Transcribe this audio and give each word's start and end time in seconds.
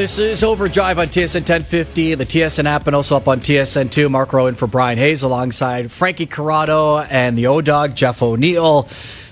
This 0.00 0.18
is 0.18 0.42
Overdrive 0.42 0.98
on 0.98 1.08
TSN 1.08 1.40
1050, 1.40 2.14
the 2.14 2.24
TSN 2.24 2.64
app, 2.64 2.86
and 2.86 2.96
also 2.96 3.18
up 3.18 3.28
on 3.28 3.40
TSN 3.40 3.90
2. 3.90 4.08
Mark 4.08 4.32
Rowan 4.32 4.54
for 4.54 4.66
Bryan 4.66 4.96
Hayes 4.96 5.22
alongside 5.22 5.92
Frankie 5.92 6.24
Corrado 6.24 7.00
and 7.00 7.36
the 7.36 7.48
O 7.48 7.60
Dog, 7.60 7.96
Jeff 7.96 8.22
O'Neill. 8.22 8.88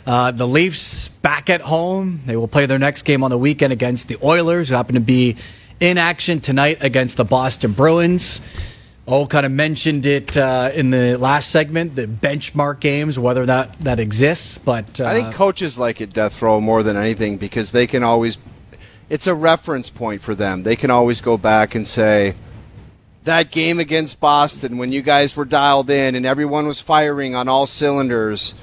Uh, 0.06 0.30
the 0.30 0.46
Leafs 0.46 1.08
back 1.08 1.48
at 1.48 1.62
home. 1.62 2.20
They 2.26 2.36
will 2.36 2.48
play 2.48 2.66
their 2.66 2.78
next 2.78 3.04
game 3.04 3.24
on 3.24 3.30
the 3.30 3.38
weekend 3.38 3.72
against 3.72 4.08
the 4.08 4.18
Oilers, 4.22 4.68
who 4.68 4.74
happen 4.74 4.94
to 4.94 5.00
be 5.00 5.36
in 5.80 5.96
action 5.96 6.38
tonight 6.38 6.76
against 6.82 7.16
the 7.16 7.24
Boston 7.24 7.72
Bruins. 7.72 8.42
Oh, 9.06 9.26
kind 9.26 9.46
of 9.46 9.52
mentioned 9.52 10.04
it 10.04 10.36
uh, 10.36 10.70
in 10.74 10.90
the 10.90 11.16
last 11.16 11.48
segment, 11.48 11.96
the 11.96 12.06
benchmark 12.06 12.80
games, 12.80 13.18
whether 13.18 13.46
that, 13.46 13.80
that 13.80 13.98
exists. 13.98 14.58
But 14.58 15.00
uh, 15.00 15.06
I 15.06 15.14
think 15.14 15.34
coaches 15.34 15.78
like 15.78 16.02
it 16.02 16.12
death 16.12 16.42
row 16.42 16.60
more 16.60 16.82
than 16.82 16.98
anything 16.98 17.38
because 17.38 17.72
they 17.72 17.86
can 17.86 18.02
always 18.02 18.36
it's 19.08 19.26
a 19.26 19.34
reference 19.34 19.90
point 19.90 20.22
for 20.22 20.34
them. 20.34 20.62
They 20.62 20.76
can 20.76 20.90
always 20.90 21.20
go 21.20 21.36
back 21.36 21.74
and 21.74 21.86
say, 21.86 22.34
that 23.24 23.50
game 23.50 23.78
against 23.78 24.20
Boston 24.20 24.78
when 24.78 24.90
you 24.90 25.02
guys 25.02 25.36
were 25.36 25.44
dialed 25.44 25.90
in 25.90 26.14
and 26.14 26.24
everyone 26.24 26.66
was 26.66 26.80
firing 26.80 27.34
on 27.34 27.46
all 27.46 27.66
cylinders, 27.66 28.54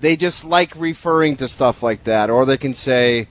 they 0.00 0.16
just 0.16 0.44
like 0.44 0.74
referring 0.76 1.36
to 1.36 1.46
stuff 1.46 1.82
like 1.82 2.04
that. 2.04 2.30
Or 2.30 2.46
they 2.46 2.56
can 2.56 2.72
say, 2.72 3.28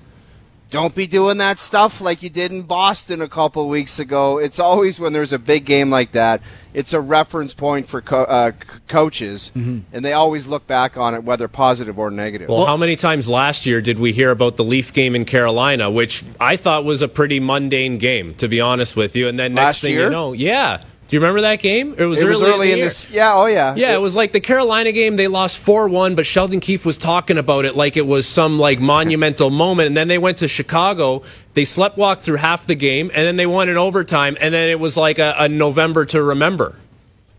don't 0.69 0.93
be 0.93 1.07
doing 1.07 1.37
that 1.39 1.57
stuff 1.57 1.99
like 1.99 2.21
you 2.21 2.29
did 2.29 2.51
in 2.51 2.61
Boston 2.61 3.21
a 3.21 3.27
couple 3.27 3.67
weeks 3.67 3.97
ago. 3.97 4.37
It's 4.37 4.59
always 4.59 4.99
when 4.99 5.13
there's 5.13 5.33
a 5.33 5.39
big 5.39 5.65
game 5.65 5.89
like 5.89 6.11
that, 6.11 6.41
it's 6.73 6.93
a 6.93 7.01
reference 7.01 7.53
point 7.55 7.87
for 7.87 8.01
co- 8.01 8.23
uh, 8.23 8.51
coaches, 8.87 9.51
mm-hmm. 9.55 9.79
and 9.91 10.05
they 10.05 10.13
always 10.13 10.45
look 10.45 10.67
back 10.67 10.97
on 10.97 11.15
it, 11.15 11.23
whether 11.23 11.47
positive 11.47 11.97
or 11.97 12.11
negative. 12.11 12.49
Well, 12.49 12.65
how 12.65 12.77
many 12.77 12.95
times 12.95 13.27
last 13.27 13.65
year 13.65 13.81
did 13.81 13.97
we 13.97 14.13
hear 14.13 14.29
about 14.29 14.57
the 14.57 14.63
Leaf 14.63 14.93
game 14.93 15.15
in 15.15 15.25
Carolina, 15.25 15.89
which 15.89 16.23
I 16.39 16.55
thought 16.55 16.85
was 16.85 17.01
a 17.01 17.07
pretty 17.07 17.39
mundane 17.39 17.97
game, 17.97 18.35
to 18.35 18.47
be 18.47 18.61
honest 18.61 18.95
with 18.95 19.15
you? 19.15 19.27
And 19.27 19.39
then 19.39 19.55
next 19.55 19.63
last 19.63 19.81
thing 19.81 19.93
year? 19.93 20.05
you 20.05 20.09
know, 20.11 20.33
yeah. 20.33 20.83
Do 21.09 21.15
you 21.15 21.21
remember 21.21 21.41
that 21.41 21.59
game? 21.59 21.95
It 21.97 22.05
was, 22.05 22.21
it 22.21 22.27
was 22.27 22.39
early, 22.43 22.71
in, 22.71 22.77
in 22.77 22.85
this. 22.85 23.09
Yeah, 23.09 23.33
oh 23.33 23.47
yeah. 23.47 23.73
Yeah, 23.75 23.93
it, 23.93 23.95
it, 23.95 23.97
was 23.97 24.15
like 24.15 24.31
the 24.31 24.39
Carolina 24.39 24.91
game. 24.91 25.15
They 25.15 25.27
lost 25.27 25.57
four 25.57 25.87
one, 25.87 26.13
but 26.13 26.27
Sheldon 26.27 26.59
Keefe 26.59 26.85
was 26.85 26.97
talking 26.97 27.39
about 27.39 27.65
it 27.65 27.75
like 27.75 27.97
it 27.97 28.05
was 28.05 28.27
some 28.27 28.59
like 28.59 28.79
monumental 28.79 29.49
moment. 29.49 29.87
And 29.87 29.97
then 29.97 30.07
they 30.07 30.19
went 30.19 30.37
to 30.37 30.47
Chicago. 30.47 31.23
They 31.55 31.65
slept 31.65 31.97
walk 31.97 32.21
through 32.21 32.35
half 32.37 32.67
the 32.67 32.75
game, 32.75 33.09
and 33.15 33.25
then 33.25 33.37
they 33.37 33.47
won 33.47 33.69
in 33.69 33.75
overtime. 33.77 34.37
And 34.39 34.53
then 34.53 34.69
it 34.69 34.79
was 34.79 34.97
like 34.97 35.17
a, 35.17 35.33
a 35.39 35.49
November 35.49 36.05
to 36.05 36.21
remember. 36.21 36.75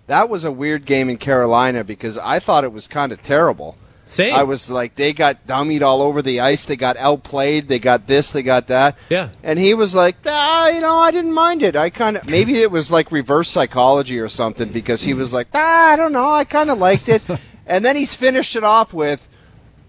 That 0.08 0.28
was 0.28 0.42
a 0.42 0.50
weird 0.50 0.84
game 0.84 1.08
in 1.08 1.18
Carolina 1.18 1.84
because 1.84 2.18
I 2.18 2.40
thought 2.40 2.64
it 2.64 2.72
was 2.72 2.88
kind 2.88 3.12
of 3.12 3.22
terrible. 3.22 3.76
Same. 4.10 4.34
I 4.34 4.42
was 4.42 4.68
like, 4.68 4.96
they 4.96 5.12
got 5.12 5.46
dummied 5.46 5.82
all 5.82 6.02
over 6.02 6.20
the 6.20 6.40
ice. 6.40 6.64
They 6.64 6.74
got 6.74 6.96
outplayed. 6.96 7.68
They 7.68 7.78
got 7.78 8.08
this. 8.08 8.32
They 8.32 8.42
got 8.42 8.66
that. 8.66 8.98
Yeah. 9.08 9.28
And 9.44 9.56
he 9.56 9.72
was 9.72 9.94
like, 9.94 10.16
ah, 10.26 10.68
you 10.68 10.80
know, 10.80 10.96
I 10.96 11.12
didn't 11.12 11.32
mind 11.32 11.62
it. 11.62 11.76
I 11.76 11.90
kind 11.90 12.16
of 12.16 12.28
maybe 12.28 12.58
it 12.58 12.72
was 12.72 12.90
like 12.90 13.12
reverse 13.12 13.48
psychology 13.48 14.18
or 14.18 14.28
something 14.28 14.72
because 14.72 15.02
he 15.02 15.14
was 15.14 15.32
like, 15.32 15.46
ah, 15.54 15.92
I 15.92 15.96
don't 15.96 16.12
know, 16.12 16.28
I 16.28 16.44
kind 16.44 16.70
of 16.70 16.78
liked 16.78 17.08
it. 17.08 17.22
and 17.66 17.84
then 17.84 17.94
he's 17.94 18.12
finished 18.12 18.56
it 18.56 18.64
off 18.64 18.92
with, 18.92 19.28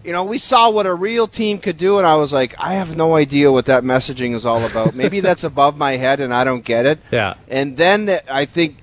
you 0.04 0.12
know, 0.12 0.24
we 0.24 0.38
saw 0.38 0.70
what 0.70 0.86
a 0.86 0.94
real 0.94 1.28
team 1.28 1.58
could 1.58 1.76
do, 1.76 1.98
and 1.98 2.06
I 2.06 2.16
was 2.16 2.32
like, 2.32 2.54
I 2.58 2.74
have 2.74 2.96
no 2.96 3.14
idea 3.14 3.52
what 3.52 3.66
that 3.66 3.84
messaging 3.84 4.34
is 4.34 4.44
all 4.44 4.64
about. 4.64 4.94
Maybe 4.94 5.20
that's 5.20 5.44
above 5.44 5.76
my 5.76 5.96
head, 5.96 6.20
and 6.20 6.34
I 6.34 6.44
don't 6.44 6.64
get 6.64 6.86
it. 6.86 6.98
Yeah. 7.12 7.34
And 7.48 7.76
then 7.76 8.06
the, 8.06 8.34
I 8.34 8.46
think 8.46 8.78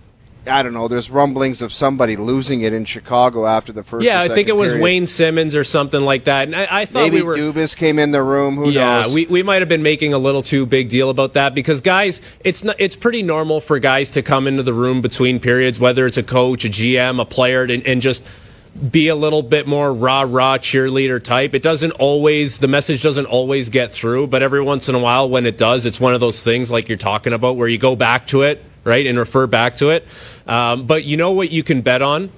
I 0.49 0.63
don't 0.63 0.73
know. 0.73 0.87
There's 0.87 1.09
rumblings 1.09 1.61
of 1.61 1.71
somebody 1.71 2.15
losing 2.15 2.61
it 2.61 2.73
in 2.73 2.85
Chicago 2.85 3.45
after 3.45 3.71
the 3.71 3.83
first. 3.83 4.05
Yeah, 4.05 4.21
I 4.21 4.27
think 4.27 4.49
it 4.49 4.55
was 4.55 4.71
period. 4.71 4.83
Wayne 4.83 5.05
Simmonds 5.05 5.55
or 5.55 5.63
something 5.63 6.01
like 6.01 6.25
that. 6.25 6.47
And 6.47 6.55
I, 6.55 6.67
I 6.81 6.85
thought 6.85 7.03
maybe 7.03 7.17
we 7.17 7.23
were. 7.23 7.35
Dubas 7.35 7.75
came 7.75 7.99
in 7.99 8.11
the 8.11 8.23
room. 8.23 8.55
Who 8.55 8.69
yeah, 8.69 9.01
knows? 9.01 9.13
we 9.13 9.25
we 9.27 9.43
might 9.43 9.61
have 9.61 9.69
been 9.69 9.83
making 9.83 10.13
a 10.13 10.19
little 10.19 10.41
too 10.41 10.65
big 10.65 10.89
deal 10.89 11.09
about 11.09 11.33
that 11.33 11.55
because 11.55 11.81
guys, 11.81 12.21
it's 12.41 12.63
not, 12.63 12.75
it's 12.79 12.95
pretty 12.95 13.23
normal 13.23 13.61
for 13.61 13.79
guys 13.79 14.11
to 14.11 14.21
come 14.21 14.47
into 14.47 14.63
the 14.63 14.73
room 14.73 15.01
between 15.01 15.39
periods, 15.39 15.79
whether 15.79 16.05
it's 16.05 16.17
a 16.17 16.23
coach, 16.23 16.65
a 16.65 16.69
GM, 16.69 17.21
a 17.21 17.25
player, 17.25 17.63
and, 17.63 17.85
and 17.85 18.01
just 18.01 18.23
be 18.91 19.07
a 19.07 19.15
little 19.15 19.41
bit 19.41 19.67
more 19.67 19.93
rah 19.93 20.21
rah 20.27 20.57
cheerleader 20.57 21.21
type. 21.21 21.53
It 21.53 21.63
doesn't 21.63 21.91
always, 21.93 22.59
the 22.59 22.67
message 22.67 23.01
doesn't 23.01 23.25
always 23.25 23.69
get 23.69 23.91
through, 23.91 24.27
but 24.27 24.41
every 24.41 24.61
once 24.61 24.87
in 24.87 24.95
a 24.95 24.99
while 24.99 25.29
when 25.29 25.45
it 25.45 25.57
does, 25.57 25.85
it's 25.85 25.99
one 25.99 26.13
of 26.13 26.19
those 26.19 26.43
things 26.43 26.71
like 26.71 26.87
you're 26.87 26.97
talking 26.97 27.33
about 27.33 27.57
where 27.57 27.67
you 27.67 27.77
go 27.77 27.95
back 27.95 28.27
to 28.27 28.43
it, 28.43 28.63
right, 28.83 29.05
and 29.05 29.17
refer 29.17 29.47
back 29.47 29.75
to 29.77 29.89
it. 29.89 30.07
Um, 30.47 30.87
but 30.87 31.03
you 31.03 31.17
know 31.17 31.31
what 31.31 31.51
you 31.51 31.63
can 31.63 31.81
bet 31.81 32.01
on? 32.01 32.31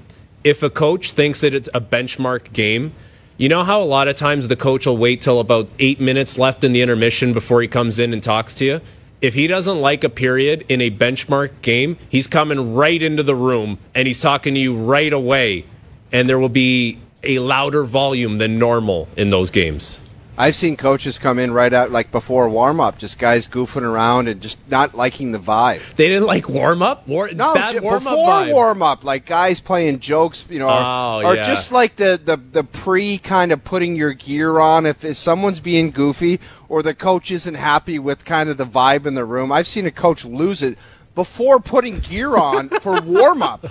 If 0.44 0.63
a 0.63 0.69
coach 0.69 1.12
thinks 1.12 1.41
that 1.41 1.53
it's 1.53 1.69
a 1.74 1.81
benchmark 1.81 2.52
game, 2.53 2.94
you 3.38 3.50
know 3.50 3.63
how 3.63 3.81
a 3.81 3.85
lot 3.85 4.07
of 4.07 4.16
times 4.16 4.47
the 4.47 4.56
coach 4.56 4.85
will 4.85 4.97
wait 4.97 5.22
till 5.22 5.40
about 5.40 5.69
eight 5.79 6.00
minutes 6.00 6.38
left 6.38 6.63
in 6.63 6.74
the 6.74 6.81
intermission 6.81 7.34
before 7.34 7.62
he 7.62 7.68
comes 7.68 8.00
in 8.00 8.13
and 8.13 8.22
talks 8.22 8.53
to 8.56 8.66
you? 8.66 8.81
If 9.22 9.35
he 9.35 9.46
doesn't 9.46 9.79
like 9.79 10.03
a 10.03 10.09
period 10.09 10.66
in 10.68 10.81
a 10.81 10.90
benchmark 10.90 11.52
game, 11.62 11.97
he's 12.09 12.25
coming 12.25 12.73
right 12.73 13.02
into 13.02 13.22
the 13.22 13.35
room 13.35 13.78
and 13.94 14.08
he's 14.08 14.19
talking 14.19 14.56
to 14.56 14.59
you 14.59 14.75
right 14.75 15.13
away 15.13 15.66
and 16.12 16.28
there 16.28 16.40
will 16.40 16.50
be 16.50 17.00
a 17.23 17.40
louder 17.40 17.84
volume 17.84 18.38
than 18.38 18.58
normal 18.58 19.08
in 19.16 19.29
those 19.29 19.52
games. 19.52 20.00
I've 20.41 20.56
seen 20.56 20.75
coaches 20.75 21.19
come 21.19 21.38
in 21.38 21.52
right 21.52 21.72
out 21.72 21.91
like 21.91 22.12
before 22.12 22.50
warm 22.50 22.79
up, 22.79 22.97
just 22.97 23.19
guys 23.19 23.47
goofing 23.47 23.84
around 23.84 24.28
and 24.28 24.41
just 24.41 24.57
not 24.68 24.96
liking 24.96 25.31
the 25.31 25.38
vibe. 25.38 25.94
They 25.94 26.07
didn't 26.07 26.25
like 26.25 26.50
warm 26.50 26.81
up. 26.81 27.07
War- 27.07 27.29
no, 27.29 27.53
bad 27.53 27.79
warm 27.79 28.03
before 28.03 28.47
warm 28.52 28.81
up, 28.81 29.03
like 29.03 29.28
guys 29.28 29.59
playing 29.59 30.00
jokes, 30.00 30.44
you 30.50 30.57
know, 30.57 30.68
oh, 30.68 31.22
or, 31.22 31.25
or 31.25 31.35
yeah. 31.35 31.44
just 31.44 31.72
like 31.72 31.96
the, 31.97 32.19
the 32.25 32.38
the 32.38 32.63
pre 32.63 33.19
kind 33.19 33.52
of 33.52 33.63
putting 33.63 33.96
your 33.96 34.13
gear 34.13 34.57
on. 34.57 34.88
If, 34.88 35.06
if 35.06 35.16
someone's 35.16 35.59
being 35.59 35.91
goofy 35.91 36.40
or 36.68 36.81
the 36.81 36.96
coach 36.96 37.29
isn't 37.29 37.53
happy 37.53 38.00
with 38.00 38.25
kind 38.25 38.50
of 38.50 38.58
the 38.58 38.66
vibe 38.66 39.06
in 39.06 39.13
the 39.13 39.25
room, 39.25 39.52
I've 39.52 39.68
seen 39.68 39.85
a 39.85 39.91
coach 39.91 40.25
lose 40.25 40.63
it 40.63 40.75
before 41.16 41.60
putting 41.60 42.00
gear 42.00 42.38
on 42.38 42.70
for 42.70 43.02
warm 43.02 43.42
up. 43.42 43.66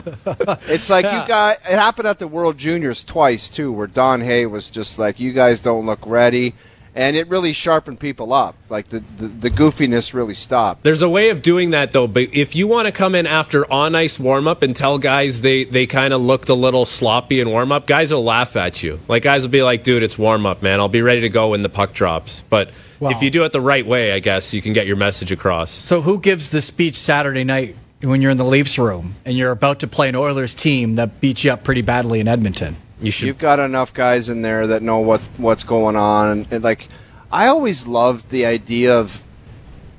It's 0.69 0.91
like 0.91 1.05
you 1.05 1.27
got 1.27 1.57
it 1.59 1.79
happened 1.79 2.09
at 2.09 2.19
the 2.19 2.29
World 2.29 2.59
Juniors 2.59 3.05
twice 3.05 3.49
too, 3.49 3.73
where 3.73 3.87
Don 3.87 4.21
Hay 4.21 4.47
was 4.47 4.71
just 4.71 4.99
like, 4.99 5.19
"You 5.19 5.33
guys 5.33 5.61
don't 5.61 5.87
look 5.87 6.01
ready." 6.07 6.55
And 6.95 7.17
it 7.17 7.29
really 7.29 7.53
sharpened 7.53 8.01
people 8.01 8.33
up. 8.33 8.57
Like 8.69 8.89
the, 8.89 9.03
the, 9.17 9.27
the 9.29 9.51
goofiness 9.51 10.13
really 10.13 10.35
stopped. 10.35 10.83
There's 10.83 11.03
a 11.03 11.09
way 11.09 11.31
of 11.31 11.41
doing 11.43 11.71
that 11.71 11.93
though, 11.93 12.07
but 12.07 12.35
if 12.35 12.55
you 12.57 12.67
want 12.67 12.87
to 12.87 12.93
come 12.93 13.15
in 13.15 13.27
after 13.27 13.71
on 13.73 13.95
ice 13.95 14.19
warm 14.19 14.49
up 14.49 14.63
and 14.63 14.75
tell 14.75 14.99
guys 14.99 15.41
they, 15.43 15.65
they 15.65 15.87
kind 15.87 16.13
of 16.13 16.21
looked 16.21 16.49
a 16.49 16.55
little 16.55 16.85
sloppy 16.87 17.41
in 17.41 17.51
warm 17.51 17.71
up, 17.73 17.87
guys 17.87 18.13
will 18.13 18.25
laugh 18.25 18.57
at 18.57 18.83
you. 18.83 18.99
Like 19.09 19.23
guys 19.23 19.43
will 19.43 19.51
be 19.51 19.63
like, 19.63 19.85
dude, 19.85 20.03
it's 20.03 20.19
warm 20.19 20.47
up, 20.47 20.63
man. 20.63 20.81
I'll 20.81 20.89
be 20.89 21.03
ready 21.03 21.21
to 21.23 21.29
go 21.29 21.51
when 21.51 21.63
the 21.63 21.69
puck 21.69 21.93
drops. 21.93 22.45
But 22.51 22.71
Wow. 22.99 23.11
if 23.11 23.23
you 23.23 23.31
do 23.31 23.45
it 23.45 23.53
the 23.53 23.61
right 23.63 23.87
way, 23.87 24.13
I 24.13 24.19
guess 24.19 24.53
you 24.53 24.61
can 24.61 24.73
get 24.75 24.87
your 24.87 24.97
message 24.97 25.33
across. 25.33 25.71
So, 25.71 26.03
who 26.03 26.21
gives 26.21 26.51
the 26.51 26.61
speech 26.61 26.97
Saturday 26.97 27.45
night 27.45 27.77
when 28.03 28.21
you're 28.21 28.31
in 28.31 28.37
the 28.37 28.45
Leafs 28.45 28.79
room 28.79 29.15
and 29.25 29.39
you're 29.39 29.53
about 29.53 29.81
to 29.81 29.87
play 29.87 30.11
an 30.11 30.17
Oilers 30.17 30.53
team 30.55 30.97
that 30.97 31.19
beat 31.19 31.43
you 31.43 31.51
up 31.51 31.65
pretty 31.65 31.81
badly 31.81 32.21
in 32.21 32.29
Edmonton? 32.29 32.77
You 33.01 33.11
should. 33.11 33.27
You've 33.27 33.39
got 33.39 33.59
enough 33.59 33.95
guys 33.95 34.29
in 34.29 34.43
there 34.43 34.67
that 34.67 34.83
know 34.83 35.01
what's 35.01 35.27
what's 35.37 35.65
going 35.65 35.97
on, 35.97 36.47
and, 36.51 36.63
like 36.63 36.89
I 37.33 37.47
always 37.47 37.87
loved 37.87 38.31
the 38.31 38.45
idea 38.45 38.99
of 38.99 39.23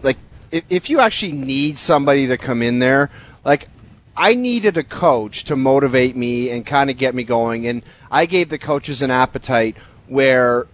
like 0.04 0.18
if, 0.52 0.64
if 0.70 0.90
you 0.90 1.00
actually 1.00 1.32
need 1.32 1.78
somebody 1.78 2.28
to 2.28 2.38
come 2.38 2.62
in 2.62 2.80
there, 2.80 3.10
like 3.44 3.70
I 4.16 4.36
needed 4.36 4.78
a 4.78 4.84
coach 4.84 5.46
to 5.46 5.56
motivate 5.56 6.16
me 6.16 6.50
and 6.52 6.66
kind 6.66 6.90
of 6.90 6.98
get 6.98 7.16
me 7.16 7.24
going, 7.24 7.66
and 7.66 7.82
I 8.12 8.26
gave 8.26 8.50
the 8.50 8.60
coaches 8.60 9.02
an 9.02 9.10
appetite 9.10 9.78
where 10.08 10.68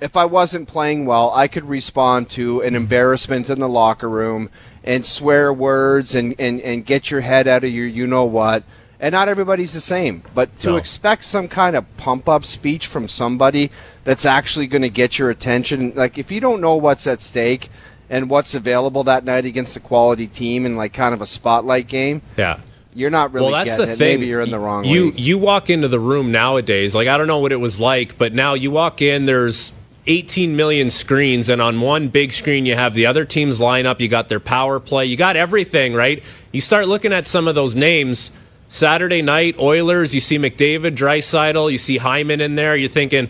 if 0.00 0.16
I 0.16 0.24
wasn't 0.24 0.68
playing 0.68 1.06
well, 1.06 1.30
I 1.32 1.48
could 1.48 1.64
respond 1.64 2.30
to 2.30 2.60
an 2.62 2.74
embarrassment 2.74 3.50
in 3.50 3.60
the 3.60 3.68
locker 3.68 4.08
room 4.08 4.48
and 4.84 5.04
swear 5.04 5.52
words 5.52 6.14
and, 6.14 6.34
and, 6.38 6.60
and 6.60 6.86
get 6.86 7.10
your 7.10 7.20
head 7.20 7.48
out 7.48 7.64
of 7.64 7.70
your 7.70 7.86
you 7.86 8.06
know 8.06 8.24
what. 8.24 8.62
And 9.00 9.12
not 9.12 9.28
everybody's 9.28 9.74
the 9.74 9.80
same. 9.80 10.22
But 10.34 10.58
to 10.60 10.70
No. 10.70 10.76
expect 10.76 11.24
some 11.24 11.46
kind 11.48 11.76
of 11.76 11.84
pump 11.96 12.28
up 12.28 12.44
speech 12.44 12.86
from 12.86 13.06
somebody 13.06 13.70
that's 14.04 14.26
actually 14.26 14.66
going 14.66 14.82
to 14.82 14.88
get 14.90 15.18
your 15.18 15.30
attention, 15.30 15.92
like 15.94 16.18
if 16.18 16.32
you 16.32 16.40
don't 16.40 16.60
know 16.60 16.74
what's 16.74 17.06
at 17.06 17.22
stake 17.22 17.68
and 18.10 18.28
what's 18.28 18.54
available 18.54 19.04
that 19.04 19.24
night 19.24 19.44
against 19.44 19.76
a 19.76 19.80
quality 19.80 20.26
team 20.26 20.66
in 20.66 20.74
like 20.76 20.92
kind 20.92 21.14
of 21.14 21.22
a 21.22 21.26
spotlight 21.26 21.86
game, 21.86 22.22
Yeah. 22.36 22.56
you're 22.94 23.10
not 23.10 23.32
really 23.32 23.52
well, 23.52 23.64
that's 23.64 23.76
getting 23.76 23.86
the 23.86 23.92
it. 23.92 23.96
thing. 23.98 24.18
Maybe 24.20 24.26
you're 24.26 24.40
in 24.40 24.50
the 24.50 24.58
wrong 24.58 24.84
You 24.84 25.06
league. 25.06 25.20
you 25.20 25.38
walk 25.38 25.70
into 25.70 25.86
the 25.86 26.00
room 26.00 26.32
nowadays. 26.32 26.92
Like 26.94 27.06
I 27.06 27.16
don't 27.18 27.28
know 27.28 27.38
what 27.38 27.52
it 27.52 27.60
was 27.60 27.78
like, 27.78 28.18
but 28.18 28.32
now 28.34 28.54
you 28.54 28.72
walk 28.72 29.00
in. 29.00 29.26
There's 29.26 29.72
18 30.08 30.56
million 30.56 30.88
screens, 30.90 31.48
and 31.50 31.60
on 31.62 31.80
one 31.82 32.08
big 32.08 32.32
screen 32.32 32.64
you 32.66 32.74
have 32.74 32.94
the 32.94 33.06
other 33.06 33.24
teams 33.24 33.60
line 33.60 33.86
up. 33.86 34.00
You 34.00 34.08
got 34.08 34.28
their 34.28 34.40
power 34.40 34.80
play. 34.80 35.04
You 35.04 35.16
got 35.16 35.36
everything 35.36 35.94
right. 35.94 36.20
You 36.50 36.60
start 36.62 36.88
looking 36.88 37.12
at 37.12 37.26
some 37.28 37.46
of 37.46 37.54
those 37.54 37.76
names. 37.76 38.32
Saturday 38.68 39.22
night 39.22 39.58
Oilers. 39.58 40.14
You 40.14 40.20
see 40.20 40.38
McDavid, 40.38 40.94
Draisaitl. 40.96 41.72
You 41.72 41.78
see 41.78 41.98
Hyman 41.98 42.40
in 42.40 42.54
there. 42.54 42.76
You're 42.76 42.88
thinking. 42.88 43.28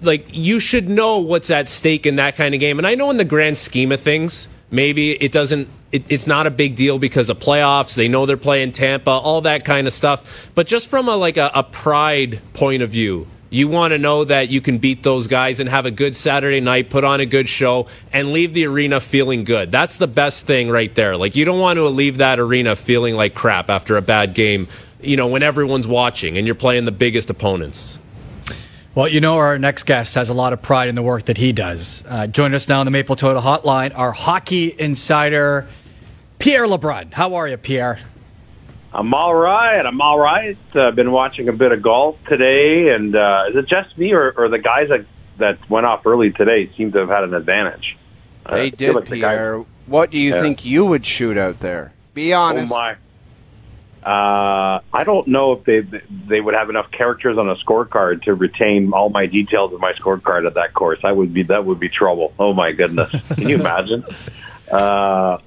Like 0.00 0.28
you 0.30 0.60
should 0.60 0.88
know 0.88 1.18
what's 1.18 1.50
at 1.50 1.68
stake 1.68 2.06
in 2.06 2.16
that 2.16 2.36
kind 2.36 2.54
of 2.54 2.60
game, 2.60 2.78
and 2.78 2.86
I 2.86 2.94
know 2.94 3.10
in 3.10 3.16
the 3.16 3.24
grand 3.24 3.58
scheme 3.58 3.90
of 3.90 4.00
things, 4.00 4.46
maybe 4.70 5.12
it 5.12 5.32
doesn't 5.32 5.68
it, 5.90 6.04
it's 6.08 6.26
not 6.26 6.46
a 6.46 6.50
big 6.50 6.76
deal 6.76 6.98
because 6.98 7.28
of 7.28 7.38
playoffs 7.38 7.94
they 7.94 8.08
know 8.08 8.26
they're 8.26 8.36
playing 8.36 8.72
tampa 8.72 9.10
all 9.10 9.40
that 9.40 9.64
kind 9.64 9.86
of 9.86 9.92
stuff 9.92 10.50
but 10.54 10.66
just 10.66 10.88
from 10.88 11.08
a 11.08 11.16
like 11.16 11.36
a, 11.36 11.50
a 11.54 11.62
pride 11.62 12.40
point 12.52 12.82
of 12.82 12.90
view 12.90 13.26
You 13.50 13.68
want 13.68 13.92
to 13.92 13.98
know 13.98 14.24
that 14.24 14.50
you 14.50 14.60
can 14.60 14.78
beat 14.78 15.02
those 15.02 15.26
guys 15.26 15.58
and 15.58 15.68
have 15.68 15.86
a 15.86 15.90
good 15.90 16.14
Saturday 16.14 16.60
night, 16.60 16.90
put 16.90 17.02
on 17.02 17.20
a 17.20 17.26
good 17.26 17.48
show, 17.48 17.86
and 18.12 18.32
leave 18.32 18.52
the 18.52 18.66
arena 18.66 19.00
feeling 19.00 19.44
good. 19.44 19.72
That's 19.72 19.96
the 19.96 20.06
best 20.06 20.46
thing 20.46 20.68
right 20.68 20.94
there. 20.94 21.16
Like, 21.16 21.34
you 21.34 21.44
don't 21.44 21.58
want 21.58 21.78
to 21.78 21.88
leave 21.88 22.18
that 22.18 22.38
arena 22.38 22.76
feeling 22.76 23.14
like 23.14 23.34
crap 23.34 23.70
after 23.70 23.96
a 23.96 24.02
bad 24.02 24.34
game, 24.34 24.68
you 25.00 25.16
know, 25.16 25.26
when 25.26 25.42
everyone's 25.42 25.86
watching 25.86 26.36
and 26.36 26.46
you're 26.46 26.54
playing 26.54 26.84
the 26.84 26.92
biggest 26.92 27.30
opponents. 27.30 27.98
Well, 28.94 29.08
you 29.08 29.20
know, 29.20 29.36
our 29.36 29.58
next 29.58 29.84
guest 29.84 30.14
has 30.16 30.28
a 30.28 30.34
lot 30.34 30.52
of 30.52 30.60
pride 30.60 30.88
in 30.88 30.94
the 30.94 31.02
work 31.02 31.26
that 31.26 31.38
he 31.38 31.52
does. 31.52 32.02
Uh, 32.06 32.26
join 32.26 32.52
us 32.52 32.68
now 32.68 32.80
on 32.80 32.84
the 32.86 32.90
Maple 32.90 33.16
Toyota 33.16 33.40
Hotline, 33.40 33.96
our 33.96 34.12
hockey 34.12 34.74
insider, 34.78 35.68
Pierre 36.38 36.66
LeBrun. 36.66 37.14
How 37.14 37.34
are 37.36 37.46
you, 37.46 37.56
Pierre? 37.56 38.00
I'm 38.92 39.12
all 39.12 39.34
right. 39.34 39.84
I'm 39.84 40.00
all 40.00 40.18
right. 40.18 40.56
I've 40.70 40.76
uh, 40.76 40.90
been 40.92 41.12
watching 41.12 41.48
a 41.48 41.52
bit 41.52 41.72
of 41.72 41.82
golf 41.82 42.16
today, 42.28 42.88
and 42.94 43.14
uh, 43.14 43.44
is 43.50 43.56
it 43.56 43.68
just 43.68 43.96
me 43.98 44.12
or, 44.12 44.32
or 44.36 44.48
the 44.48 44.58
guys 44.58 44.88
that 44.88 45.04
that 45.38 45.70
went 45.70 45.86
off 45.86 46.04
early 46.06 46.32
today 46.32 46.70
seem 46.76 46.92
to 46.92 46.98
have 46.98 47.08
had 47.08 47.24
an 47.24 47.34
advantage? 47.34 47.96
Uh, 48.46 48.56
they 48.56 48.70
did, 48.70 48.94
like 48.94 49.04
Pierre. 49.04 49.52
The 49.52 49.58
guys, 49.58 49.66
what 49.86 50.10
do 50.10 50.18
you 50.18 50.34
yeah. 50.34 50.40
think 50.40 50.64
you 50.64 50.86
would 50.86 51.04
shoot 51.04 51.36
out 51.36 51.60
there? 51.60 51.92
Be 52.14 52.32
honest. 52.32 52.72
Oh 52.72 52.76
my. 52.76 52.96
Uh, 54.02 54.80
I 54.92 55.04
don't 55.04 55.28
know 55.28 55.52
if 55.52 55.64
they 55.64 55.80
they 56.28 56.40
would 56.40 56.54
have 56.54 56.70
enough 56.70 56.90
characters 56.90 57.36
on 57.36 57.50
a 57.50 57.56
scorecard 57.56 58.22
to 58.22 58.34
retain 58.34 58.92
all 58.92 59.10
my 59.10 59.26
details 59.26 59.72
of 59.74 59.80
my 59.80 59.92
scorecard 59.92 60.46
at 60.46 60.54
that 60.54 60.72
course. 60.72 61.00
I 61.04 61.12
would 61.12 61.34
be 61.34 61.42
that 61.44 61.66
would 61.66 61.78
be 61.78 61.90
trouble. 61.90 62.32
Oh 62.38 62.54
my 62.54 62.72
goodness! 62.72 63.10
Can 63.34 63.48
you 63.48 63.56
imagine? 63.56 64.04
uh, 64.70 65.38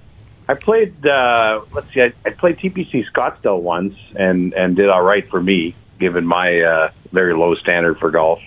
I 0.51 0.55
played. 0.55 1.05
Uh, 1.05 1.61
let's 1.71 1.87
see. 1.93 2.01
I, 2.01 2.13
I 2.25 2.31
played 2.31 2.57
TPC 2.57 3.05
Scottsdale 3.15 3.61
once, 3.61 3.93
and 4.15 4.53
and 4.53 4.75
did 4.75 4.89
all 4.89 5.01
right 5.01 5.23
for 5.29 5.41
me, 5.41 5.77
given 5.97 6.25
my 6.25 6.59
uh, 6.59 6.91
very 7.13 7.33
low 7.33 7.55
standard 7.55 7.99
for 7.99 8.11
golf. 8.11 8.39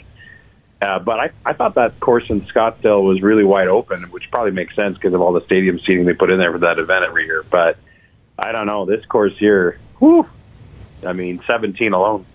Uh, 0.82 0.98
but 0.98 1.18
I, 1.18 1.30
I 1.46 1.54
thought 1.54 1.76
that 1.76 1.98
course 2.00 2.24
in 2.28 2.42
Scottsdale 2.42 3.02
was 3.02 3.22
really 3.22 3.44
wide 3.44 3.68
open, 3.68 4.02
which 4.10 4.24
probably 4.30 4.52
makes 4.52 4.76
sense 4.76 4.98
because 4.98 5.14
of 5.14 5.22
all 5.22 5.32
the 5.32 5.44
stadium 5.46 5.80
seating 5.86 6.04
they 6.04 6.12
put 6.12 6.28
in 6.28 6.38
there 6.38 6.52
for 6.52 6.58
that 6.58 6.78
event 6.78 7.06
every 7.08 7.24
year. 7.24 7.42
But 7.50 7.78
I 8.38 8.52
don't 8.52 8.66
know 8.66 8.84
this 8.84 9.02
course 9.06 9.32
here. 9.38 9.80
Whew, 9.98 10.28
I 11.06 11.14
mean, 11.14 11.40
17 11.46 11.94
alone. 11.94 12.26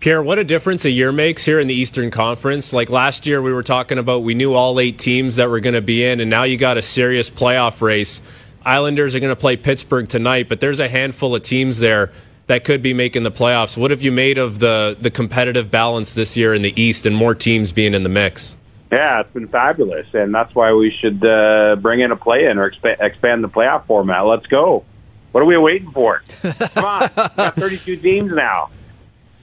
Pierre, 0.00 0.22
what 0.22 0.38
a 0.38 0.44
difference 0.44 0.84
a 0.84 0.90
year 0.90 1.10
makes 1.10 1.44
here 1.44 1.58
in 1.58 1.66
the 1.66 1.74
Eastern 1.74 2.12
Conference. 2.12 2.72
Like 2.72 2.88
last 2.88 3.26
year, 3.26 3.42
we 3.42 3.52
were 3.52 3.64
talking 3.64 3.98
about 3.98 4.22
we 4.22 4.32
knew 4.32 4.54
all 4.54 4.78
eight 4.78 4.96
teams 4.96 5.36
that 5.36 5.50
were 5.50 5.58
going 5.58 5.74
to 5.74 5.80
be 5.80 6.04
in, 6.04 6.20
and 6.20 6.30
now 6.30 6.44
you 6.44 6.56
got 6.56 6.76
a 6.76 6.82
serious 6.82 7.28
playoff 7.28 7.80
race. 7.80 8.20
Islanders 8.64 9.16
are 9.16 9.20
going 9.20 9.32
to 9.32 9.40
play 9.40 9.56
Pittsburgh 9.56 10.08
tonight, 10.08 10.48
but 10.48 10.60
there's 10.60 10.78
a 10.78 10.88
handful 10.88 11.34
of 11.34 11.42
teams 11.42 11.80
there 11.80 12.12
that 12.46 12.62
could 12.62 12.80
be 12.80 12.94
making 12.94 13.24
the 13.24 13.32
playoffs. 13.32 13.76
What 13.76 13.90
have 13.90 14.00
you 14.00 14.12
made 14.12 14.38
of 14.38 14.60
the 14.60 14.96
the 15.00 15.10
competitive 15.10 15.68
balance 15.68 16.14
this 16.14 16.36
year 16.36 16.54
in 16.54 16.62
the 16.62 16.80
East 16.80 17.04
and 17.04 17.16
more 17.16 17.34
teams 17.34 17.72
being 17.72 17.92
in 17.92 18.04
the 18.04 18.08
mix? 18.08 18.56
Yeah, 18.92 19.20
it's 19.20 19.32
been 19.32 19.48
fabulous, 19.48 20.06
and 20.12 20.32
that's 20.32 20.54
why 20.54 20.72
we 20.74 20.96
should 21.00 21.24
uh, 21.26 21.74
bring 21.76 22.00
in 22.00 22.12
a 22.12 22.16
play-in 22.16 22.56
or 22.56 22.70
expa- 22.70 23.00
expand 23.00 23.42
the 23.42 23.48
playoff 23.48 23.84
format. 23.86 24.24
Let's 24.26 24.46
go. 24.46 24.84
What 25.32 25.42
are 25.42 25.46
we 25.46 25.56
waiting 25.58 25.90
for? 25.90 26.22
Come 26.40 26.84
on, 26.84 27.10
got 27.36 27.56
32 27.56 27.96
teams 27.96 28.32
now. 28.32 28.70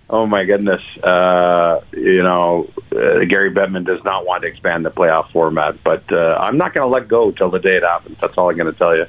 Oh 0.07 0.27
my 0.27 0.43
goodness! 0.43 0.81
Uh, 1.03 1.81
you 1.93 2.21
know, 2.21 2.69
uh, 2.91 3.25
Gary 3.27 3.51
Bettman 3.51 3.85
does 3.85 4.03
not 4.03 4.25
want 4.25 4.43
to 4.43 4.47
expand 4.47 4.85
the 4.85 4.91
playoff 4.91 5.31
format, 5.31 5.83
but 5.83 6.03
uh, 6.11 6.37
I'm 6.39 6.57
not 6.57 6.75
going 6.75 6.87
to 6.87 6.93
let 6.93 7.07
go 7.07 7.31
till 7.31 7.49
the 7.49 7.59
day 7.59 7.77
it 7.77 7.83
happens. 7.83 8.17
That's 8.21 8.37
all 8.37 8.49
I'm 8.51 8.55
going 8.55 8.71
to 8.71 8.77
tell 8.77 8.95
you. 8.95 9.07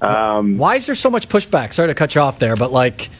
Um, 0.00 0.56
why 0.56 0.76
is 0.76 0.86
there 0.86 0.94
so 0.94 1.10
much 1.10 1.28
pushback? 1.28 1.74
Sorry 1.74 1.88
to 1.88 1.94
cut 1.94 2.14
you 2.14 2.22
off 2.22 2.38
there, 2.38 2.56
but 2.56 2.72
like, 2.72 3.10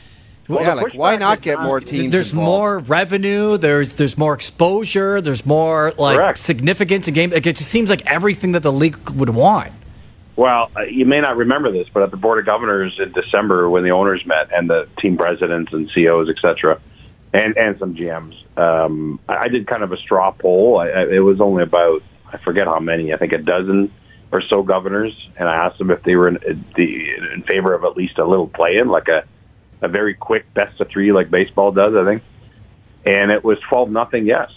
well, 0.48 0.62
yeah, 0.62 0.74
like 0.74 0.94
why 0.94 1.16
not 1.16 1.42
get 1.42 1.60
more 1.60 1.78
teams? 1.78 2.10
There's 2.10 2.30
involved? 2.30 2.46
more 2.46 2.78
revenue. 2.78 3.58
There's 3.58 3.94
there's 3.94 4.16
more 4.16 4.32
exposure. 4.32 5.20
There's 5.20 5.44
more 5.44 5.92
like 5.98 6.16
Correct. 6.16 6.38
significance 6.38 7.06
in 7.06 7.12
game. 7.12 7.30
Like, 7.30 7.46
it 7.46 7.56
just 7.56 7.70
seems 7.70 7.90
like 7.90 8.04
everything 8.06 8.52
that 8.52 8.62
the 8.62 8.72
league 8.72 9.10
would 9.10 9.30
want. 9.30 9.72
Well, 10.36 10.70
uh, 10.76 10.82
you 10.82 11.04
may 11.04 11.20
not 11.20 11.36
remember 11.36 11.70
this, 11.70 11.86
but 11.92 12.02
at 12.02 12.10
the 12.10 12.16
board 12.16 12.40
of 12.40 12.46
governors 12.46 12.98
in 12.98 13.12
December, 13.12 13.70
when 13.70 13.84
the 13.84 13.90
owners 13.90 14.24
met 14.26 14.52
and 14.52 14.68
the 14.68 14.88
team 14.98 15.16
presidents 15.16 15.72
and 15.72 15.88
CEOs, 15.94 16.28
et 16.28 16.36
cetera, 16.42 16.80
and 17.34 17.56
and 17.58 17.78
some 17.78 17.94
GMs. 17.94 18.34
Um, 18.56 19.20
I 19.28 19.48
did 19.48 19.66
kind 19.66 19.82
of 19.82 19.92
a 19.92 19.96
straw 19.96 20.30
poll. 20.30 20.78
I, 20.78 20.88
I, 20.88 21.02
it 21.16 21.18
was 21.18 21.40
only 21.40 21.64
about 21.64 22.02
I 22.32 22.38
forget 22.38 22.66
how 22.66 22.78
many. 22.78 23.12
I 23.12 23.16
think 23.18 23.32
a 23.32 23.38
dozen 23.38 23.92
or 24.32 24.40
so 24.40 24.62
governors, 24.62 25.12
and 25.36 25.48
I 25.48 25.66
asked 25.66 25.78
them 25.78 25.90
if 25.90 26.02
they 26.04 26.16
were 26.16 26.28
in, 26.28 26.64
the, 26.76 27.14
in 27.34 27.44
favor 27.46 27.74
of 27.74 27.84
at 27.84 27.96
least 27.96 28.18
a 28.18 28.24
little 28.24 28.48
play-in, 28.48 28.88
like 28.88 29.08
a 29.08 29.24
a 29.82 29.88
very 29.88 30.14
quick 30.14 30.52
best 30.54 30.80
of 30.80 30.88
three, 30.88 31.12
like 31.12 31.30
baseball 31.30 31.72
does. 31.72 31.94
I 31.94 32.04
think, 32.04 32.22
and 33.04 33.30
it 33.30 33.44
was 33.44 33.58
twelve 33.68 33.90
nothing. 33.90 34.26
Yes. 34.26 34.50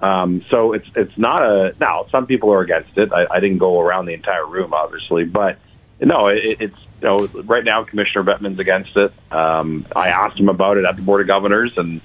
Um, 0.00 0.44
so 0.50 0.72
it's 0.72 0.88
it's 0.96 1.16
not 1.18 1.42
a 1.42 1.74
now. 1.78 2.06
Some 2.10 2.26
people 2.26 2.50
are 2.52 2.62
against 2.62 2.96
it. 2.96 3.12
I, 3.12 3.26
I 3.30 3.40
didn't 3.40 3.58
go 3.58 3.78
around 3.78 4.06
the 4.06 4.14
entire 4.14 4.46
room, 4.46 4.72
obviously, 4.72 5.24
but 5.24 5.58
no, 6.00 6.28
it, 6.28 6.60
it's 6.60 6.76
you 7.00 7.06
know, 7.08 7.26
right 7.44 7.64
now 7.64 7.84
Commissioner 7.84 8.24
Bettman's 8.24 8.58
against 8.58 8.96
it. 8.96 9.12
Um, 9.32 9.86
I 9.94 10.08
asked 10.08 10.38
him 10.38 10.48
about 10.48 10.76
it 10.76 10.84
at 10.84 10.96
the 10.96 11.02
Board 11.02 11.20
of 11.20 11.26
Governors, 11.26 11.72
and 11.76 12.00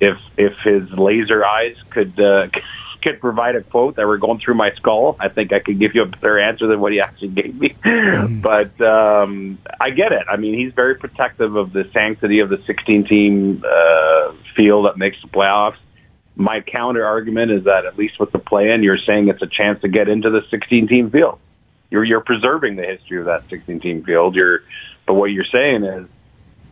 if 0.00 0.16
if 0.36 0.52
his 0.64 0.90
laser 0.98 1.44
eyes 1.44 1.76
could 1.90 2.18
uh, 2.18 2.48
could 3.02 3.20
provide 3.20 3.54
a 3.54 3.62
quote 3.62 3.96
that 3.96 4.06
were 4.06 4.18
going 4.18 4.40
through 4.40 4.54
my 4.54 4.70
skull, 4.76 5.16
I 5.20 5.28
think 5.28 5.52
I 5.52 5.60
could 5.60 5.78
give 5.78 5.94
you 5.94 6.02
a 6.02 6.06
better 6.06 6.38
answer 6.38 6.66
than 6.66 6.80
what 6.80 6.92
he 6.92 7.00
actually 7.00 7.28
gave 7.28 7.58
me. 7.58 7.76
Mm. 7.84 8.42
but 8.42 8.80
um, 8.84 9.58
I 9.80 9.90
get 9.90 10.12
it. 10.12 10.22
I 10.30 10.36
mean, 10.36 10.58
he's 10.58 10.72
very 10.72 10.94
protective 10.94 11.56
of 11.56 11.72
the 11.72 11.88
sanctity 11.92 12.40
of 12.40 12.48
the 12.48 12.62
16 12.66 13.06
team 13.06 13.64
uh, 13.66 14.32
field 14.56 14.86
that 14.86 14.96
makes 14.96 15.16
the 15.20 15.28
playoffs. 15.28 15.76
My 16.36 16.60
counter 16.60 17.04
argument 17.04 17.50
is 17.50 17.64
that 17.64 17.86
at 17.86 17.98
least 17.98 18.20
with 18.20 18.30
the 18.32 18.38
play 18.38 18.70
in, 18.70 18.82
you're 18.82 18.98
saying 18.98 19.28
it's 19.28 19.42
a 19.42 19.46
chance 19.46 19.80
to 19.82 19.88
get 19.88 20.08
into 20.08 20.30
the 20.30 20.42
16 20.50 20.88
team 20.88 21.10
field 21.10 21.38
you're 21.90 22.04
you're 22.04 22.20
preserving 22.20 22.76
the 22.76 22.84
history 22.84 23.18
of 23.18 23.26
that 23.26 23.44
16 23.50 23.80
team 23.80 24.04
field. 24.04 24.34
You're, 24.34 24.60
but 25.06 25.14
what 25.14 25.26
you're 25.26 25.44
saying 25.50 25.84
is 25.84 26.08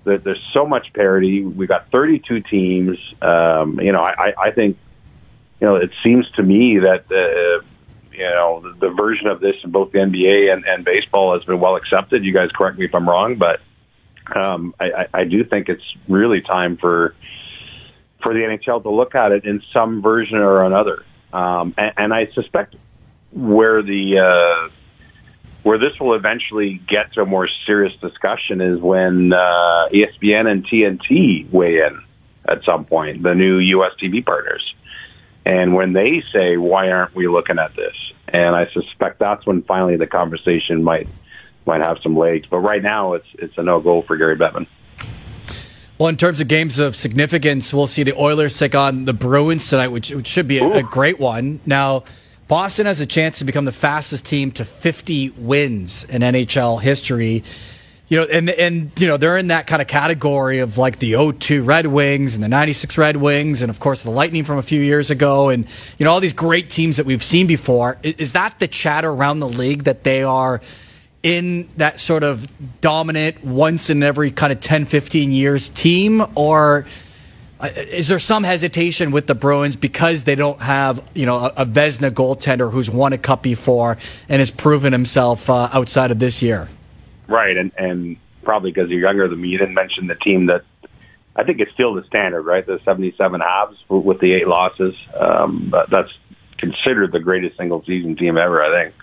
that 0.05 0.25
there's 0.25 0.43
so 0.53 0.67
much 0.67 0.93
parity. 0.95 1.45
We've 1.45 1.69
got 1.69 1.91
32 1.91 2.41
teams. 2.41 2.99
Um, 3.21 3.79
you 3.81 3.93
know, 3.93 4.03
I, 4.03 4.33
I 4.39 4.51
think, 4.51 4.77
you 5.61 5.67
know, 5.67 5.77
it 5.77 5.91
seems 6.03 6.29
to 6.37 6.43
me 6.43 6.79
that 6.81 7.05
uh, 7.11 7.65
you 8.13 8.25
know 8.25 8.63
the, 8.63 8.89
the 8.89 8.95
version 8.95 9.27
of 9.29 9.41
this 9.41 9.55
in 9.63 9.71
both 9.71 9.93
the 9.93 9.99
NBA 9.99 10.53
and, 10.53 10.65
and 10.65 10.85
baseball 10.85 11.35
has 11.35 11.45
been 11.45 11.61
well 11.61 11.77
accepted. 11.77 12.25
You 12.25 12.35
guys 12.35 12.49
correct 12.55 12.79
me 12.79 12.87
if 12.87 12.95
I'm 12.95 13.09
wrong, 13.09 13.39
but 13.39 13.61
um, 14.37 14.75
I, 14.81 15.07
I 15.13 15.25
do 15.25 15.45
think 15.45 15.69
it's 15.69 15.85
really 16.09 16.41
time 16.41 16.77
for 16.79 17.15
for 18.23 18.33
the 18.33 18.41
NHL 18.41 18.83
to 18.83 18.91
look 18.91 19.15
at 19.15 19.33
it 19.33 19.45
in 19.45 19.63
some 19.73 20.01
version 20.01 20.39
or 20.39 20.65
another. 20.65 21.05
Um, 21.33 21.75
and, 21.77 21.93
and 21.97 22.15
I 22.15 22.29
suspect 22.35 22.77
where 23.33 23.83
the 23.83 24.19
uh, 24.19 24.73
where 25.63 25.79
this 25.79 25.99
will 26.01 26.15
eventually 26.15 26.81
get 26.89 27.13
to 27.15 27.23
a 27.23 27.27
more 27.27 27.49
serious 27.67 27.93
discussion 28.01 28.61
is 28.61 28.81
when 28.81 29.33
uh, 29.33 29.89
ESPN 29.93 30.51
and 30.51 30.67
TNT 30.67 31.51
weigh 31.51 31.79
in 31.79 32.03
at 32.49 32.65
some 32.65 32.85
point, 32.85 33.23
the 33.23 33.35
new 33.35 33.59
U.S. 33.59 33.93
TV 34.03 34.25
partners. 34.25 34.75
And 35.45 35.75
when 35.75 35.93
they 35.93 36.23
say, 36.33 36.57
why 36.57 36.91
aren't 36.91 37.15
we 37.15 37.29
looking 37.29 37.59
at 37.59 37.75
this? 37.77 37.95
And 38.29 38.55
I 38.55 38.67
suspect 38.73 39.19
that's 39.19 39.47
when 39.47 39.63
finally 39.63 39.97
the 39.97 40.07
conversation 40.07 40.83
might 40.83 41.09
might 41.65 41.81
have 41.81 41.99
some 42.03 42.17
legs. 42.17 42.47
But 42.51 42.59
right 42.59 42.83
now, 42.83 43.15
it's 43.15 43.27
it's 43.35 43.57
a 43.57 43.63
no 43.63 43.81
go 43.81 44.03
for 44.03 44.17
Gary 44.17 44.37
Bettman. 44.37 44.67
Well, 45.99 46.09
in 46.09 46.17
terms 46.17 46.41
of 46.41 46.49
games 46.49 46.79
of 46.79 46.97
significance, 46.97 47.73
we'll 47.73 47.87
see 47.87 48.03
the 48.03 48.17
Oilers 48.19 48.59
take 48.59 48.75
on 48.75 49.05
the 49.05 49.13
Bruins 49.13 49.69
tonight, 49.69 49.89
which, 49.89 50.11
which 50.11 50.27
should 50.27 50.49
be 50.49 50.59
a, 50.59 50.79
a 50.79 50.83
great 50.83 51.21
one. 51.21 51.61
Now, 51.65 52.03
Boston 52.53 52.85
has 52.85 53.01
a 53.01 53.07
chance 53.07 53.39
to 53.39 53.47
become 53.47 53.65
the 53.65 53.73
fastest 53.73 54.27
team 54.27 54.53
to 54.53 54.67
50 54.67 55.31
wins 55.39 56.05
in 56.05 56.21
NHL 56.21 56.83
history. 56.83 57.45
You 58.09 58.19
know, 58.19 58.25
and 58.25 58.51
and 58.51 58.93
you 58.99 59.07
know 59.07 59.17
they're 59.17 59.39
in 59.39 59.47
that 59.47 59.67
kind 59.67 59.81
of 59.81 59.89
category 59.89 60.59
of 60.59 60.77
like 60.77 60.99
the 60.99 61.33
02 61.33 61.63
Red 61.63 61.87
Wings 61.87 62.35
and 62.35 62.45
the 62.45 62.49
96 62.49 62.99
Red 62.99 63.17
Wings 63.17 63.63
and 63.63 63.71
of 63.71 63.81
course 63.81 64.03
the 64.03 64.11
Lightning 64.11 64.45
from 64.45 64.59
a 64.59 64.63
few 64.63 64.83
years 64.83 65.09
ago 65.11 65.49
and 65.49 65.67
you 65.97 66.05
know 66.05 66.11
all 66.11 66.21
these 66.21 66.35
great 66.35 66.69
teams 66.69 66.99
that 66.99 67.07
we've 67.07 67.25
seen 67.25 67.47
before. 67.47 67.97
Is 68.03 68.33
that 68.33 68.59
the 68.59 68.69
chatter 68.69 69.09
around 69.09 69.41
the 69.41 69.49
league 69.49 69.85
that 69.85 70.05
they 70.05 70.23
are 70.23 70.61
in 71.23 71.71
that 71.79 72.01
sort 72.01 72.23
of 72.23 72.47
dominant 72.83 73.43
once 73.43 73.89
in 73.89 74.03
every 74.03 74.31
kind 74.31 74.53
of 74.53 74.61
10 74.61 74.85
15 74.85 75.33
years 75.33 75.71
team 75.71 76.23
or 76.35 76.85
is 77.63 78.09
there 78.09 78.19
some 78.19 78.45
hesitation 78.45 79.11
with 79.11 79.27
the 79.27 79.35
Bruins 79.35 79.77
because 79.77 80.25
they 80.25 80.35
don't 80.35 80.61
have, 80.61 81.03
you 81.15 81.27
know, 81.27 81.39
a, 81.39 81.53
a 81.59 81.67
Vezina 81.67 82.11
goaltender 82.11 82.71
who's 82.71 82.91
won 82.91 83.13
a 83.13 83.19
cup 83.19 83.43
before 83.43 83.99
and 84.29 84.41
has 84.41 84.51
proven 84.51 84.93
himself 84.93 85.49
uh, 85.49 85.69
outside 85.73 86.11
of 86.11 86.19
this 86.19 86.43
year? 86.43 86.69
Right, 87.29 87.57
and 87.57 87.73
and 87.79 88.17
probably 88.43 88.73
because 88.73 88.91
you're 88.91 89.01
younger 89.01 89.29
than 89.29 89.41
me, 89.41 89.49
you 89.49 89.59
didn't 89.59 89.75
mention 89.75 90.07
the 90.09 90.17
team 90.17 90.47
that 90.47 90.65
I 91.35 91.45
think 91.45 91.61
it's 91.61 91.73
still 91.73 91.95
the 91.95 92.05
standard, 92.05 92.43
right? 92.43 92.67
The 92.67 92.81
77 92.85 93.41
Habs 93.41 93.77
with 93.89 94.21
the 94.21 94.35
eight 94.35 94.47
losses. 94.47 94.95
Um, 95.19 95.73
that's 95.91 96.11
considered 96.59 97.13
the 97.13 97.21
greatest 97.21 97.57
single 97.57 97.83
season 97.85 98.17
team 98.17 98.37
ever, 98.37 98.63
I 98.63 98.85
think, 98.85 98.95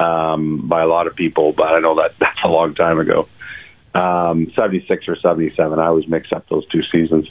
um, 0.00 0.68
by 0.68 0.82
a 0.82 0.86
lot 0.86 1.06
of 1.06 1.14
people. 1.16 1.52
But 1.52 1.68
I 1.68 1.80
know 1.80 1.96
that 1.96 2.12
that's 2.20 2.38
a 2.44 2.48
long 2.48 2.74
time 2.74 2.98
ago. 2.98 3.28
Um, 3.94 4.52
76 4.54 5.08
or 5.08 5.16
77. 5.16 5.78
I 5.78 5.86
always 5.86 6.08
mix 6.08 6.32
up 6.32 6.48
those 6.48 6.66
two 6.68 6.82
seasons. 6.92 7.28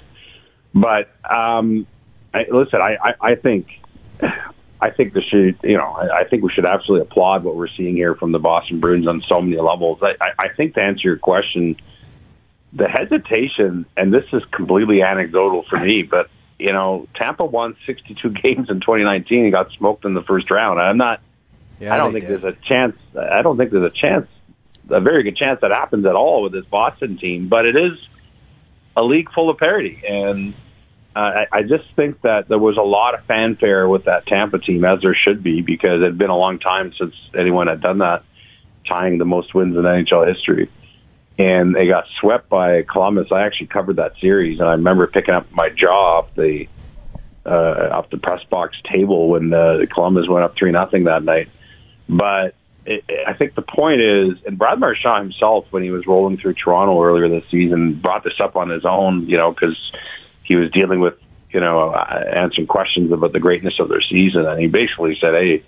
But 0.73 1.09
um, 1.29 1.87
I, 2.33 2.45
listen, 2.51 2.79
I, 2.81 2.97
I, 3.03 3.31
I 3.31 3.35
think 3.35 3.67
I 4.81 4.91
think 4.91 5.13
this 5.13 5.23
should 5.25 5.57
you 5.63 5.77
know 5.77 5.87
I, 5.87 6.19
I 6.19 6.23
think 6.25 6.43
we 6.43 6.51
should 6.51 6.65
absolutely 6.65 7.07
applaud 7.07 7.43
what 7.43 7.55
we're 7.55 7.67
seeing 7.67 7.95
here 7.95 8.15
from 8.15 8.31
the 8.31 8.39
Boston 8.39 8.79
Bruins 8.79 9.07
on 9.07 9.23
so 9.27 9.41
many 9.41 9.59
levels. 9.61 9.99
I, 10.01 10.15
I, 10.21 10.45
I 10.45 10.47
think 10.55 10.75
to 10.75 10.81
answer 10.81 11.07
your 11.07 11.17
question, 11.17 11.75
the 12.73 12.87
hesitation, 12.87 13.85
and 13.97 14.13
this 14.13 14.25
is 14.31 14.43
completely 14.51 15.01
anecdotal 15.01 15.65
for 15.69 15.79
me, 15.79 16.03
but 16.03 16.29
you 16.59 16.73
know, 16.73 17.07
Tampa 17.15 17.45
won 17.45 17.75
62 17.85 18.29
games 18.43 18.69
in 18.69 18.81
2019 18.81 19.43
and 19.45 19.51
got 19.51 19.71
smoked 19.71 20.05
in 20.05 20.13
the 20.13 20.21
first 20.21 20.51
round. 20.51 20.79
I'm 20.79 20.97
not. 20.97 21.21
Yeah, 21.79 21.93
I 21.93 21.97
don't 21.97 22.11
think 22.11 22.27
did. 22.27 22.41
there's 22.41 22.55
a 22.55 22.57
chance. 22.67 22.97
I 23.17 23.41
don't 23.41 23.57
think 23.57 23.71
there's 23.71 23.89
a 23.89 23.95
chance, 23.95 24.27
a 24.89 24.99
very 24.99 25.23
good 25.23 25.37
chance 25.37 25.61
that 25.61 25.71
happens 25.71 26.05
at 26.05 26.13
all 26.13 26.43
with 26.43 26.51
this 26.51 26.65
Boston 26.65 27.17
team. 27.17 27.47
But 27.47 27.65
it 27.65 27.77
is 27.77 27.97
a 28.95 29.03
league 29.03 29.31
full 29.31 29.49
of 29.49 29.57
parity, 29.57 30.01
and 30.07 30.53
uh, 31.15 31.19
I, 31.19 31.47
I 31.51 31.61
just 31.63 31.85
think 31.95 32.21
that 32.21 32.47
there 32.47 32.59
was 32.59 32.77
a 32.77 32.81
lot 32.81 33.13
of 33.13 33.25
fanfare 33.25 33.87
with 33.87 34.05
that 34.05 34.25
Tampa 34.27 34.59
team, 34.59 34.85
as 34.85 35.01
there 35.01 35.15
should 35.15 35.43
be, 35.43 35.61
because 35.61 36.01
it 36.01 36.05
had 36.05 36.17
been 36.17 36.29
a 36.29 36.37
long 36.37 36.59
time 36.59 36.93
since 36.97 37.13
anyone 37.37 37.67
had 37.67 37.81
done 37.81 37.99
that, 37.99 38.23
tying 38.87 39.17
the 39.17 39.25
most 39.25 39.53
wins 39.53 39.75
in 39.75 39.83
NHL 39.83 40.27
history 40.27 40.69
and 41.39 41.73
they 41.73 41.87
got 41.87 42.05
swept 42.19 42.49
by 42.49 42.83
Columbus. 42.83 43.31
I 43.31 43.45
actually 43.45 43.67
covered 43.67 43.95
that 43.95 44.11
series, 44.19 44.59
and 44.59 44.67
I 44.67 44.73
remember 44.73 45.07
picking 45.07 45.33
up 45.33 45.49
my 45.51 45.69
jaw 45.69 46.19
off 46.19 46.35
the 46.35 46.67
uh, 47.45 47.89
off 47.93 48.09
the 48.09 48.17
press 48.17 48.43
box 48.43 48.75
table 48.83 49.29
when 49.29 49.53
uh, 49.53 49.85
Columbus 49.89 50.27
went 50.27 50.43
up 50.43 50.55
three 50.57 50.71
nothing 50.71 51.05
that 51.05 51.23
night. 51.23 51.49
But 52.09 52.55
I 52.87 53.33
think 53.33 53.55
the 53.55 53.61
point 53.61 54.01
is, 54.01 54.37
and 54.45 54.57
Brad 54.57 54.79
Marchand 54.79 55.23
himself, 55.23 55.65
when 55.69 55.83
he 55.83 55.91
was 55.91 56.07
rolling 56.07 56.37
through 56.37 56.53
Toronto 56.53 57.01
earlier 57.03 57.29
this 57.29 57.43
season, 57.51 57.93
brought 57.93 58.23
this 58.23 58.39
up 58.39 58.55
on 58.55 58.69
his 58.69 58.85
own, 58.85 59.27
you 59.27 59.37
know, 59.37 59.51
because 59.51 59.77
he 60.43 60.55
was 60.55 60.71
dealing 60.71 60.99
with, 60.99 61.15
you 61.51 61.59
know, 61.59 61.89
uh, 61.89 62.23
answering 62.33 62.67
questions 62.67 63.11
about 63.11 63.33
the 63.33 63.39
greatness 63.39 63.79
of 63.79 63.89
their 63.89 64.01
season, 64.01 64.45
and 64.45 64.59
he 64.59 64.67
basically 64.67 65.17
said, 65.19 65.33
"Hey." 65.33 65.63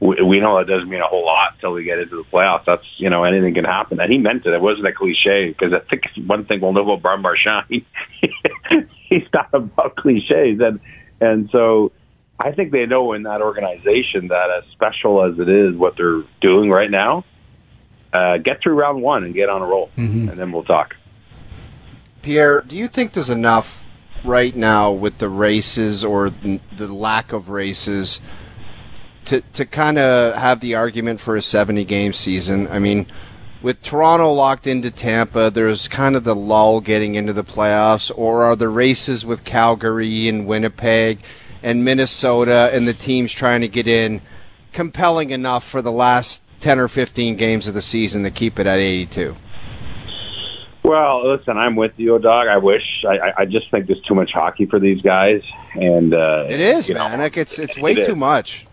we, 0.00 0.22
we 0.22 0.40
know 0.40 0.58
that 0.58 0.66
doesn't 0.66 0.88
mean 0.88 1.02
a 1.02 1.06
whole 1.06 1.24
lot 1.24 1.54
until 1.54 1.72
we 1.72 1.84
get 1.84 1.98
into 1.98 2.16
the 2.16 2.24
playoffs. 2.24 2.64
That's 2.64 2.84
you 2.96 3.10
know 3.10 3.24
anything 3.24 3.54
can 3.54 3.64
happen, 3.64 4.00
and 4.00 4.10
he 4.10 4.18
meant 4.18 4.46
it. 4.46 4.52
It 4.52 4.60
wasn't 4.60 4.86
a 4.88 4.92
cliche 4.92 5.48
because 5.48 5.72
I 5.72 5.80
think 5.80 6.04
one 6.26 6.46
thing 6.46 6.60
we'll 6.60 6.72
know 6.72 6.82
about 6.82 7.02
Brad 7.02 7.20
Marchand, 7.20 7.66
he, 7.68 7.86
he's 9.08 9.28
not 9.32 9.50
about 9.52 9.96
cliches, 9.96 10.60
and 10.60 10.80
and 11.20 11.50
so 11.50 11.92
I 12.40 12.52
think 12.52 12.72
they 12.72 12.86
know 12.86 13.12
in 13.12 13.24
that 13.24 13.42
organization 13.42 14.28
that 14.28 14.48
as 14.50 14.64
special 14.72 15.24
as 15.24 15.38
it 15.38 15.48
is 15.48 15.76
what 15.76 15.96
they're 15.98 16.22
doing 16.40 16.70
right 16.70 16.90
now, 16.90 17.24
uh, 18.14 18.38
get 18.38 18.62
through 18.62 18.74
round 18.74 19.02
one 19.02 19.24
and 19.24 19.34
get 19.34 19.50
on 19.50 19.60
a 19.60 19.66
roll, 19.66 19.90
and 20.30 20.38
then 20.38 20.50
we'll 20.50 20.64
talk. 20.64 20.96
Pierre, 22.22 22.62
do 22.62 22.76
you 22.76 22.88
think 22.88 23.12
there's 23.12 23.30
enough 23.30 23.84
right 24.24 24.56
now 24.56 24.90
with 24.90 25.18
the 25.18 25.28
races 25.28 26.02
or 26.02 26.30
the 26.30 26.86
lack 26.88 27.32
of 27.32 27.50
races 27.50 28.20
to 29.26 29.42
to 29.52 29.66
kind 29.66 29.98
of 29.98 30.34
have 30.34 30.60
the 30.60 30.74
argument 30.74 31.20
for 31.20 31.36
a 31.36 31.42
70 31.42 31.84
game 31.84 32.14
season? 32.14 32.66
I 32.68 32.78
mean, 32.78 33.06
with 33.60 33.82
Toronto 33.82 34.32
locked 34.32 34.66
into 34.66 34.90
Tampa, 34.90 35.50
there's 35.50 35.88
kind 35.88 36.16
of 36.16 36.24
the 36.24 36.34
lull 36.34 36.80
getting 36.80 37.16
into 37.16 37.34
the 37.34 37.44
playoffs, 37.44 38.10
or 38.16 38.44
are 38.44 38.56
the 38.56 38.70
races 38.70 39.26
with 39.26 39.44
Calgary 39.44 40.26
and 40.26 40.46
Winnipeg 40.46 41.18
and 41.62 41.84
Minnesota 41.84 42.70
and 42.72 42.86
the 42.88 42.94
teams 42.94 43.32
trying 43.32 43.60
to 43.60 43.68
get 43.68 43.86
in 43.86 44.20
compelling 44.72 45.30
enough 45.30 45.66
for 45.68 45.82
the 45.82 45.92
last 45.92 46.42
10 46.60 46.78
or 46.78 46.88
15 46.88 47.36
games 47.36 47.66
of 47.68 47.74
the 47.74 47.80
season 47.80 48.22
to 48.22 48.30
keep 48.30 48.58
it 48.58 48.66
at 48.66 48.78
82? 48.78 49.36
Well, 50.82 51.30
listen, 51.36 51.56
I'm 51.58 51.76
with 51.76 51.92
you, 51.98 52.18
dog. 52.18 52.48
I 52.48 52.56
wish. 52.56 52.82
I, 53.08 53.42
I- 53.42 53.44
just 53.44 53.70
think 53.70 53.86
there's 53.86 54.00
too 54.02 54.14
much 54.14 54.30
hockey 54.32 54.66
for 54.66 54.78
these 54.80 55.00
guys, 55.02 55.42
and 55.74 56.12
uh, 56.14 56.46
It 56.48 56.58
is, 56.60 56.88
you 56.88 56.94
know, 56.94 57.08
man. 57.08 57.18
Like 57.20 57.36
it's 57.36 57.58
it's 57.58 57.76
way 57.78 57.92
it 57.92 58.06
too 58.06 58.12
is. 58.12 58.16
much. 58.16 58.66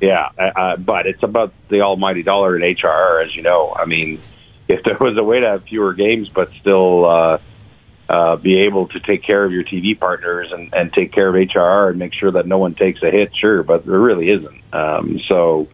Yeah, 0.00 0.30
uh, 0.38 0.42
uh, 0.42 0.76
but 0.78 1.06
it's 1.06 1.22
about 1.22 1.52
the 1.68 1.82
almighty 1.82 2.22
dollar 2.22 2.56
in 2.58 2.62
HR, 2.62 3.20
as 3.20 3.36
you 3.36 3.42
know. 3.42 3.74
I 3.78 3.84
mean, 3.84 4.20
if 4.68 4.82
there 4.84 4.96
was 4.98 5.16
a 5.18 5.22
way 5.22 5.40
to 5.40 5.46
have 5.46 5.64
fewer 5.64 5.92
games 5.92 6.28
but 6.30 6.50
still 6.60 7.04
uh, 7.04 7.38
uh, 8.10 8.34
be 8.34 8.62
able 8.62 8.88
to 8.88 8.98
take 8.98 9.22
care 9.22 9.44
of 9.44 9.52
your 9.52 9.62
TV 9.62 9.98
partners 9.98 10.50
and, 10.50 10.74
and 10.74 10.92
take 10.92 11.12
care 11.12 11.28
of 11.28 11.34
HR 11.34 11.90
and 11.90 11.98
make 11.98 12.12
sure 12.12 12.32
that 12.32 12.44
no 12.44 12.58
one 12.58 12.74
takes 12.74 13.00
a 13.04 13.10
hit, 13.10 13.30
sure, 13.36 13.62
but 13.62 13.86
there 13.86 14.00
really 14.00 14.28
isn't. 14.30 14.74
Um, 14.74 15.20
so 15.28 15.68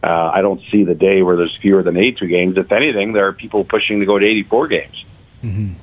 uh, 0.00 0.30
I 0.32 0.42
don't 0.42 0.60
see 0.70 0.84
the 0.84 0.94
day 0.94 1.22
where 1.22 1.36
there's 1.36 1.58
fewer 1.60 1.82
than 1.82 1.96
82 1.96 2.26
games. 2.28 2.56
If 2.56 2.70
anything, 2.70 3.14
there 3.14 3.26
are 3.26 3.32
people 3.32 3.64
pushing 3.64 3.98
to 3.98 4.06
go 4.06 4.16
to 4.16 4.24
84 4.24 4.68
games. 4.68 5.04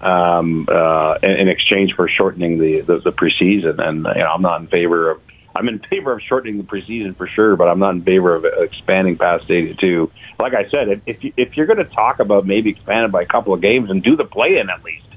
Um, 0.02 0.70
uh, 0.72 1.16
in, 1.22 1.32
in 1.32 1.48
exchange 1.50 1.94
for 1.94 2.08
shortening 2.08 2.60
the, 2.60 2.80
the, 2.80 3.00
the 3.00 3.12
preseason, 3.12 3.86
and 3.86 3.98
you 3.98 4.24
know 4.24 4.32
I'm 4.34 4.42
not 4.42 4.62
in 4.62 4.68
favor 4.68 5.12
of 5.12 5.22
I'm 5.54 5.68
in 5.68 5.80
favor 5.80 6.14
of 6.14 6.22
shortening 6.22 6.58
the 6.58 6.64
preseason 6.64 7.18
for 7.18 7.28
sure, 7.28 7.58
but 7.58 7.68
I'm 7.68 7.80
not 7.80 7.96
in 7.96 8.04
favor 8.04 8.36
of 8.36 8.46
expanding 8.46 9.18
past 9.18 9.52
82. 9.52 10.10
Like 10.40 10.54
I 10.54 10.70
said, 10.70 11.02
if 11.06 11.22
you, 11.26 11.34
if 11.36 11.58
you're 11.58 11.66
going 11.66 11.80
to 11.86 11.94
talk 11.94 12.20
about 12.20 12.46
maybe 12.46 12.70
expanding 12.70 13.12
by 13.12 13.24
a 13.24 13.26
couple 13.26 13.54
of 13.54 13.60
games 13.60 13.90
and 13.90 14.02
do 14.02 14.16
the 14.16 14.24
play-in 14.24 14.70
at 14.70 14.82
least, 14.86 15.09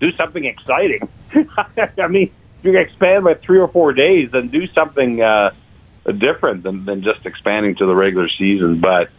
do 0.00 0.12
something 0.16 0.44
exciting. 0.44 1.08
I 1.34 2.08
mean, 2.08 2.32
if 2.58 2.64
you're 2.64 2.78
expand 2.78 3.24
by 3.24 3.34
three 3.34 3.58
or 3.58 3.68
four 3.68 3.92
days, 3.92 4.30
then 4.32 4.48
do 4.48 4.66
something 4.74 5.22
uh, 5.22 5.50
different 6.18 6.62
than, 6.62 6.84
than 6.84 7.02
just 7.02 7.24
expanding 7.24 7.76
to 7.76 7.86
the 7.86 7.94
regular 7.94 8.28
season. 8.38 8.80
But 8.80 9.10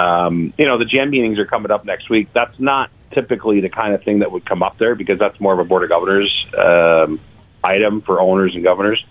um, 0.00 0.52
you 0.58 0.66
know, 0.66 0.78
the 0.78 0.84
GM 0.84 1.10
meetings 1.10 1.38
are 1.38 1.46
coming 1.46 1.70
up 1.70 1.84
next 1.84 2.10
week. 2.10 2.28
That's 2.34 2.58
not 2.58 2.90
typically 3.12 3.60
the 3.60 3.68
kind 3.68 3.94
of 3.94 4.02
thing 4.02 4.20
that 4.20 4.32
would 4.32 4.44
come 4.44 4.62
up 4.62 4.76
there 4.78 4.94
because 4.94 5.18
that's 5.18 5.40
more 5.40 5.52
of 5.52 5.60
a 5.60 5.64
board 5.64 5.84
of 5.84 5.88
governors 5.88 6.46
um, 6.58 7.20
item 7.62 8.02
for 8.02 8.20
owners 8.20 8.54
and 8.54 8.64
governors. 8.64 9.04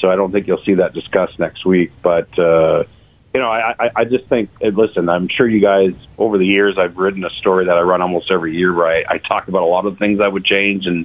So 0.00 0.10
I 0.10 0.16
don't 0.16 0.32
think 0.32 0.46
you'll 0.46 0.64
see 0.64 0.74
that 0.74 0.94
discussed 0.94 1.38
next 1.38 1.64
week. 1.64 1.92
But 2.02 2.38
uh, 2.38 2.84
you 3.34 3.40
know, 3.40 3.50
I, 3.50 3.90
I, 3.96 4.04
just 4.04 4.26
think. 4.26 4.50
Listen, 4.60 5.08
I'm 5.08 5.28
sure 5.28 5.48
you 5.48 5.60
guys 5.60 5.92
over 6.18 6.38
the 6.38 6.46
years 6.46 6.78
I've 6.78 6.96
written 6.96 7.24
a 7.24 7.30
story 7.30 7.66
that 7.66 7.76
I 7.76 7.80
run 7.80 8.00
almost 8.00 8.30
every 8.30 8.56
year 8.56 8.72
where 8.72 9.04
I, 9.08 9.18
talk 9.18 9.48
about 9.48 9.62
a 9.62 9.66
lot 9.66 9.86
of 9.86 9.98
things 9.98 10.20
I 10.20 10.28
would 10.28 10.44
change, 10.44 10.86
and 10.86 11.04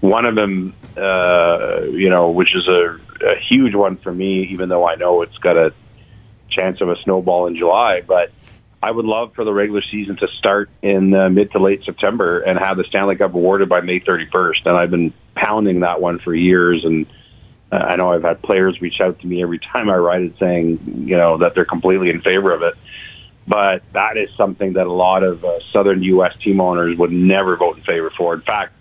one 0.00 0.24
of 0.24 0.34
them, 0.34 0.74
uh, 0.96 1.82
you 1.82 2.08
know, 2.08 2.30
which 2.30 2.56
is 2.56 2.66
a, 2.66 2.98
a 3.22 3.38
huge 3.50 3.74
one 3.74 3.98
for 3.98 4.10
me, 4.10 4.44
even 4.44 4.70
though 4.70 4.88
I 4.88 4.94
know 4.94 5.20
it's 5.20 5.36
got 5.36 5.58
a 5.58 5.74
chance 6.48 6.80
of 6.80 6.88
a 6.88 6.96
snowball 7.04 7.46
in 7.46 7.56
July, 7.56 8.00
but. 8.00 8.32
I 8.80 8.92
would 8.92 9.06
love 9.06 9.34
for 9.34 9.44
the 9.44 9.52
regular 9.52 9.82
season 9.82 10.18
to 10.18 10.28
start 10.38 10.70
in 10.82 11.12
uh, 11.12 11.28
mid 11.30 11.50
to 11.50 11.58
late 11.58 11.82
September 11.84 12.38
and 12.38 12.56
have 12.56 12.76
the 12.76 12.84
Stanley 12.84 13.16
Cup 13.16 13.34
awarded 13.34 13.68
by 13.68 13.80
May 13.80 13.98
31st. 13.98 14.66
And 14.66 14.76
I've 14.76 14.92
been 14.92 15.12
pounding 15.34 15.80
that 15.80 16.00
one 16.00 16.20
for 16.20 16.32
years. 16.32 16.84
And 16.84 17.06
I 17.70 17.96
know 17.96 18.12
I've 18.12 18.22
had 18.22 18.40
players 18.42 18.80
reach 18.80 19.00
out 19.00 19.20
to 19.20 19.26
me 19.26 19.42
every 19.42 19.58
time 19.58 19.90
I 19.90 19.96
write 19.96 20.22
it 20.22 20.34
saying, 20.40 21.04
you 21.06 21.16
know, 21.16 21.38
that 21.38 21.54
they're 21.54 21.66
completely 21.66 22.08
in 22.10 22.22
favor 22.22 22.52
of 22.52 22.62
it. 22.62 22.74
But 23.46 23.82
that 23.92 24.16
is 24.16 24.28
something 24.36 24.74
that 24.74 24.86
a 24.86 24.92
lot 24.92 25.22
of 25.22 25.44
uh, 25.44 25.58
Southern 25.72 26.02
U.S. 26.02 26.32
team 26.42 26.60
owners 26.60 26.96
would 26.98 27.12
never 27.12 27.56
vote 27.56 27.78
in 27.78 27.84
favor 27.84 28.12
for. 28.16 28.34
In 28.34 28.42
fact, 28.42 28.74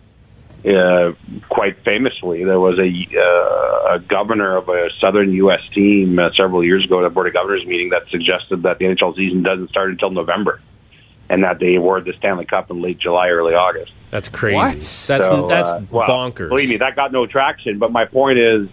uh, 0.66 1.14
quite 1.50 1.84
famously, 1.84 2.44
there 2.44 2.60
was 2.60 2.78
a, 2.80 3.18
uh, 3.18 3.96
a 3.96 4.00
governor 4.00 4.58
of 4.58 4.68
a 4.68 4.90
Southern 5.00 5.32
U.S. 5.34 5.62
team 5.74 6.20
uh, 6.20 6.32
several 6.36 6.64
years 6.64 6.84
ago 6.84 7.00
at 7.00 7.06
a 7.06 7.10
Board 7.10 7.28
of 7.28 7.34
Governors 7.34 7.66
meeting 7.66 7.90
that 7.90 8.10
suggested 8.10 8.64
that 8.64 8.78
the 8.80 8.86
NHL 8.86 9.16
season 9.16 9.44
doesn't 9.44 9.70
start 9.70 9.92
until 9.92 10.12
November 10.12 10.62
and 11.30 11.44
that 11.44 11.60
they 11.60 11.76
award 11.76 12.06
the 12.06 12.14
Stanley 12.18 12.46
Cup 12.46 12.70
in 12.72 12.82
late 12.82 13.00
July, 13.00 13.30
early 13.30 13.54
August. 13.54 13.92
That's 14.12 14.30
crazy. 14.30 14.56
What? 14.56 14.74
That's 14.76 14.86
So, 15.28 15.48
that's 15.48 15.70
uh, 15.70 15.82
well, 15.92 16.08
bonkers. 16.08 16.50
Believe 16.50 16.70
me, 16.70 16.78
that 16.78 16.96
got 16.96 17.12
no 17.12 17.26
traction. 17.26 17.78
But 17.80 17.92
my 17.92 18.06
point 18.06 18.40
is, 18.40 18.68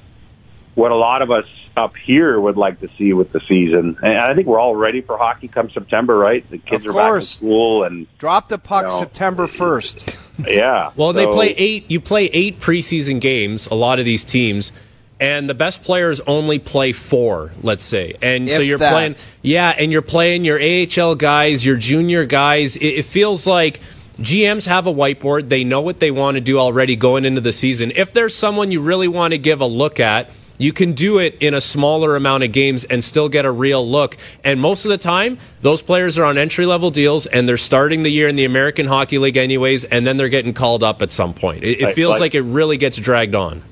what 0.75 0.91
a 0.93 0.97
lot 0.97 1.23
of 1.23 1.31
us 1.31 1.45
up 1.77 1.95
here 2.07 2.41
would 2.41 2.57
like 2.57 2.81
to 2.81 2.89
see 2.97 3.13
with 3.13 3.33
the 3.33 3.41
season, 3.49 3.97
and 4.03 4.17
I 4.19 4.35
think 4.35 4.47
we're 4.47 4.61
all 4.61 4.77
ready 4.77 5.01
for 5.01 5.19
hockey 5.19 5.49
come 5.49 5.71
September, 5.71 6.17
right? 6.17 6.49
The 6.49 6.59
kids 6.59 6.85
Of 6.85 6.91
are 6.91 6.95
back 6.95 7.07
in 7.07 7.11
course. 7.15 7.31
school, 7.31 7.83
and 7.85 8.07
Drop 8.19 8.49
the 8.49 8.59
puck 8.59 8.87
No. 8.87 8.99
September 9.01 9.47
1st. 9.49 10.17
yeah. 10.49 10.93
Well, 10.97 11.13
they 11.13 11.27
play 11.27 11.49
eight. 11.57 11.91
You 11.91 12.01
play 12.01 12.27
eight 12.27 12.61
preseason 12.61 13.21
games. 13.21 13.67
A 13.69 13.75
lot 13.75 13.99
of 13.99 14.05
these 14.05 14.23
teams, 14.25 14.71
and 15.21 15.49
the 15.49 15.55
best 15.55 15.83
players 15.83 16.21
only 16.27 16.59
play 16.59 16.93
four. 16.93 17.53
Let's 17.63 17.85
say, 17.85 18.15
and 18.23 18.49
so 18.49 18.61
you're 18.61 18.79
that. 18.79 18.93
playing. 18.93 19.17
Yeah, 19.43 19.71
and 19.77 19.91
you're 19.93 20.03
playing 20.03 20.45
your 20.45 20.61
AHL 20.61 21.15
guys, 21.15 21.65
your 21.65 21.77
junior 21.77 22.25
guys. 22.25 22.77
It, 22.77 22.87
it 22.87 23.05
feels 23.05 23.47
like. 23.47 23.81
GMs 24.17 24.69
have 24.69 24.87
a 24.87 24.95
whiteboard. 24.95 25.49
They 25.49 25.65
know 25.65 25.81
what 25.81 25.99
they 25.99 26.13
want 26.13 26.37
to 26.37 26.41
do 26.41 26.57
already 26.57 26.95
going 26.95 27.25
into 27.25 27.41
the 27.41 27.53
season. 27.53 27.91
If 27.97 28.13
there's 28.13 28.33
someone 28.33 28.71
you 28.71 28.81
really 28.81 29.09
want 29.09 29.33
to 29.33 29.39
give 29.39 29.61
a 29.61 29.67
look 29.67 29.99
at, 29.99 30.31
you 30.57 30.73
can 30.73 30.93
do 30.93 31.19
it 31.19 31.37
in 31.41 31.53
a 31.53 31.61
smaller 31.61 32.15
amount 32.15 32.45
of 32.45 32.53
games 32.53 32.85
and 32.85 33.03
still 33.03 33.29
get 33.29 33.45
a 33.45 33.51
real 33.51 33.85
look. 33.85 34.17
And 34.45 34.61
most 34.61 34.85
of 34.85 34.91
the 34.91 34.99
time, 34.99 35.39
those 35.63 35.83
players 35.83 36.17
are 36.17 36.25
on 36.27 36.39
entry 36.39 36.65
level 36.65 36.93
deals 36.93 37.27
and 37.27 37.49
they're 37.49 37.57
starting 37.57 38.05
the 38.05 38.09
year 38.09 38.29
in 38.29 38.37
the 38.37 38.45
American 38.45 38.87
Hockey 38.87 39.19
League 39.19 39.37
anyways, 39.37 39.83
and 39.83 40.07
then 40.07 40.17
they're 40.17 40.29
getting 40.29 40.55
called 40.55 40.85
up 40.85 41.03
at 41.03 41.11
some 41.11 41.35
point. 41.35 41.65
It, 41.65 41.81
it 41.81 41.83
Like- 41.83 41.95
feels 41.97 42.13
like- 42.13 42.21
like, 42.21 42.35
it 42.37 42.43
really 42.43 42.77
gets 42.77 42.97
dragged 42.99 43.35
on. 43.35 43.63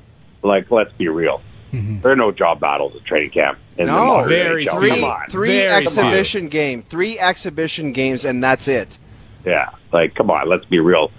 Like, 0.43 0.71
let's 0.71 0.93
be 0.93 1.09
real. 1.09 1.41
There 1.73 2.13
are 2.13 2.17
no 2.17 2.33
job 2.33 2.61
battles 2.61 2.95
at 2.97 3.05
training 3.07 3.31
camp. 3.31 3.59
In 3.79 3.87
No, 3.87 4.05
modern 4.05 4.29
very 4.29 4.67
NHL. 4.67 4.79
Three, 4.79 5.31
three 5.31 5.49
Very 5.57 5.73
exhibition 5.73 6.49
game, 6.49 6.83
three 6.83 7.19
exhibition 7.19 7.93
games, 7.93 8.27
and 8.27 8.45
that's 8.45 8.69
it. 8.69 8.99
Yeah, 9.47 9.71
like 9.91 10.15
come 10.15 10.31
on, 10.31 10.51
let's 10.51 10.67
be 10.67 10.81
real. 10.81 11.11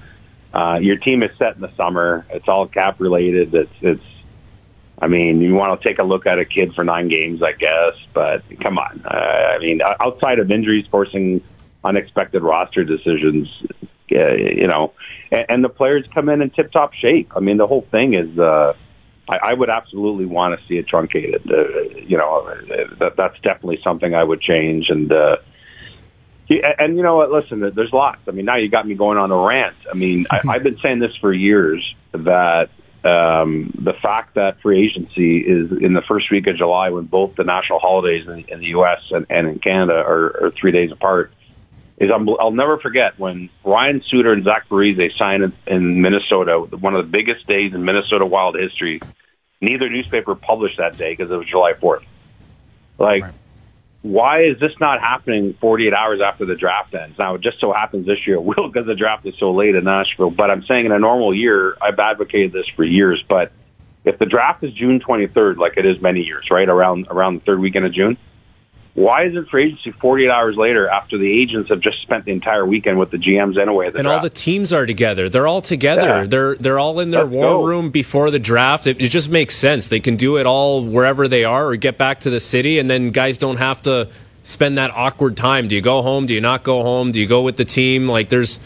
Uh, 0.54 0.78
your 0.80 0.98
team 0.98 1.24
is 1.24 1.32
set 1.40 1.56
in 1.56 1.62
the 1.62 1.76
summer. 1.76 2.24
It's 2.30 2.48
all 2.48 2.68
cap 2.68 3.00
related. 3.00 3.56
It's 3.56 3.72
it's. 3.82 4.04
I 5.02 5.08
mean, 5.08 5.42
you 5.42 5.56
want 5.56 5.82
to 5.82 5.90
take 5.90 5.98
a 5.98 6.04
look 6.04 6.28
at 6.28 6.38
a 6.38 6.46
kid 6.46 6.76
for 6.76 6.84
nine 6.84 7.08
games, 7.10 7.42
I 7.42 7.54
guess, 7.54 7.96
but 8.14 8.44
come 8.62 8.78
on. 8.78 9.04
Uh, 9.04 9.10
I 9.10 9.58
mean, 9.58 9.82
outside 9.82 10.38
of 10.38 10.52
injuries 10.52 10.86
forcing 10.92 11.42
unexpected 11.84 12.44
roster 12.44 12.84
decisions, 12.84 13.50
uh, 14.16 14.34
you 14.36 14.68
know, 14.68 14.94
and, 15.32 15.46
and 15.50 15.64
the 15.64 15.70
players 15.70 16.06
come 16.14 16.30
in 16.30 16.44
in 16.44 16.52
tip 16.52 16.72
top 16.72 16.94
shape. 16.94 17.32
I 17.36 17.40
mean, 17.40 17.58
the 17.58 17.66
whole 17.66 17.88
thing 17.90 18.14
is. 18.14 18.38
Uh, 18.38 18.74
I, 19.30 19.38
I 19.38 19.54
would 19.54 19.70
absolutely 19.70 20.26
want 20.26 20.60
to 20.60 20.68
see 20.68 20.78
it 20.78 20.88
truncated. 20.88 21.50
Uh, 21.50 21.82
you 21.96 22.18
know, 22.18 22.46
that 23.00 23.14
that's 23.16 23.40
definitely 23.42 23.80
something 23.84 24.14
I 24.14 24.24
would 24.24 24.42
change. 24.42 24.90
And 24.90 25.12
uh, 25.12 25.38
and 26.50 26.98
you 26.98 27.04
know 27.04 27.16
what? 27.16 27.32
Listen, 27.32 27.60
there's 27.60 27.94
lots. 27.94 28.20
I 28.28 28.32
mean, 28.32 28.46
now 28.46 28.58
you 28.58 28.70
got 28.70 28.88
me 28.88 28.96
going 28.96 29.18
on 29.18 29.32
a 29.32 29.38
rant. 29.38 29.78
I 29.90 29.96
mean, 29.96 30.28
I, 30.30 30.42
I've 30.48 30.64
been 30.64 30.78
saying 30.82 31.00
this 31.00 31.16
for 31.22 31.34
years 31.34 31.96
that 32.12 32.70
um, 33.04 33.74
the 33.78 33.94
fact 34.02 34.36
that 34.36 34.62
free 34.62 34.86
agency 34.86 35.40
is 35.40 35.72
in 35.72 35.94
the 35.94 36.02
first 36.08 36.30
week 36.32 36.48
of 36.48 36.58
July 36.58 36.90
when 36.90 37.06
both 37.06 37.36
the 37.36 37.44
national 37.44 37.80
holidays 37.80 38.28
in, 38.28 38.46
in 38.48 38.60
the 38.60 38.68
U.S. 38.68 39.00
And, 39.12 39.26
and 39.30 39.48
in 39.48 39.60
Canada 39.60 39.94
are, 39.94 40.46
are 40.46 40.52
three 40.52 40.72
days 40.72 40.92
apart 40.92 41.32
is 41.98 42.10
I'm, 42.14 42.28
I'll 42.40 42.52
never 42.52 42.78
forget 42.80 43.18
when 43.20 43.50
Ryan 43.64 44.02
Suter 44.10 44.34
and 44.34 44.44
Zach 44.44 44.68
Parise 44.70 45.18
signed 45.18 45.44
in, 45.44 45.54
in 45.68 46.02
Minnesota, 46.02 46.60
one 46.60 46.96
of 46.96 47.06
the 47.06 47.12
biggest 47.12 47.48
days 47.48 47.74
in 47.74 47.86
Minnesota 47.86 48.26
Wild 48.26 48.56
history. 48.60 49.02
Neither 49.62 49.90
newspaper 49.90 50.36
published 50.36 50.78
that 50.78 50.98
day 50.98 51.14
because 51.14 51.32
it 51.32 51.36
was 51.36 51.48
July 51.48 51.74
4th. 51.74 52.04
Like, 53.00 53.24
right. 53.24 53.34
why 54.02 54.44
is 54.44 54.60
this 54.60 54.72
not 54.80 55.00
happening 55.00 55.56
48 55.62 55.94
hours 55.94 56.20
after 56.22 56.46
the 56.46 56.56
draft 56.56 56.94
ends? 56.94 57.18
Now, 57.18 57.36
it 57.36 57.42
just 57.42 57.62
so 57.62 57.72
happens 57.72 58.06
this 58.06 58.28
year 58.28 58.36
it 58.36 58.44
will 58.44 58.68
because 58.68 58.88
the 58.88 58.96
draft 58.96 59.26
is 59.26 59.36
so 59.40 59.54
late 59.54 59.76
in 59.76 59.86
Nashville. 59.86 60.32
But 60.32 60.52
I'm 60.52 60.64
saying 60.64 60.86
in 60.86 60.92
a 60.92 61.00
normal 61.00 61.34
year, 61.34 61.78
I've 61.82 61.98
advocated 61.98 62.52
this 62.52 62.66
for 62.76 62.84
years. 62.84 63.24
But 63.30 63.52
if 64.04 64.20
the 64.20 64.26
draft 64.26 64.64
is 64.64 64.74
June 64.74 65.00
23rd, 65.00 65.58
like 65.58 65.78
it 65.78 65.86
is 65.86 66.02
many 66.02 66.22
years, 66.22 66.48
right 66.52 66.68
around 66.68 67.08
around 67.10 67.36
the 67.36 67.46
third 67.46 67.60
weekend 67.60 67.86
of 67.86 67.94
June, 67.94 68.18
why 68.96 69.26
is 69.26 69.36
it 69.36 69.48
free 69.50 69.68
agency 69.68 69.92
48 69.92 70.30
hours 70.30 70.56
later 70.56 70.88
after 70.88 71.18
the 71.18 71.42
agents 71.42 71.70
have 71.70 71.80
just 71.80 72.00
spent 72.04 72.26
the 72.26 72.32
entire 72.32 72.64
weekend 72.64 73.00
with 73.00 73.10
the 73.10 73.18
GMs 73.18 73.60
anyway? 73.60 73.88
and 73.88 73.96
draft? 73.96 74.08
all 74.08 74.22
the 74.22 74.30
teams 74.30 74.72
are 74.72 74.86
together. 74.86 75.30
They're 75.30 75.48
all 75.48 75.64
together. 75.64 76.02
Yeah. 76.02 76.26
They're 76.26 76.56
they're 76.56 76.78
all 76.78 77.00
in 77.00 77.10
their 77.10 77.24
Let's 77.24 77.34
war 77.34 77.48
go. 77.48 77.66
room 77.66 77.90
before 77.90 78.30
the 78.30 78.38
draft. 78.38 78.86
It, 78.86 79.02
it, 79.02 79.10
just 79.10 79.30
makes 79.30 79.56
sense. 79.56 79.88
They 79.88 80.00
can 80.00 80.16
do 80.16 80.38
it 80.38 80.46
all 80.46 80.86
wherever 80.86 81.28
they 81.28 81.44
are 81.44 81.68
or 81.68 81.76
get 81.76 81.98
back 81.98 82.20
to 82.22 82.30
the 82.30 82.40
city, 82.40 82.78
and 82.78 82.88
then 82.88 83.10
guys 83.10 83.40
don't 83.40 83.58
have 83.58 83.82
to 83.84 84.10
spend 84.44 84.78
that 84.78 84.92
awkward 84.92 85.38
time. 85.38 85.68
Do 85.68 85.76
you 85.76 85.82
go 85.82 86.04
home? 86.04 86.28
Do 86.28 86.36
you 86.36 86.42
not 86.42 86.62
go 86.62 86.84
home? 86.84 87.12
Do 87.12 87.20
you 87.20 87.28
go 87.28 87.42
with 87.42 87.58
the 87.58 87.66
team? 87.66 88.08
Like 88.08 88.30
there's, 88.30 88.60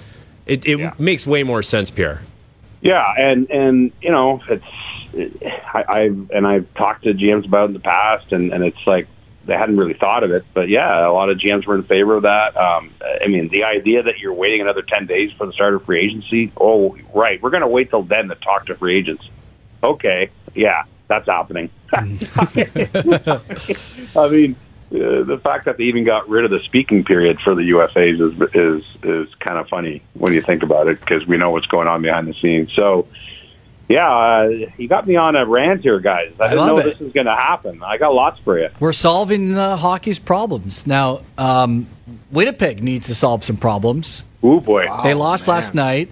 it, 0.46 0.66
it 0.66 0.78
yeah. 0.78 0.94
makes 1.00 1.26
way 1.26 1.44
more 1.44 1.64
sense, 1.64 1.90
Pierre. 1.90 2.22
Yeah, 2.82 3.14
and 3.18 3.50
and 3.50 3.92
you 4.02 4.12
know 4.12 4.42
it's. 4.50 4.66
I, 5.74 5.84
I've 5.88 6.32
and 6.32 6.46
I've 6.46 6.72
talked 6.74 7.06
to 7.06 7.14
GMs 7.14 7.46
about 7.46 7.64
it 7.64 7.68
in 7.68 7.74
the 7.74 7.80
past, 7.80 8.34
and 8.34 8.52
and 8.52 8.66
it's 8.66 8.86
like 8.86 9.08
they 9.48 9.54
hadn't 9.54 9.78
really 9.78 9.94
thought 9.94 10.24
of 10.24 10.32
it, 10.32 10.46
but 10.54 10.68
yeah, 10.70 11.08
a 11.08 11.12
lot 11.12 11.30
of 11.30 11.38
GMs 11.38 11.66
were 11.66 11.76
in 11.76 11.84
favor 11.84 12.16
of 12.16 12.24
that. 12.24 12.56
Um, 12.58 12.94
I 13.02 13.28
mean, 13.28 13.48
the 13.50 13.64
idea 13.64 14.04
that 14.04 14.20
you're 14.20 14.34
waiting 14.34 14.62
another 14.62 14.82
ten 14.82 15.08
days 15.08 15.32
for 15.38 15.48
the 15.48 15.54
start 15.54 15.74
of 15.74 15.86
free 15.86 16.06
agency. 16.06 16.52
Oh, 16.60 16.98
right, 17.16 17.42
we're 17.42 17.50
going 17.50 17.62
to 17.62 17.68
wait 17.68 17.90
till 17.90 18.04
then 18.04 18.28
to 18.28 18.36
talk 18.36 18.68
to 18.68 18.76
free 18.76 19.00
agents. 19.00 19.24
Okay, 19.82 20.30
yeah, 20.54 20.84
that's 21.08 21.28
happening. 21.28 21.70
I 21.94 22.04
mean, 24.30 24.56
uh, 24.92 25.24
the 25.24 25.40
fact 25.44 25.66
that 25.66 25.78
they 25.78 25.86
even 25.86 26.04
got 26.04 26.28
rid 26.28 26.46
of 26.46 26.52
the 26.52 26.60
speaking 26.66 27.06
period 27.06 27.40
for 27.42 27.56
the 27.56 27.70
UFAs 27.72 28.22
is 28.22 28.34
is 28.54 28.84
is 29.04 29.34
kind 29.36 29.58
of 29.58 29.70
funny 29.70 30.04
when 30.14 30.34
you 30.34 30.42
think 30.42 30.62
about 30.64 30.88
it 30.88 31.00
because 31.00 31.26
we 31.26 31.38
know 31.38 31.52
what's 31.52 31.68
going 31.68 31.88
on 31.88 32.02
behind 32.02 32.28
the 32.28 32.34
scenes. 32.34 32.72
So 32.76 33.08
yeah, 33.90 34.10
uh, 34.10 34.50
you 34.78 34.88
got 34.88 35.08
me 35.08 35.16
on 35.16 35.36
a 35.36 35.46
rant 35.46 35.82
here, 35.82 36.00
guys. 36.00 36.34
I, 36.40 36.46
I 36.46 36.50
didn't 36.50 36.68
know 36.68 36.78
it. 36.80 36.84
this 36.84 37.00
was 37.00 37.14
going 37.14 37.26
to 37.26 37.36
happen. 37.36 37.82
I 37.84 37.98
got 37.98 38.14
lots 38.14 38.40
for 38.42 38.60
you. 38.60 38.70
We're 38.80 38.94
solving 38.94 39.58
uh, 39.58 39.78
hockey's 39.78 40.20
problems 40.20 40.86
now. 40.86 41.22
Um, 41.38 41.88
Winnipeg 42.32 42.84
needs 42.84 43.08
to 43.08 43.16
solve 43.16 43.44
some 43.44 43.58
problems. 43.58 44.24
Oh 44.44 44.60
boy, 44.60 44.86
wow, 44.88 45.04
they 45.04 45.14
lost 45.14 45.48
man. 45.48 45.56
last 45.56 45.74
night. 45.74 46.12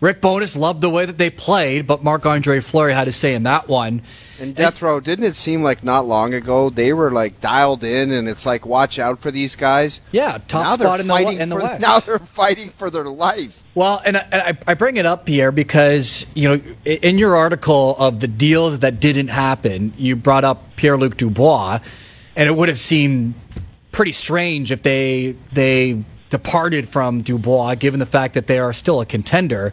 Rick 0.00 0.20
Bowness 0.20 0.54
loved 0.54 0.82
the 0.82 0.90
way 0.90 1.06
that 1.06 1.16
they 1.16 1.30
played, 1.30 1.86
but 1.86 2.04
Marc 2.04 2.26
Andre 2.26 2.60
Fleury 2.60 2.92
had 2.92 3.04
to 3.04 3.12
say 3.12 3.34
in 3.34 3.44
that 3.44 3.68
one. 3.68 4.02
And 4.38 4.54
Death 4.54 4.82
Row, 4.82 5.00
didn't 5.00 5.24
it 5.24 5.34
seem 5.34 5.62
like 5.62 5.82
not 5.82 6.06
long 6.06 6.34
ago 6.34 6.68
they 6.68 6.92
were 6.92 7.10
like 7.10 7.40
dialed 7.40 7.82
in, 7.84 8.12
and 8.12 8.28
it's 8.28 8.44
like 8.44 8.66
watch 8.66 8.98
out 8.98 9.20
for 9.20 9.30
these 9.30 9.56
guys. 9.56 10.02
Yeah, 10.12 10.38
top 10.46 10.66
now 10.66 10.76
spot 10.76 11.00
in 11.00 11.06
the, 11.06 11.42
in 11.42 11.48
the 11.48 11.58
for, 11.58 11.78
Now 11.80 12.00
they're 12.00 12.18
fighting 12.18 12.70
for 12.76 12.90
their 12.90 13.04
life. 13.04 13.63
Well, 13.74 14.00
and 14.04 14.16
I, 14.16 14.56
I 14.68 14.74
bring 14.74 14.98
it 14.98 15.06
up, 15.06 15.26
Pierre, 15.26 15.50
because 15.50 16.26
you 16.34 16.48
know 16.48 16.62
in 16.84 17.18
your 17.18 17.36
article 17.36 17.96
of 17.98 18.20
the 18.20 18.28
deals 18.28 18.80
that 18.80 19.00
didn't 19.00 19.28
happen, 19.28 19.92
you 19.96 20.14
brought 20.14 20.44
up 20.44 20.76
Pierre 20.76 20.96
Luc 20.96 21.16
Dubois, 21.16 21.80
and 22.36 22.48
it 22.48 22.52
would 22.52 22.68
have 22.68 22.80
seemed 22.80 23.34
pretty 23.90 24.12
strange 24.12 24.70
if 24.70 24.82
they 24.82 25.36
they 25.52 26.04
departed 26.30 26.88
from 26.88 27.22
Dubois, 27.22 27.74
given 27.74 27.98
the 27.98 28.06
fact 28.06 28.34
that 28.34 28.46
they 28.46 28.58
are 28.58 28.72
still 28.72 29.00
a 29.00 29.06
contender. 29.06 29.72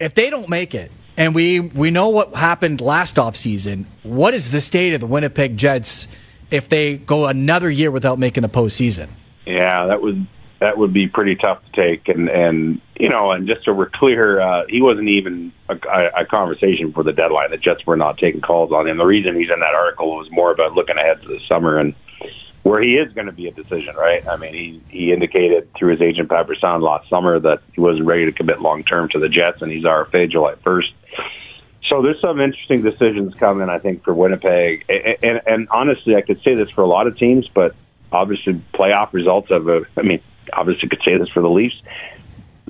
If 0.00 0.14
they 0.14 0.28
don't 0.28 0.48
make 0.48 0.74
it, 0.74 0.90
and 1.16 1.36
we 1.36 1.60
we 1.60 1.92
know 1.92 2.08
what 2.08 2.34
happened 2.34 2.80
last 2.80 3.14
offseason, 3.14 3.84
what 4.02 4.34
is 4.34 4.50
the 4.50 4.60
state 4.60 4.92
of 4.92 5.00
the 5.00 5.06
Winnipeg 5.06 5.56
Jets 5.56 6.08
if 6.50 6.68
they 6.68 6.96
go 6.96 7.26
another 7.26 7.70
year 7.70 7.92
without 7.92 8.18
making 8.18 8.42
the 8.42 8.48
postseason? 8.48 9.08
Yeah, 9.46 9.86
that 9.86 10.02
would 10.02 10.26
that 10.64 10.78
would 10.78 10.94
be 10.94 11.08
pretty 11.08 11.36
tough 11.36 11.62
to 11.66 11.72
take. 11.72 12.08
And 12.08 12.28
and 12.28 12.80
you 12.98 13.10
know, 13.10 13.32
and 13.32 13.46
just 13.46 13.64
so 13.64 13.72
we're 13.74 13.90
clear, 13.90 14.40
uh, 14.40 14.64
he 14.68 14.80
wasn't 14.80 15.08
even 15.08 15.52
a, 15.68 15.76
a 16.16 16.24
conversation 16.24 16.92
for 16.92 17.02
the 17.02 17.12
deadline. 17.12 17.50
The 17.50 17.58
Jets 17.58 17.86
were 17.86 17.98
not 17.98 18.16
taking 18.16 18.40
calls 18.40 18.72
on 18.72 18.88
him. 18.88 18.96
The 18.96 19.04
reason 19.04 19.36
he's 19.36 19.50
in 19.52 19.60
that 19.60 19.74
article 19.74 20.16
was 20.16 20.28
more 20.30 20.50
about 20.50 20.72
looking 20.72 20.96
ahead 20.96 21.20
to 21.22 21.28
the 21.28 21.40
summer 21.46 21.78
and 21.78 21.94
where 22.62 22.82
he 22.82 22.94
is 22.94 23.12
going 23.12 23.26
to 23.26 23.32
be 23.32 23.46
a 23.46 23.52
decision, 23.52 23.94
right? 23.94 24.26
I 24.26 24.36
mean, 24.38 24.54
he 24.54 24.82
he 24.88 25.12
indicated 25.12 25.68
through 25.78 25.92
his 25.92 26.00
agent 26.00 26.30
Pat 26.30 26.46
Brisson 26.46 26.80
last 26.80 27.10
summer 27.10 27.38
that 27.38 27.60
he 27.74 27.82
wasn't 27.82 28.06
ready 28.06 28.24
to 28.24 28.32
commit 28.32 28.62
long 28.62 28.84
term 28.84 29.10
to 29.10 29.18
the 29.18 29.28
Jets, 29.28 29.60
and 29.60 29.70
he's 29.70 29.84
RFA 29.84 30.30
July 30.30 30.54
first. 30.64 30.92
So 31.90 32.00
there's 32.00 32.20
some 32.22 32.40
interesting 32.40 32.80
decisions 32.80 33.34
coming, 33.34 33.68
I 33.68 33.78
think, 33.78 34.04
for 34.04 34.14
Winnipeg. 34.14 34.86
And, 34.88 35.18
and, 35.22 35.40
and 35.46 35.68
honestly, 35.70 36.16
I 36.16 36.22
could 36.22 36.40
say 36.42 36.54
this 36.54 36.70
for 36.70 36.80
a 36.80 36.86
lot 36.86 37.06
of 37.06 37.18
teams, 37.18 37.46
but 37.52 37.76
obviously, 38.10 38.62
playoff 38.72 39.12
results 39.12 39.50
of 39.50 39.68
a. 39.68 39.82
I 39.98 40.02
mean, 40.02 40.22
obviously 40.52 40.88
could 40.88 41.02
say 41.04 41.16
this 41.18 41.28
for 41.28 41.42
the 41.42 41.48
Leafs. 41.48 41.76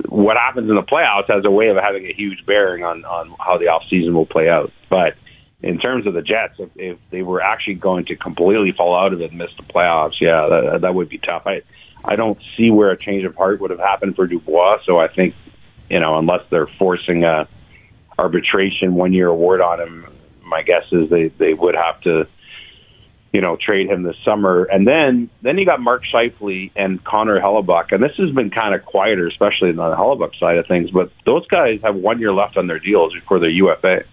What 0.08 0.36
happens 0.36 0.68
in 0.68 0.74
the 0.74 0.82
playoffs 0.82 1.28
has 1.28 1.44
a 1.44 1.50
way 1.50 1.68
of 1.68 1.76
having 1.76 2.04
a 2.06 2.12
huge 2.12 2.44
bearing 2.46 2.82
on 2.84 3.04
on 3.04 3.34
how 3.38 3.58
the 3.58 3.68
off 3.68 3.84
season 3.88 4.14
will 4.14 4.26
play 4.26 4.48
out. 4.48 4.72
But 4.90 5.14
in 5.62 5.78
terms 5.78 6.06
of 6.06 6.14
the 6.14 6.22
Jets, 6.22 6.54
if, 6.58 6.68
if 6.76 6.98
they 7.10 7.22
were 7.22 7.40
actually 7.40 7.74
going 7.74 8.04
to 8.06 8.16
completely 8.16 8.72
fall 8.72 8.94
out 8.94 9.12
of 9.12 9.20
it 9.20 9.30
and 9.30 9.38
miss 9.38 9.50
the 9.56 9.62
playoffs, 9.62 10.20
yeah, 10.20 10.48
that, 10.48 10.80
that 10.82 10.94
would 10.94 11.08
be 11.08 11.18
tough. 11.18 11.42
I 11.46 11.62
I 12.04 12.16
don't 12.16 12.38
see 12.56 12.70
where 12.70 12.90
a 12.90 12.98
change 12.98 13.24
of 13.24 13.34
heart 13.34 13.60
would 13.60 13.70
have 13.70 13.80
happened 13.80 14.16
for 14.16 14.26
Dubois. 14.26 14.78
So 14.84 14.98
I 14.98 15.08
think 15.08 15.34
you 15.88 16.00
know 16.00 16.18
unless 16.18 16.42
they're 16.50 16.68
forcing 16.78 17.24
a 17.24 17.48
arbitration 18.18 18.94
one 18.94 19.12
year 19.12 19.28
award 19.28 19.60
on 19.60 19.80
him, 19.80 20.06
my 20.42 20.62
guess 20.62 20.84
is 20.92 21.08
they 21.08 21.28
they 21.28 21.54
would 21.54 21.74
have 21.74 22.00
to 22.02 22.26
you 23.34 23.40
know, 23.40 23.56
trade 23.56 23.90
him 23.90 24.04
this 24.04 24.14
summer. 24.24 24.62
And 24.62 24.86
then 24.86 25.28
then 25.42 25.58
you 25.58 25.66
got 25.66 25.80
Mark 25.80 26.04
Scheifele 26.04 26.70
and 26.76 27.02
Connor 27.02 27.40
Hellebuyck. 27.40 27.90
And 27.90 28.00
this 28.00 28.12
has 28.16 28.30
been 28.30 28.48
kind 28.50 28.76
of 28.76 28.84
quieter, 28.84 29.26
especially 29.26 29.70
on 29.70 29.76
the 29.76 29.96
Hellebuyck 29.96 30.38
side 30.38 30.56
of 30.56 30.68
things. 30.68 30.92
But 30.92 31.10
those 31.26 31.44
guys 31.48 31.80
have 31.82 31.96
one 31.96 32.20
year 32.20 32.32
left 32.32 32.56
on 32.56 32.68
their 32.68 32.78
deals 32.78 33.12
before 33.12 33.40
their 33.40 33.50
UFA. 33.50 34.04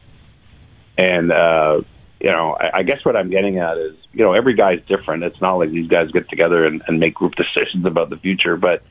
And 0.97 1.31
uh, 1.31 1.81
you 2.19 2.31
know, 2.31 2.57
I, 2.59 2.79
I 2.79 2.83
guess 2.83 3.05
what 3.05 3.15
I'm 3.15 3.29
getting 3.29 3.59
at 3.59 3.77
is, 3.77 3.95
you 4.11 4.25
know, 4.25 4.33
every 4.33 4.55
guy's 4.55 4.81
different. 4.87 5.23
It's 5.23 5.39
not 5.39 5.53
like 5.53 5.69
these 5.69 5.87
guys 5.87 6.09
get 6.09 6.27
together 6.27 6.65
and, 6.65 6.81
and 6.87 6.99
make 6.99 7.13
group 7.13 7.35
decisions 7.55 7.85
about 7.85 8.09
the 8.09 8.17
future. 8.17 8.57
But 8.57 8.81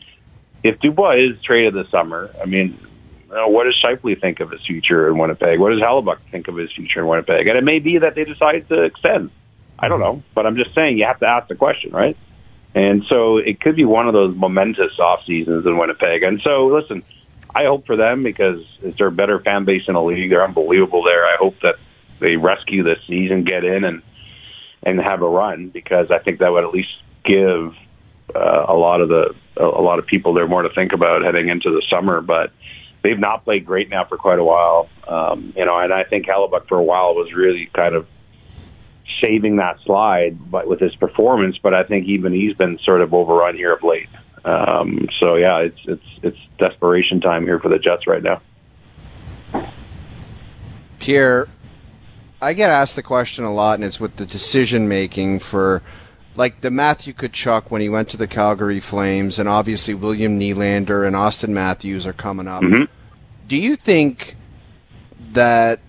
if 0.62 0.78
Dubois 0.78 1.16
is 1.16 1.42
traded 1.42 1.74
this 1.74 1.90
summer, 1.90 2.32
I 2.40 2.46
mean, 2.46 2.78
you 3.28 3.34
know, 3.34 3.48
what 3.48 3.64
does 3.64 3.76
Scheifele 3.84 4.20
think 4.20 4.38
of 4.38 4.52
his 4.52 4.64
future 4.64 5.08
in 5.08 5.18
Winnipeg? 5.18 5.58
What 5.58 5.70
does 5.70 5.80
Hellebuyck 5.80 6.18
think 6.30 6.46
of 6.46 6.54
his 6.54 6.70
future 6.70 7.00
in 7.00 7.08
Winnipeg? 7.08 7.48
And 7.48 7.58
it 7.58 7.64
may 7.64 7.80
be 7.80 7.98
that 7.98 8.14
they 8.14 8.22
decide 8.22 8.68
to 8.68 8.84
extend 8.84 9.32
I 9.80 9.88
don't 9.88 10.00
know, 10.00 10.22
but 10.34 10.46
I'm 10.46 10.56
just 10.56 10.74
saying 10.74 10.98
you 10.98 11.06
have 11.06 11.20
to 11.20 11.26
ask 11.26 11.48
the 11.48 11.54
question, 11.54 11.92
right? 11.92 12.16
And 12.74 13.02
so 13.08 13.38
it 13.38 13.60
could 13.60 13.76
be 13.76 13.84
one 13.84 14.06
of 14.06 14.12
those 14.12 14.36
momentous 14.36 14.98
off 14.98 15.24
seasons 15.26 15.66
in 15.66 15.76
Winnipeg. 15.76 16.22
And 16.22 16.40
so, 16.42 16.66
listen, 16.66 17.02
I 17.54 17.64
hope 17.64 17.86
for 17.86 17.96
them 17.96 18.22
because 18.22 18.64
it's 18.82 18.98
their 18.98 19.10
better 19.10 19.40
fan 19.40 19.64
base 19.64 19.82
in 19.88 19.94
the 19.94 20.02
league. 20.02 20.30
They're 20.30 20.44
unbelievable 20.44 21.02
there. 21.02 21.24
I 21.24 21.36
hope 21.38 21.56
that 21.62 21.76
they 22.20 22.36
rescue 22.36 22.82
this 22.82 22.98
season, 23.06 23.44
get 23.44 23.64
in, 23.64 23.84
and 23.84 24.02
and 24.82 24.98
have 25.00 25.22
a 25.22 25.28
run 25.28 25.68
because 25.68 26.10
I 26.10 26.18
think 26.18 26.38
that 26.38 26.52
would 26.52 26.64
at 26.64 26.72
least 26.72 26.88
give 27.24 27.74
uh, 28.34 28.64
a 28.68 28.74
lot 28.74 29.00
of 29.00 29.08
the 29.08 29.34
a 29.56 29.82
lot 29.82 29.98
of 29.98 30.06
people 30.06 30.32
there 30.32 30.46
more 30.46 30.62
to 30.62 30.70
think 30.70 30.92
about 30.92 31.22
heading 31.22 31.48
into 31.48 31.70
the 31.70 31.82
summer. 31.90 32.20
But 32.20 32.52
they've 33.02 33.18
not 33.18 33.44
played 33.44 33.66
great 33.66 33.90
now 33.90 34.04
for 34.04 34.16
quite 34.16 34.38
a 34.38 34.44
while, 34.44 34.88
um, 35.08 35.52
you 35.56 35.64
know. 35.64 35.78
And 35.78 35.92
I 35.92 36.04
think 36.04 36.26
Hellebuyck 36.26 36.68
for 36.68 36.78
a 36.78 36.82
while 36.82 37.14
was 37.14 37.32
really 37.32 37.68
kind 37.74 37.94
of 37.94 38.06
saving 39.20 39.56
that 39.56 39.78
slide 39.84 40.50
but 40.50 40.66
with 40.66 40.80
his 40.80 40.94
performance, 40.96 41.56
but 41.62 41.74
I 41.74 41.84
think 41.84 42.06
even 42.06 42.32
he's 42.32 42.54
been 42.54 42.78
sort 42.84 43.00
of 43.00 43.14
overrun 43.14 43.56
here 43.56 43.74
of 43.74 43.82
late. 43.82 44.08
Um, 44.44 45.08
so 45.18 45.36
yeah, 45.36 45.58
it's 45.58 45.80
it's 45.84 46.06
it's 46.22 46.38
desperation 46.58 47.20
time 47.20 47.44
here 47.44 47.60
for 47.60 47.68
the 47.68 47.78
Jets 47.78 48.06
right 48.06 48.22
now. 48.22 48.40
Pierre, 50.98 51.48
I 52.40 52.54
get 52.54 52.70
asked 52.70 52.96
the 52.96 53.02
question 53.02 53.44
a 53.44 53.52
lot, 53.52 53.74
and 53.74 53.84
it's 53.84 54.00
with 54.00 54.16
the 54.16 54.26
decision 54.26 54.88
making 54.88 55.40
for 55.40 55.82
like 56.36 56.60
the 56.60 56.70
Matthew 56.70 57.12
Tkachuk 57.12 57.70
when 57.70 57.82
he 57.82 57.88
went 57.88 58.08
to 58.10 58.16
the 58.16 58.26
Calgary 58.26 58.80
Flames, 58.80 59.38
and 59.38 59.48
obviously 59.48 59.94
William 59.94 60.38
Nylander 60.38 61.06
and 61.06 61.16
Austin 61.16 61.52
Matthews 61.52 62.06
are 62.06 62.12
coming 62.12 62.48
up. 62.48 62.62
Mhm. 62.62 62.88
Do 63.48 63.56
you 63.56 63.76
think 63.76 64.36
that 65.32 65.80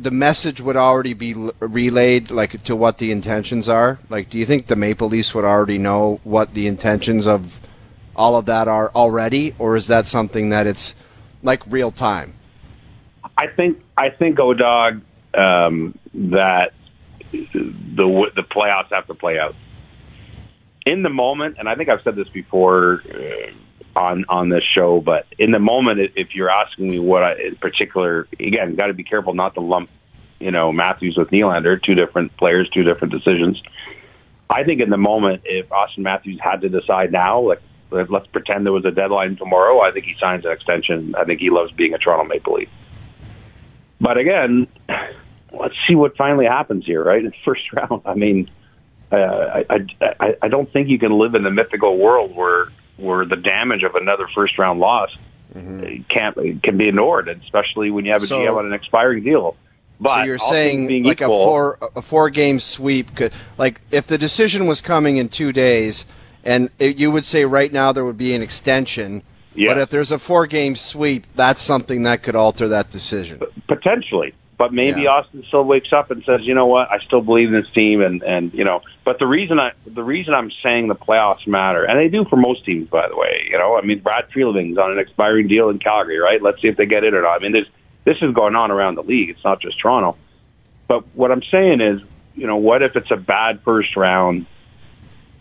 the 0.00 0.10
message 0.10 0.60
would 0.60 0.76
already 0.76 1.14
be 1.14 1.34
relayed, 1.60 2.30
like 2.30 2.62
to 2.64 2.74
what 2.74 2.98
the 2.98 3.12
intentions 3.12 3.68
are? 3.68 3.98
Like, 4.08 4.30
do 4.30 4.38
you 4.38 4.46
think 4.46 4.66
the 4.66 4.76
Maple 4.76 5.08
Leafs 5.08 5.34
would 5.34 5.44
already 5.44 5.78
know 5.78 6.20
what 6.24 6.54
the 6.54 6.66
intentions 6.66 7.26
of 7.26 7.60
all 8.16 8.36
of 8.36 8.46
that 8.46 8.68
are 8.68 8.90
already, 8.94 9.54
or 9.58 9.76
is 9.76 9.86
that 9.88 10.06
something 10.06 10.48
that 10.50 10.66
it's 10.66 10.94
like 11.42 11.62
real 11.66 11.92
time? 11.92 12.34
I 13.36 13.46
think 13.46 13.82
I 13.96 14.10
think 14.10 14.38
Odog 14.38 15.02
um, 15.34 15.98
that 16.14 16.72
the 17.32 18.30
the 18.34 18.42
playoffs 18.42 18.90
have 18.90 19.06
to 19.06 19.14
play 19.14 19.38
out 19.38 19.54
in 20.86 21.02
the 21.02 21.10
moment, 21.10 21.56
and 21.58 21.68
I 21.68 21.74
think 21.74 21.88
I've 21.88 22.02
said 22.02 22.16
this 22.16 22.28
before 22.28 23.02
uh, 23.08 23.52
on 24.00 24.24
on 24.28 24.48
this 24.48 24.64
show, 24.64 25.00
but 25.00 25.26
in 25.38 25.50
the 25.50 25.58
moment, 25.58 26.12
if 26.16 26.34
you're 26.34 26.50
asking 26.50 26.88
me 26.88 26.98
what 26.98 27.22
I, 27.22 27.34
in 27.34 27.56
particular, 27.56 28.26
again, 28.38 28.74
got 28.74 28.86
to 28.86 28.94
be 28.94 29.04
careful 29.04 29.34
not 29.34 29.54
to 29.54 29.60
lump, 29.60 29.90
you 30.38 30.50
know, 30.50 30.72
Matthews 30.72 31.16
with 31.16 31.28
Nylander, 31.28 31.80
two 31.82 31.94
different 31.94 32.34
players, 32.36 32.68
two 32.70 32.82
different 32.82 33.12
decisions. 33.12 33.62
I 34.48 34.64
think 34.64 34.80
in 34.80 34.90
the 34.90 34.96
moment, 34.96 35.42
if 35.44 35.70
Austin 35.70 36.02
Matthews 36.02 36.40
had 36.42 36.62
to 36.62 36.68
decide 36.68 37.12
now, 37.12 37.40
like 37.40 37.60
let- 37.90 38.10
let's 38.10 38.26
pretend 38.28 38.64
there 38.64 38.72
was 38.72 38.84
a 38.84 38.90
deadline 38.90 39.36
tomorrow, 39.36 39.80
I 39.80 39.92
think 39.92 40.06
he 40.06 40.14
signs 40.18 40.44
an 40.44 40.52
extension. 40.52 41.14
I 41.16 41.24
think 41.24 41.40
he 41.40 41.50
loves 41.50 41.70
being 41.72 41.92
a 41.94 41.98
Toronto 41.98 42.24
Maple 42.24 42.54
Leaf. 42.54 42.68
But 44.00 44.16
again, 44.16 44.66
let's 45.52 45.74
see 45.86 45.94
what 45.94 46.16
finally 46.16 46.46
happens 46.46 46.86
here, 46.86 47.04
right? 47.04 47.22
In 47.22 47.32
first 47.44 47.70
round, 47.74 48.00
I 48.06 48.14
mean, 48.14 48.50
uh, 49.12 49.62
I, 49.68 49.86
I 50.00 50.34
I 50.42 50.48
don't 50.48 50.72
think 50.72 50.88
you 50.88 50.98
can 50.98 51.12
live 51.12 51.34
in 51.34 51.42
the 51.42 51.50
mythical 51.50 51.98
world 51.98 52.34
where 52.34 52.68
where 53.00 53.24
the 53.24 53.36
damage 53.36 53.82
of 53.82 53.94
another 53.94 54.26
first 54.34 54.58
round 54.58 54.80
loss 54.80 55.10
mm-hmm. 55.54 56.02
can't 56.08 56.62
can 56.62 56.76
be 56.76 56.88
ignored, 56.88 57.28
especially 57.28 57.90
when 57.90 58.04
you 58.04 58.12
have 58.12 58.22
a 58.22 58.26
So- 58.26 58.38
GM 58.38 58.56
on 58.56 58.66
an 58.66 58.72
expiring 58.72 59.24
deal. 59.24 59.56
But 60.02 60.20
so 60.20 60.22
you're 60.22 60.38
saying 60.38 61.04
like 61.04 61.20
equal, 61.20 61.42
a 61.42 61.44
four 61.44 61.78
a 61.94 62.02
four 62.02 62.30
game 62.30 62.58
sweep 62.58 63.14
could 63.14 63.32
like 63.58 63.82
if 63.90 64.06
the 64.06 64.16
decision 64.16 64.66
was 64.66 64.80
coming 64.80 65.18
in 65.18 65.28
two 65.28 65.52
days 65.52 66.06
and 66.42 66.70
it, 66.78 66.96
you 66.96 67.10
would 67.10 67.26
say 67.26 67.44
right 67.44 67.70
now 67.70 67.92
there 67.92 68.06
would 68.06 68.16
be 68.16 68.34
an 68.34 68.40
extension 68.40 69.22
Yeah. 69.54 69.74
but 69.74 69.78
if 69.82 69.90
there's 69.90 70.10
a 70.10 70.18
four 70.18 70.46
game 70.46 70.74
sweep 70.74 71.26
that's 71.36 71.60
something 71.60 72.04
that 72.04 72.22
could 72.22 72.34
alter 72.34 72.66
that 72.68 72.88
decision 72.88 73.40
potentially. 73.68 74.32
But 74.60 74.74
maybe 74.74 75.04
Yeah. 75.04 75.12
Austin 75.12 75.42
still 75.48 75.64
wakes 75.64 75.90
up 75.90 76.10
and 76.10 76.22
says, 76.22 76.42
you 76.42 76.52
know 76.52 76.66
what, 76.66 76.90
I 76.92 76.98
still 76.98 77.22
believe 77.22 77.48
in 77.48 77.54
this 77.54 77.70
team, 77.70 78.02
and 78.02 78.22
and 78.22 78.52
you 78.52 78.62
know. 78.62 78.82
But 79.06 79.18
the 79.18 79.26
reason 79.26 79.58
I 79.58 79.72
the 79.86 80.02
reason 80.02 80.34
I'm 80.34 80.50
saying 80.62 80.88
the 80.88 80.94
playoffs 80.94 81.46
matter, 81.46 81.82
and 81.82 81.98
they 81.98 82.08
do 82.08 82.26
for 82.26 82.36
most 82.36 82.66
teams, 82.66 82.86
by 82.90 83.08
the 83.08 83.16
way. 83.16 83.48
You 83.50 83.56
know, 83.56 83.78
I 83.78 83.80
mean, 83.80 84.00
Brad 84.00 84.28
Treliving's 84.28 84.76
on 84.76 84.92
an 84.92 84.98
expiring 84.98 85.48
deal 85.48 85.70
in 85.70 85.78
Calgary, 85.78 86.18
right? 86.18 86.42
Let's 86.42 86.60
see 86.60 86.68
if 86.68 86.76
they 86.76 86.84
get 86.84 87.04
it 87.04 87.14
or 87.14 87.22
not. 87.22 87.36
I 87.36 87.38
mean, 87.38 87.52
this 87.52 87.64
this 88.04 88.18
is 88.20 88.34
going 88.34 88.54
on 88.54 88.70
around 88.70 88.96
the 88.96 89.02
league. 89.02 89.30
It's 89.30 89.42
not 89.42 89.62
just 89.62 89.80
Toronto. 89.80 90.18
But 90.88 91.06
what 91.16 91.32
I'm 91.32 91.42
saying 91.50 91.80
is, 91.80 92.02
you 92.34 92.46
know, 92.46 92.58
what 92.58 92.82
if 92.82 92.96
it's 92.96 93.10
a 93.10 93.16
bad 93.16 93.62
first 93.64 93.96
round? 93.96 94.44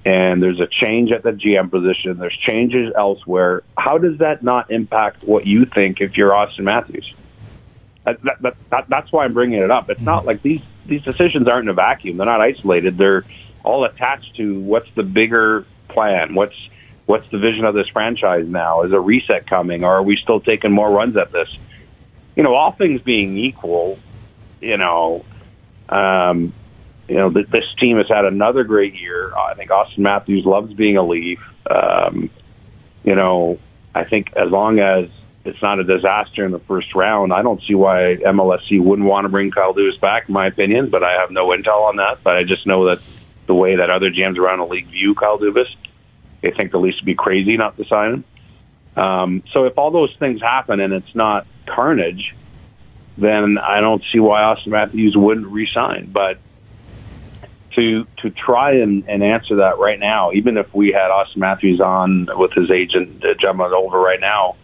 and 0.05 0.41
there's 0.41 0.62
a 0.62 0.67
change 0.67 1.12
at 1.12 1.23
the 1.23 1.32
GM 1.32 1.69
position, 1.69 2.17
there's 2.19 2.38
changes 2.38 2.93
elsewhere. 2.97 3.63
How 3.77 3.97
does 3.97 4.19
that 4.19 4.41
not 4.41 4.71
impact 4.71 5.25
what 5.25 5.45
you 5.45 5.65
think 5.65 5.99
if 5.99 6.15
you're 6.15 6.34
Austin 6.34 6.63
Matthews? 6.63 7.13
That, 8.06 8.22
that, 8.24 8.42
that, 8.42 8.58
that, 8.72 8.86
that's 8.90 9.12
why 9.12 9.26
I'm 9.26 9.34
bringing 9.34 9.62
it 9.62 9.72
up. 9.72 9.90
It's 9.90 10.02
not 10.02 10.26
like 10.26 10.42
these 10.42 10.62
these 10.86 11.04
decisions 11.04 11.48
aren't 11.48 11.66
in 11.66 11.70
a 11.70 11.74
vacuum. 11.74 12.18
They're 12.18 12.26
not 12.26 12.42
isolated. 12.42 12.98
They're 12.98 13.26
all 13.64 13.86
attached 13.86 14.36
to 14.38 14.60
what's 14.62 14.90
the 14.96 15.04
bigger 15.04 15.66
plan. 15.90 16.34
What's 16.34 16.56
what's 17.06 17.30
the 17.32 17.38
vision 17.38 17.66
of 17.66 17.76
this 17.76 17.88
franchise 17.90 18.46
now? 18.48 18.84
Is 18.84 18.92
a 18.92 19.00
reset 19.00 19.48
coming, 19.48 19.84
or 19.84 19.96
are 19.96 20.04
we 20.04 20.18
still 20.22 20.40
taking 20.40 20.72
more 20.72 20.90
runs 20.90 21.18
at 21.18 21.32
this? 21.32 21.50
You 22.36 22.44
know, 22.44 22.56
all 22.56 22.72
things 22.72 23.02
being 23.02 23.38
equal, 23.38 24.00
you 24.62 24.78
know, 24.78 25.26
um, 25.90 26.54
you 27.08 27.16
know, 27.16 27.32
th- 27.32 27.48
this 27.50 27.66
team 27.80 27.98
has 27.98 28.08
had 28.08 28.26
another 28.26 28.64
great 28.64 28.94
year. 28.96 29.36
I 29.36 29.56
think 29.56 29.72
Austin 29.72 30.04
Matthews 30.04 30.46
loves 30.46 30.74
being 30.74 30.98
a 30.98 31.04
Leaf. 31.04 31.40
Um, 31.70 32.30
you 33.04 33.16
know, 33.16 33.60
I 33.96 34.04
think 34.04 34.34
as 34.36 34.50
long 34.52 34.80
as 34.80 35.10
it's 35.45 35.62
not 35.62 35.80
a 35.80 35.84
disaster 35.84 36.45
in 36.45 36.52
the 36.52 36.60
first 36.60 36.93
round, 36.93 37.34
I 37.34 37.41
don't 37.41 37.62
see 37.63 37.75
why 37.75 38.17
MLSE 38.25 38.82
wouldn't 38.82 39.08
want 39.08 39.25
to 39.25 39.30
bring 39.30 39.52
Kyle 39.52 39.73
Lewis 39.73 39.95
back, 39.97 40.28
in 40.28 40.34
my 40.34 40.47
opinion, 40.47 40.89
but 40.89 41.04
I 41.04 41.13
have 41.13 41.32
no 41.32 41.47
intel 41.47 41.88
on 41.88 41.95
that. 41.97 42.23
But 42.23 42.36
I 42.36 42.43
just 42.43 42.67
know 42.67 42.88
that 42.88 43.02
the 43.47 43.56
way 43.56 43.78
that 43.78 43.89
other 43.89 44.12
GMs 44.12 44.38
around 44.38 44.60
the 44.60 44.65
league 44.65 44.88
view 44.88 45.15
Kyle 45.15 45.39
Dubas, 45.39 45.67
they 46.41 46.52
think 46.52 46.71
the 46.71 46.78
Leafs 46.78 46.97
would 46.97 47.06
be 47.06 47.15
crazy 47.15 47.58
not 47.58 47.78
to 47.78 47.86
sign 47.86 48.13
him. 48.13 48.23
Um, 49.02 49.43
so 49.54 49.65
if 49.65 49.78
all 49.78 49.91
those 49.91 50.13
things 50.19 50.41
happen 50.41 50.80
and 50.80 50.93
it's 50.93 51.15
not 51.15 51.47
carnage, 51.65 52.36
then 53.17 53.58
I 53.58 53.80
don't 53.80 54.04
see 54.12 54.19
why 54.19 54.43
Austin 54.43 54.71
Matthews 54.71 55.15
wouldn't 55.15 55.47
resign. 55.47 56.12
But 56.12 56.39
to 57.75 58.06
to 58.17 58.30
try 58.30 58.73
and, 58.73 59.08
and 59.08 59.23
answer 59.23 59.58
that 59.58 59.80
right 59.80 59.99
now, 59.99 60.32
even 60.34 60.58
if 60.58 60.73
we 60.73 60.91
had 60.91 61.12
Austin 61.12 61.39
Matthews 61.39 61.80
on 61.80 62.28
with 62.36 62.52
his 62.54 62.71
agent 62.71 63.23
uh, 63.23 63.34
jumping 63.39 63.65
over 63.65 63.99
right 63.99 64.19
now, 64.19 64.56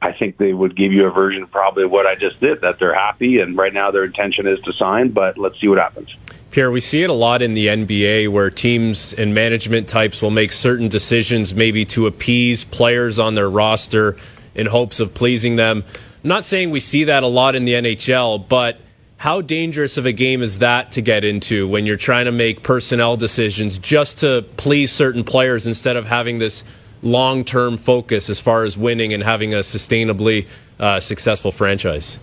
I 0.00 0.12
think 0.12 0.36
they 0.36 0.52
would 0.52 0.76
give 0.76 0.92
you 0.92 1.06
a 1.06 1.10
version 1.10 1.42
of 1.42 1.50
probably 1.50 1.84
what 1.84 2.06
I 2.06 2.14
just 2.14 2.38
did 2.40 2.60
that 2.60 2.78
they're 2.78 2.94
happy 2.94 3.40
and 3.40 3.56
right 3.56 3.72
now 3.72 3.90
their 3.90 4.04
intention 4.04 4.46
is 4.46 4.60
to 4.60 4.72
sign, 4.74 5.10
but 5.10 5.38
let's 5.38 5.60
see 5.60 5.68
what 5.68 5.78
happens. 5.78 6.14
Pierre, 6.50 6.70
we 6.70 6.80
see 6.80 7.02
it 7.02 7.10
a 7.10 7.14
lot 7.14 7.42
in 7.42 7.54
the 7.54 7.66
NBA 7.66 8.30
where 8.30 8.48
teams 8.48 9.12
and 9.12 9.34
management 9.34 9.88
types 9.88 10.22
will 10.22 10.30
make 10.30 10.52
certain 10.52 10.88
decisions 10.88 11.54
maybe 11.54 11.84
to 11.86 12.06
appease 12.06 12.64
players 12.64 13.18
on 13.18 13.34
their 13.34 13.50
roster 13.50 14.16
in 14.54 14.66
hopes 14.66 15.00
of 15.00 15.12
pleasing 15.14 15.56
them. 15.56 15.84
I'm 16.24 16.28
not 16.28 16.46
saying 16.46 16.70
we 16.70 16.80
see 16.80 17.04
that 17.04 17.22
a 17.22 17.26
lot 17.26 17.54
in 17.54 17.64
the 17.64 17.74
NHL, 17.74 18.48
but 18.48 18.78
how 19.18 19.40
dangerous 19.40 19.98
of 19.98 20.06
a 20.06 20.12
game 20.12 20.42
is 20.42 20.60
that 20.60 20.92
to 20.92 21.02
get 21.02 21.24
into 21.24 21.66
when 21.66 21.86
you're 21.86 21.96
trying 21.96 22.26
to 22.26 22.32
make 22.32 22.62
personnel 22.62 23.16
decisions 23.16 23.78
just 23.78 24.18
to 24.18 24.44
please 24.56 24.92
certain 24.92 25.24
players 25.24 25.66
instead 25.66 25.96
of 25.96 26.06
having 26.06 26.38
this 26.38 26.62
long 27.02 27.44
term 27.44 27.76
focus 27.76 28.30
as 28.30 28.40
far 28.40 28.64
as 28.64 28.76
winning 28.76 29.12
and 29.12 29.22
having 29.22 29.54
a 29.54 29.58
sustainably 29.58 30.46
uh, 30.78 31.00
successful 31.00 31.52
franchise? 31.52 32.18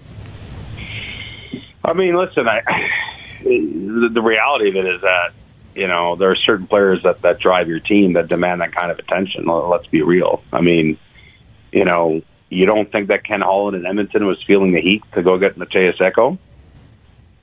I 1.83 1.93
mean, 1.93 2.15
listen, 2.15 2.47
I, 2.47 2.61
the, 3.43 4.21
reality 4.21 4.69
of 4.69 4.75
it 4.75 4.85
is 4.88 5.01
that 5.01 5.33
you 5.75 5.88
know 5.88 6.15
there 6.15 6.31
are 6.31 6.35
certain 6.35 6.67
players 6.67 7.03
that 7.03 7.21
that 7.21 7.39
drive 7.39 7.67
your 7.67 7.79
team 7.79 8.13
that 8.13 8.27
demand 8.27 8.61
that 8.61 8.73
kind 8.73 8.91
of 8.91 8.99
attention. 8.99 9.45
Let's 9.45 9.88
be 9.88 10.01
real. 10.01 10.43
I 10.51 10.61
mean, 10.61 10.97
you 11.71 11.85
know, 11.85 12.21
you 12.49 12.65
don't 12.65 12.91
think 12.91 13.09
that 13.09 13.23
Ken 13.23 13.41
Holland 13.41 13.77
in 13.77 13.85
Edmonton 13.85 14.25
was 14.25 14.41
feeling 14.47 14.73
the 14.73 14.81
heat 14.81 15.03
to 15.13 15.21
go 15.21 15.38
get 15.38 15.57
Mattias 15.57 15.99
Ekholm 15.99 16.39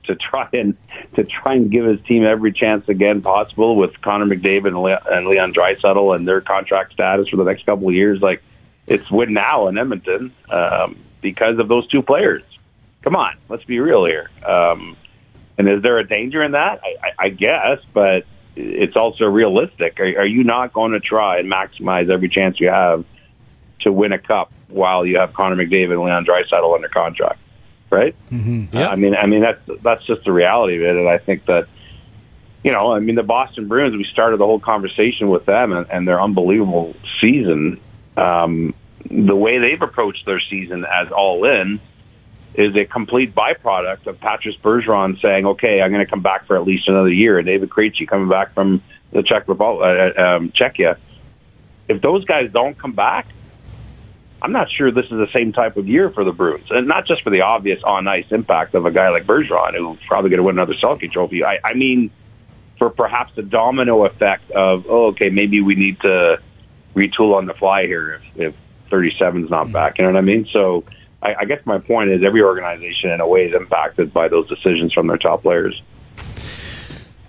to 0.05 0.15
try 0.15 0.49
and 0.53 0.75
to 1.15 1.23
try 1.23 1.53
and 1.53 1.71
give 1.71 1.85
his 1.85 1.99
team 2.05 2.25
every 2.25 2.51
chance 2.51 2.87
again 2.89 3.21
possible 3.21 3.75
with 3.75 3.99
Connor 4.01 4.25
McDavid 4.25 4.67
and, 4.67 4.81
Le- 4.81 5.01
and 5.11 5.27
Leon 5.27 5.53
Draisaitl 5.53 6.15
and 6.15 6.27
their 6.27 6.41
contract 6.41 6.93
status 6.93 7.29
for 7.29 7.37
the 7.37 7.43
next 7.43 7.65
couple 7.65 7.87
of 7.87 7.93
years. 7.93 8.21
Like 8.21 8.41
it's 8.87 9.09
win 9.09 9.33
now 9.33 9.67
in 9.67 9.77
Edmonton 9.77 10.33
um, 10.49 10.97
because 11.21 11.59
of 11.59 11.67
those 11.67 11.87
two 11.87 12.01
players. 12.01 12.43
Come 13.01 13.15
on, 13.15 13.35
let's 13.49 13.63
be 13.63 13.79
real 13.79 14.05
here. 14.05 14.29
Um, 14.45 14.97
and 15.57 15.67
is 15.69 15.81
there 15.81 15.99
a 15.99 16.07
danger 16.07 16.41
in 16.43 16.53
that? 16.53 16.81
I, 16.83 16.95
I, 17.01 17.25
I 17.25 17.29
guess, 17.29 17.79
but 17.93 18.25
it's 18.55 18.95
also 18.95 19.25
realistic. 19.25 19.99
Are, 19.99 20.21
are 20.21 20.25
you 20.25 20.43
not 20.43 20.73
going 20.73 20.93
to 20.93 20.99
try 20.99 21.39
and 21.39 21.51
maximize 21.51 22.09
every 22.09 22.29
chance 22.29 22.59
you 22.59 22.69
have 22.69 23.05
to 23.81 23.91
win 23.91 24.11
a 24.13 24.19
cup 24.19 24.51
while 24.67 25.05
you 25.05 25.17
have 25.17 25.33
Connor 25.33 25.55
McDavid 25.55 25.91
and 25.91 26.03
Leon 26.03 26.25
Draisaitl 26.25 26.75
under 26.75 26.87
contract? 26.87 27.39
Right? 27.93 28.15
Mm-hmm. 28.31 28.75
Yeah. 28.75 28.87
I 28.87 28.95
mean, 28.95 29.15
I 29.15 29.27
mean 29.27 29.41
that's 29.41 29.81
that's 29.83 30.05
just 30.05 30.23
the 30.25 30.31
reality 30.31 30.77
of 30.77 30.81
it, 30.81 30.95
and 30.97 31.07
I 31.07 31.19
think 31.19 31.45
that 31.45 31.67
you 32.63 32.71
know, 32.71 32.93
I 32.93 32.99
mean, 32.99 33.15
the 33.15 33.23
Boston 33.23 33.67
Bruins. 33.67 33.95
We 33.95 34.05
started 34.05 34.39
the 34.39 34.45
whole 34.45 34.59
conversation 34.59 35.29
with 35.29 35.45
them 35.45 35.73
and, 35.73 35.85
and 35.91 36.07
their 36.07 36.21
unbelievable 36.21 36.95
season. 37.19 37.79
Um, 38.15 38.73
the 39.09 39.35
way 39.35 39.59
they've 39.59 39.81
approached 39.81 40.25
their 40.25 40.39
season 40.49 40.85
as 40.85 41.11
all 41.11 41.45
in 41.45 41.81
is 42.55 42.75
a 42.75 42.85
complete 42.85 43.35
byproduct 43.35 44.07
of 44.07 44.19
Patrice 44.21 44.55
Bergeron 44.63 45.21
saying, 45.21 45.45
"Okay, 45.45 45.81
I'm 45.81 45.91
going 45.91 46.05
to 46.05 46.09
come 46.09 46.21
back 46.21 46.47
for 46.47 46.55
at 46.55 46.63
least 46.63 46.87
another 46.87 47.11
year," 47.11 47.37
and 47.37 47.45
David 47.45 47.69
Krejci 47.69 48.07
coming 48.07 48.29
back 48.29 48.53
from 48.53 48.81
the 49.11 49.23
Czech 49.23 49.47
Republic, 49.47 50.15
uh, 50.17 50.21
um, 50.21 50.51
Czechia. 50.51 50.97
If 51.89 52.01
those 52.01 52.23
guys 52.23 52.49
don't 52.51 52.77
come 52.77 52.93
back, 52.93 53.27
I'm 54.43 54.51
not 54.51 54.67
sure 54.69 54.91
this 54.91 55.05
is 55.05 55.11
the 55.11 55.29
same 55.33 55.53
type 55.53 55.77
of 55.77 55.87
year 55.87 56.11
for 56.11 56.25
the 56.25 56.33
Bruins, 56.33 56.67
and 56.69 56.85
not 56.85 57.07
just 57.07 57.23
for 57.23 57.29
the 57.29 57.41
obvious 57.41 57.81
on 57.85 58.09
ice 58.09 58.25
impact 58.29 58.75
of 58.75 58.85
a 58.85 58.91
guy 58.91 59.09
like 59.09 59.25
Bergeron, 59.25 59.77
who's 59.77 59.97
probably 60.05 60.29
going 60.29 60.39
to 60.39 60.43
win 60.43 60.57
another 60.57 60.73
Selke 60.83 61.09
Trophy. 61.09 61.45
I, 61.45 61.59
I 61.63 61.73
mean, 61.75 62.11
for 62.77 62.89
perhaps 62.89 63.31
the 63.37 63.41
domino 63.41 64.05
effect 64.05 64.51
of, 64.51 64.85
oh, 64.89 65.07
okay, 65.11 65.29
maybe 65.29 65.61
we 65.61 65.75
need 65.75 65.97
to 66.01 66.41
retool 66.93 67.35
on 67.35 67.45
the 67.45 67.53
fly 67.53 67.85
here 67.85 68.21
if, 68.35 68.53
if 68.53 68.55
37's 68.91 69.49
not 69.49 69.65
mm-hmm. 69.65 69.71
back. 69.71 69.97
You 69.97 70.03
know 70.03 70.11
what 70.11 70.17
I 70.17 70.21
mean? 70.21 70.45
So 70.51 70.83
I, 71.21 71.35
I 71.39 71.45
guess 71.45 71.65
my 71.65 71.79
point 71.79 72.09
is 72.09 72.21
every 72.23 72.41
organization 72.41 73.11
in 73.11 73.21
a 73.21 73.27
way 73.27 73.45
is 73.45 73.55
impacted 73.55 74.11
by 74.13 74.27
those 74.27 74.49
decisions 74.49 74.91
from 74.91 75.07
their 75.07 75.17
top 75.17 75.43
players. 75.43 75.81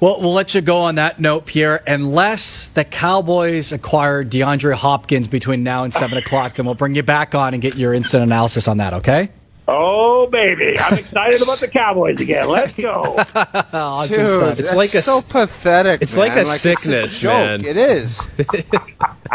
Well, 0.05 0.21
we'll 0.21 0.35
let 0.35 0.55
you 0.55 0.61
go 0.61 0.77
on 0.81 0.97
that 0.97 1.19
note, 1.19 1.47
Pierre. 1.47 1.83
Unless 1.87 2.67
the 2.69 2.85
Cowboys 2.85 3.73
acquire 3.73 4.23
DeAndre 4.23 4.75
Hopkins 4.75 5.29
between 5.29 5.63
now 5.63 5.85
and 5.85 5.95
7 5.95 6.19
o'clock, 6.19 6.57
then 6.57 6.67
we'll 6.67 6.75
bring 6.75 6.95
you 6.95 7.03
back 7.03 7.35
on 7.35 7.55
and 7.55 7.63
get 7.63 7.77
your 7.77 7.95
instant 7.95 8.23
analysis 8.23 8.69
on 8.69 8.77
that, 8.77 8.93
okay? 8.93 9.31
Oh, 9.67 10.27
baby. 10.31 10.79
I'm 10.79 10.99
excited 10.99 11.41
about 11.41 11.61
the 11.61 11.69
Cowboys 11.69 12.21
again. 12.21 12.51
Let's 12.51 12.73
go. 12.73 13.17
awesome 13.73 14.15
Dude, 14.15 14.27
stuff. 14.27 14.59
that's 14.59 14.75
like 14.75 14.93
a- 14.93 15.01
so 15.01 15.23
pathetic. 15.23 16.03
it's 16.03 16.19
like 16.19 16.35
man. 16.35 16.49
a 16.49 16.51
sickness, 16.59 17.13
it's 17.13 17.17
a 17.17 17.21
joke. 17.23 17.33
man. 17.33 17.65
It 17.65 17.79
is. 17.79 18.29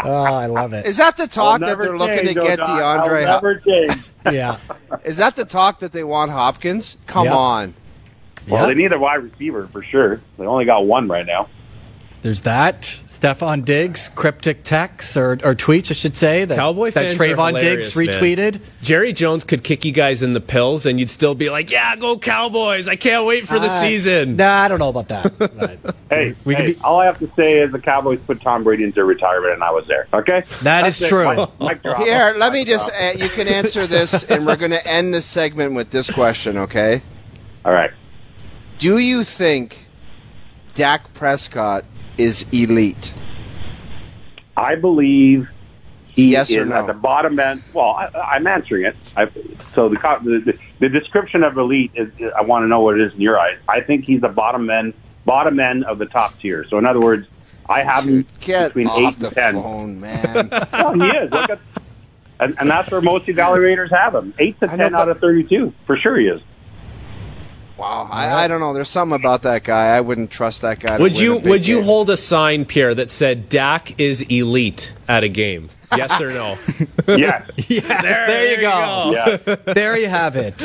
Oh, 0.02 0.12
I 0.22 0.46
love 0.46 0.72
it. 0.72 0.86
Is 0.86 0.96
that 0.96 1.18
the 1.18 1.26
talk 1.26 1.60
that 1.60 1.78
they're 1.78 1.98
looking 1.98 2.24
to 2.26 2.32
get 2.32 2.58
DeAndre? 2.60 3.26
Hop- 3.26 3.42
never 3.42 3.56
change. 3.60 4.00
Yeah. 4.32 4.56
Is 5.04 5.18
that 5.18 5.36
the 5.36 5.44
talk 5.44 5.80
that 5.80 5.92
they 5.92 6.04
want 6.04 6.30
Hopkins? 6.30 6.96
Come 7.06 7.26
Yep. 7.26 7.34
on. 7.34 7.74
Well, 8.48 8.62
Yeah. 8.62 8.74
they 8.74 8.80
need 8.82 8.92
a 8.92 8.98
wide 8.98 9.22
receiver 9.22 9.68
for 9.72 9.82
sure. 9.82 10.20
They 10.38 10.46
only 10.46 10.64
got 10.64 10.86
one 10.86 11.08
right 11.08 11.26
now. 11.26 11.48
There's 12.22 12.42
that. 12.42 12.82
Stefon 13.06 13.64
Diggs, 13.64 14.08
cryptic 14.08 14.62
texts 14.62 15.16
or, 15.16 15.32
or 15.42 15.54
tweets, 15.54 15.90
I 15.90 15.94
should 15.94 16.16
say, 16.16 16.44
that, 16.44 16.56
Cowboy 16.56 16.90
that 16.90 16.92
fans 16.92 17.14
are 17.14 17.18
Trevon 17.18 17.58
Diggs 17.60 17.92
hilarious, 17.94 17.96
man. 17.96 18.36
retweeted. 18.36 18.60
Jerry 18.82 19.12
Jones 19.14 19.42
could 19.44 19.64
kick 19.64 19.86
you 19.86 19.92
guys 19.92 20.22
in 20.22 20.34
the 20.34 20.40
pills, 20.40 20.84
and 20.84 21.00
you'd 21.00 21.08
still 21.10 21.34
be 21.34 21.48
like, 21.48 21.70
"Yeah, 21.70 21.96
go 21.96 22.18
Cowboys! 22.18 22.88
I 22.88 22.96
can't 22.96 23.24
wait 23.24 23.46
for 23.48 23.58
the 23.58 23.68
Uh, 23.68 23.80
season." 23.80 24.36
Nah, 24.36 24.64
I 24.64 24.68
don't 24.68 24.78
know 24.78 24.88
about 24.90 25.08
that. 25.08 25.94
Hey, 26.10 26.34
We 26.44 26.54
can 26.56 26.64
hey 26.66 26.72
be- 26.72 26.78
all 26.82 26.98
I 26.98 27.06
have 27.06 27.18
to 27.20 27.30
say 27.36 27.58
is 27.60 27.72
the 27.72 27.78
Cowboys 27.78 28.18
put 28.26 28.40
Tom 28.42 28.64
Brady 28.64 28.84
into 28.84 29.02
retirement, 29.04 29.54
and 29.54 29.62
I 29.62 29.70
was 29.70 29.86
there. 29.86 30.06
Okay, 30.12 30.40
That 30.62 30.82
That's 30.82 30.96
is 31.00 31.06
it. 31.06 31.08
true. 31.08 31.34
Mic- 31.60 31.82
mic. 31.84 31.96
Here, 31.98 32.34
let 32.36 32.52
me 32.52 32.64
just. 32.66 32.90
Uh, 32.90 33.12
you 33.16 33.28
can 33.30 33.48
answer 33.48 33.86
this, 33.86 34.24
and 34.24 34.44
we're 34.46 34.56
going 34.56 34.72
to 34.72 34.86
end 34.86 35.14
this 35.14 35.24
segment 35.24 35.74
with 35.74 35.90
this 35.90 36.10
question. 36.10 36.58
Okay? 36.58 37.00
All 37.64 37.72
right. 37.72 37.90
Do 38.80 38.96
you 38.98 39.24
think 39.24 39.86
Dak 40.72 41.12
Prescott 41.12 41.84
is 42.16 42.46
elite? 42.50 43.12
I 44.56 44.74
believe 44.74 45.48
he 46.08 46.32
Yes 46.32 46.48
is 46.48 46.56
or 46.56 46.64
no? 46.64 46.76
at 46.76 46.86
the 46.86 46.94
bottom 46.94 47.38
end. 47.38 47.62
Well, 47.74 47.90
I, 47.90 48.06
I'm 48.06 48.46
answering 48.46 48.86
it. 48.86 48.96
I, 49.16 49.26
so 49.74 49.90
the, 49.90 49.96
the 50.46 50.58
the 50.80 50.88
description 50.88 51.42
of 51.44 51.58
elite 51.58 51.92
is. 51.94 52.08
I 52.34 52.40
want 52.40 52.62
to 52.64 52.68
know 52.68 52.80
what 52.80 52.98
it 52.98 53.06
is 53.06 53.12
in 53.12 53.20
your 53.20 53.38
eyes. 53.38 53.58
I 53.68 53.82
think 53.82 54.06
he's 54.06 54.22
the 54.22 54.28
bottom 54.28 54.68
end, 54.70 54.94
bottom 55.26 55.60
end 55.60 55.84
of 55.84 55.98
the 55.98 56.06
top 56.06 56.38
tier. 56.38 56.64
So 56.70 56.78
in 56.78 56.86
other 56.86 57.00
words, 57.00 57.26
I 57.68 57.82
have 57.82 58.04
him 58.06 58.26
between 58.40 58.86
off 58.86 58.98
eight 59.14 59.18
the 59.18 59.26
and 59.26 59.34
ten. 59.34 59.54
phone, 59.62 60.00
man. 60.00 60.48
Well, 60.72 60.94
he 60.94 61.06
is. 61.18 61.30
Look 61.30 61.50
at, 61.50 61.60
and, 62.40 62.56
and 62.58 62.70
that's 62.70 62.90
where 62.90 63.02
most 63.02 63.26
evaluators 63.26 63.90
have 63.90 64.14
him. 64.14 64.32
Eight 64.38 64.58
to 64.60 64.68
ten 64.68 64.94
out 64.94 65.10
of 65.10 65.20
thirty-two, 65.20 65.74
for 65.86 65.98
sure 65.98 66.18
he 66.18 66.26
is. 66.28 66.40
Wow, 67.80 68.08
I, 68.10 68.44
I 68.44 68.48
don't 68.48 68.60
know. 68.60 68.72
There's 68.74 68.88
something 68.88 69.16
about 69.16 69.42
that 69.42 69.64
guy. 69.64 69.96
I 69.96 70.00
wouldn't 70.00 70.30
trust 70.30 70.62
that 70.62 70.80
guy. 70.80 70.98
Would 70.98 71.18
you 71.18 71.38
a 71.38 71.40
big 71.40 71.48
would 71.48 71.66
you 71.66 71.76
game. 71.76 71.84
hold 71.84 72.10
a 72.10 72.16
sign, 72.16 72.64
Pierre, 72.66 72.94
that 72.94 73.10
said 73.10 73.48
Dak 73.48 73.98
is 73.98 74.22
elite 74.22 74.92
at 75.08 75.24
a 75.24 75.28
game? 75.28 75.70
Yes 75.96 76.20
or 76.20 76.30
no? 76.32 76.56
Yes. 77.08 77.50
yes, 77.68 77.86
there, 78.02 78.50
you 78.52 78.60
go. 78.60 79.12
yeah. 79.12 79.56
There 79.74 79.98
you 79.98 80.06
have 80.08 80.36
it. 80.36 80.62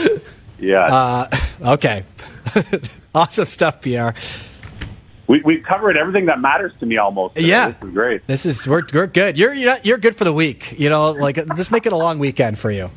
Yeah. 0.59 0.85
Uh, 0.85 1.37
okay. 1.61 2.05
awesome 3.15 3.47
stuff, 3.47 3.81
Pierre. 3.81 4.13
we 5.27 5.41
we 5.41 5.57
covered 5.61 5.97
everything 5.97 6.27
that 6.27 6.39
matters 6.39 6.71
to 6.81 6.85
me 6.85 6.97
almost. 6.97 7.35
today. 7.35 7.47
Yeah. 7.47 7.69
This 7.71 7.87
is 7.87 7.93
great. 7.93 8.27
This 8.27 8.45
is 8.45 8.67
we're, 8.67 8.83
we're 8.93 9.07
good. 9.07 9.37
You're 9.37 9.53
you're 9.53 9.77
you're 9.83 9.97
good 9.97 10.15
for 10.15 10.23
the 10.25 10.33
week. 10.33 10.75
You 10.77 10.89
know, 10.89 11.11
like 11.11 11.37
just 11.55 11.71
make 11.71 11.85
it 11.87 11.93
a 11.93 11.97
long 11.97 12.19
weekend 12.19 12.59
for 12.59 12.69
you. 12.69 12.91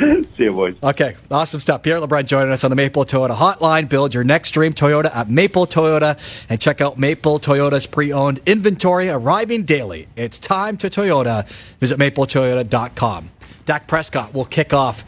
See 0.36 0.44
you, 0.44 0.52
boys. 0.52 0.76
Okay, 0.82 1.16
awesome 1.30 1.60
stuff. 1.60 1.82
Pierre 1.82 2.00
LeBrun 2.00 2.24
joining 2.24 2.52
us 2.52 2.64
on 2.64 2.70
the 2.70 2.76
Maple 2.76 3.04
Toyota 3.04 3.36
Hotline. 3.36 3.88
Build 3.88 4.14
your 4.14 4.24
next 4.24 4.52
dream 4.52 4.72
Toyota 4.72 5.14
at 5.14 5.28
Maple 5.28 5.66
Toyota 5.66 6.18
and 6.48 6.60
check 6.60 6.80
out 6.80 6.98
Maple 6.98 7.38
Toyota's 7.38 7.86
pre-owned 7.86 8.40
inventory 8.46 9.10
arriving 9.10 9.64
daily. 9.64 10.08
It's 10.16 10.38
time 10.38 10.78
to 10.78 10.88
Toyota. 10.88 11.46
Visit 11.80 11.98
mapletoyota.com. 11.98 13.30
Dak 13.66 13.86
Prescott 13.86 14.32
will 14.32 14.46
kick 14.46 14.72
off 14.72 15.04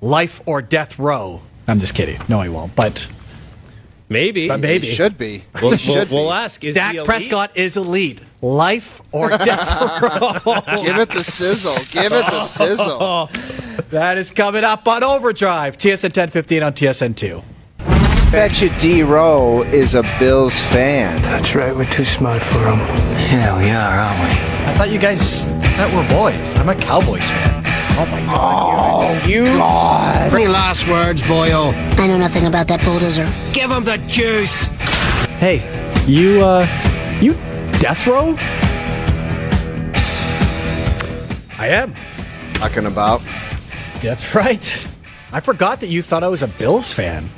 life 0.00 0.40
or 0.46 0.62
death 0.62 0.98
row. 0.98 1.42
I'm 1.66 1.80
just 1.80 1.94
kidding. 1.94 2.20
No, 2.28 2.40
he 2.42 2.48
won't. 2.48 2.76
But 2.76 3.08
Maybe. 4.08 4.46
But 4.48 4.60
maybe. 4.60 4.86
He 4.86 4.94
should 4.94 5.18
be. 5.18 5.44
We'll, 5.62 5.72
He 5.72 5.78
should 5.78 6.10
we'll, 6.10 6.24
we'll 6.26 6.30
be. 6.32 6.36
ask. 6.44 6.62
Is 6.64 6.74
Dak 6.76 6.94
he? 6.94 7.02
Prescott 7.04 7.56
is 7.56 7.76
elite. 7.76 8.20
Life 8.42 9.02
or 9.12 9.30
death. 9.38 9.90
Give 10.84 10.98
it 10.98 11.10
the 11.10 11.22
sizzle. 11.22 11.74
Give 11.90 12.12
it 12.12 12.24
the 12.26 12.42
sizzle. 12.42 13.30
that 13.90 14.18
is 14.18 14.30
coming 14.30 14.62
up 14.64 14.86
on 14.86 15.02
Overdrive. 15.02 15.76
TSN 15.78 16.04
1015 16.16 16.62
on 16.62 16.72
TSN 16.72 17.16
2. 17.16 17.42
Bet 18.30 18.60
you 18.60 18.68
D 18.80 19.02
Rowe 19.02 19.62
is 19.62 19.94
a 19.94 20.02
Bills 20.18 20.58
fan. 20.60 21.20
That's 21.22 21.54
right, 21.54 21.74
we're 21.74 21.90
too 21.90 22.04
smart 22.04 22.42
for 22.42 22.58
him. 22.58 22.78
Yeah, 23.30 23.56
we 23.58 23.70
are, 23.70 23.98
aren't 23.98 24.18
we? 24.20 24.30
I 24.70 24.74
thought 24.76 24.90
you 24.90 24.98
guys 24.98 25.46
that 25.46 25.92
were 25.94 26.06
boys. 26.16 26.54
I'm 26.56 26.68
a 26.68 26.74
Cowboys 26.74 27.24
fan. 27.24 27.55
Oh 27.98 28.06
my 28.10 28.20
god. 28.20 29.22
Oh, 29.24 29.26
you 29.26 29.44
God. 29.44 30.34
Any 30.34 30.48
last 30.48 30.86
words, 30.86 31.22
boyo? 31.22 31.72
I 31.98 32.06
know 32.06 32.18
nothing 32.18 32.46
about 32.46 32.68
that 32.68 32.84
bulldozer. 32.84 33.26
Give 33.54 33.70
him 33.70 33.84
the 33.84 33.96
juice. 34.06 34.66
Hey, 35.38 35.62
you 36.06 36.42
uh 36.42 36.66
you 37.22 37.32
death 37.80 38.06
row? 38.06 38.36
I 41.58 41.68
am. 41.68 41.94
Talking 42.54 42.84
about. 42.86 43.22
That's 44.02 44.34
right. 44.34 44.86
I 45.32 45.40
forgot 45.40 45.80
that 45.80 45.88
you 45.88 46.02
thought 46.02 46.22
I 46.22 46.28
was 46.28 46.42
a 46.42 46.48
Bills 46.48 46.92
fan. 46.92 47.30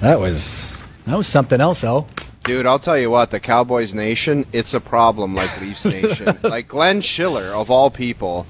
That 0.00 0.20
was 0.20 0.78
that 1.06 1.16
was 1.16 1.26
something 1.26 1.60
else, 1.60 1.82
oh. 1.82 2.06
Dude, 2.44 2.66
I'll 2.66 2.78
tell 2.78 2.96
you 2.98 3.10
what, 3.10 3.30
the 3.30 3.40
Cowboys 3.40 3.92
Nation, 3.94 4.46
it's 4.52 4.72
a 4.74 4.80
problem 4.80 5.34
like 5.34 5.60
Leafs 5.60 5.84
Nation. 5.96 6.38
like 6.44 6.68
Glenn 6.68 7.00
Schiller, 7.00 7.46
of 7.46 7.70
all 7.70 7.90
people, 7.90 8.46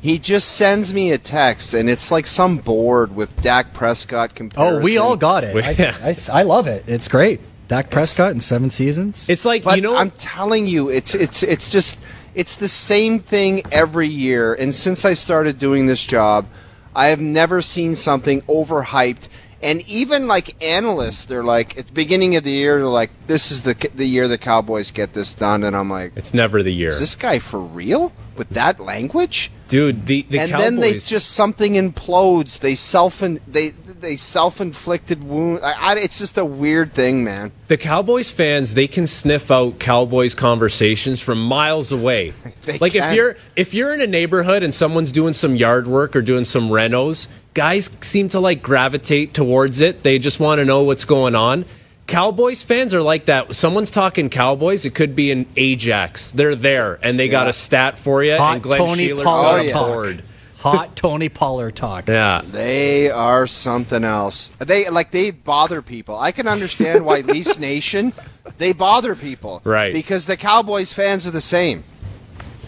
he 0.00 0.18
just 0.18 0.52
sends 0.52 0.94
me 0.94 1.10
a 1.10 1.18
text, 1.18 1.74
and 1.74 1.90
it's 1.90 2.10
like 2.10 2.26
some 2.26 2.58
board 2.58 3.14
with 3.16 3.40
Dak 3.42 3.74
Prescott 3.74 4.34
comparison. 4.34 4.80
Oh, 4.80 4.84
we 4.84 4.96
all 4.96 5.16
got 5.16 5.44
it. 5.44 5.56
I. 5.56 6.10
I, 6.10 6.40
I 6.40 6.42
love 6.42 6.66
it. 6.66 6.84
It's 6.86 7.08
great. 7.08 7.40
Dak 7.66 7.90
Prescott 7.90 8.32
in 8.32 8.40
seven 8.40 8.70
seasons. 8.70 9.28
It's 9.28 9.44
like 9.44 9.62
But 9.64 9.76
you 9.76 9.82
know. 9.82 9.96
I'm 9.96 10.10
telling 10.12 10.66
you, 10.66 10.88
it's 10.88 11.14
it's 11.14 11.42
it's 11.42 11.70
just 11.70 12.00
it's 12.34 12.56
the 12.56 12.68
same 12.68 13.20
thing 13.20 13.62
every 13.72 14.08
year. 14.08 14.54
And 14.54 14.74
since 14.74 15.04
I 15.04 15.14
started 15.14 15.58
doing 15.58 15.86
this 15.86 16.04
job, 16.04 16.46
I 16.94 17.08
have 17.08 17.20
never 17.20 17.60
seen 17.60 17.94
something 17.94 18.42
overhyped. 18.42 19.28
And 19.60 19.82
even 19.88 20.28
like 20.28 20.62
analysts, 20.62 21.24
they're 21.24 21.42
like 21.42 21.76
at 21.76 21.88
the 21.88 21.92
beginning 21.92 22.36
of 22.36 22.44
the 22.44 22.52
year, 22.52 22.76
they're 22.76 22.86
like, 22.86 23.10
"This 23.26 23.50
is 23.50 23.62
the 23.62 23.74
the 23.94 24.06
year 24.06 24.28
the 24.28 24.38
Cowboys 24.38 24.92
get 24.92 25.12
this 25.12 25.34
done," 25.34 25.64
and 25.64 25.76
I'm 25.76 25.90
like, 25.90 26.12
it's 26.14 26.32
never 26.32 26.62
the 26.62 26.72
year, 26.72 26.90
"Is 26.90 27.00
this 27.00 27.16
guy 27.16 27.40
for 27.40 27.58
real 27.58 28.12
with 28.36 28.48
that 28.50 28.78
language?" 28.78 29.50
Dude. 29.68 30.06
The 30.06 30.22
the 30.22 30.40
and 30.40 30.50
Cowboys. 30.50 30.64
then 30.64 30.76
they 30.80 30.98
just 30.98 31.30
something 31.30 31.74
implodes. 31.74 32.60
They 32.60 32.74
self 32.74 33.20
they 33.20 33.70
they 34.00 34.16
self 34.16 34.60
inflicted 34.60 35.22
wound. 35.24 35.60
I, 35.62 35.72
I, 35.72 35.98
it's 35.98 36.18
just 36.18 36.36
a 36.38 36.44
weird 36.44 36.94
thing, 36.94 37.24
man. 37.24 37.52
The 37.68 37.76
Cowboys 37.76 38.30
fans, 38.30 38.74
they 38.74 38.88
can 38.88 39.06
sniff 39.06 39.50
out 39.50 39.78
Cowboys 39.78 40.34
conversations 40.34 41.20
from 41.20 41.42
miles 41.42 41.92
away. 41.92 42.32
Like 42.80 42.94
if 42.94 43.14
you're 43.14 43.36
if 43.56 43.72
you're 43.72 43.94
in 43.94 44.02
a 44.02 44.06
neighborhood 44.06 44.62
and 44.62 44.74
someone's 44.74 45.10
doing 45.10 45.32
some 45.32 45.56
yard 45.56 45.86
work 45.86 46.14
or 46.14 46.20
doing 46.20 46.44
some 46.44 46.68
renos, 46.68 47.26
guys 47.54 47.88
seem 48.02 48.28
to 48.30 48.40
like 48.40 48.62
gravitate 48.62 49.32
towards 49.32 49.80
it. 49.80 50.02
They 50.02 50.18
just 50.18 50.38
want 50.38 50.58
to 50.58 50.66
know 50.66 50.82
what's 50.82 51.06
going 51.06 51.34
on. 51.34 51.64
Cowboys 52.08 52.62
fans 52.62 52.94
are 52.94 53.02
like 53.02 53.26
that. 53.26 53.54
Someone's 53.54 53.90
talking 53.90 54.30
Cowboys, 54.30 54.86
it 54.86 54.94
could 54.94 55.14
be 55.14 55.30
an 55.30 55.46
Ajax. 55.56 56.32
They're 56.32 56.56
there 56.56 56.98
and 57.02 57.18
they 57.18 57.28
got 57.28 57.48
a 57.48 57.52
stat 57.52 57.98
for 57.98 58.24
you 58.24 58.36
Hot 58.36 58.54
and 58.54 58.62
Glenn 58.62 58.78
Tony 58.80 59.08
Sheeler's 59.08 59.24
Pollard 59.24 59.68
got 59.70 59.90
a 59.90 59.92
board. 59.92 60.24
Hot 60.56 60.96
Tony 60.96 61.28
Pollard 61.28 61.76
talk. 61.76 62.08
Yeah. 62.08 62.40
They 62.44 63.10
are 63.10 63.46
something 63.46 64.04
else. 64.04 64.50
They 64.58 64.88
like 64.88 65.10
they 65.10 65.30
bother 65.30 65.82
people. 65.82 66.18
I 66.18 66.32
can 66.32 66.48
understand 66.48 67.04
why 67.04 67.20
Leafs 67.20 67.58
Nation 67.58 68.14
they 68.56 68.72
bother 68.72 69.14
people, 69.14 69.60
Right. 69.62 69.92
Because 69.92 70.24
the 70.24 70.38
Cowboys 70.38 70.94
fans 70.94 71.26
are 71.26 71.30
the 71.30 71.42
same. 71.42 71.84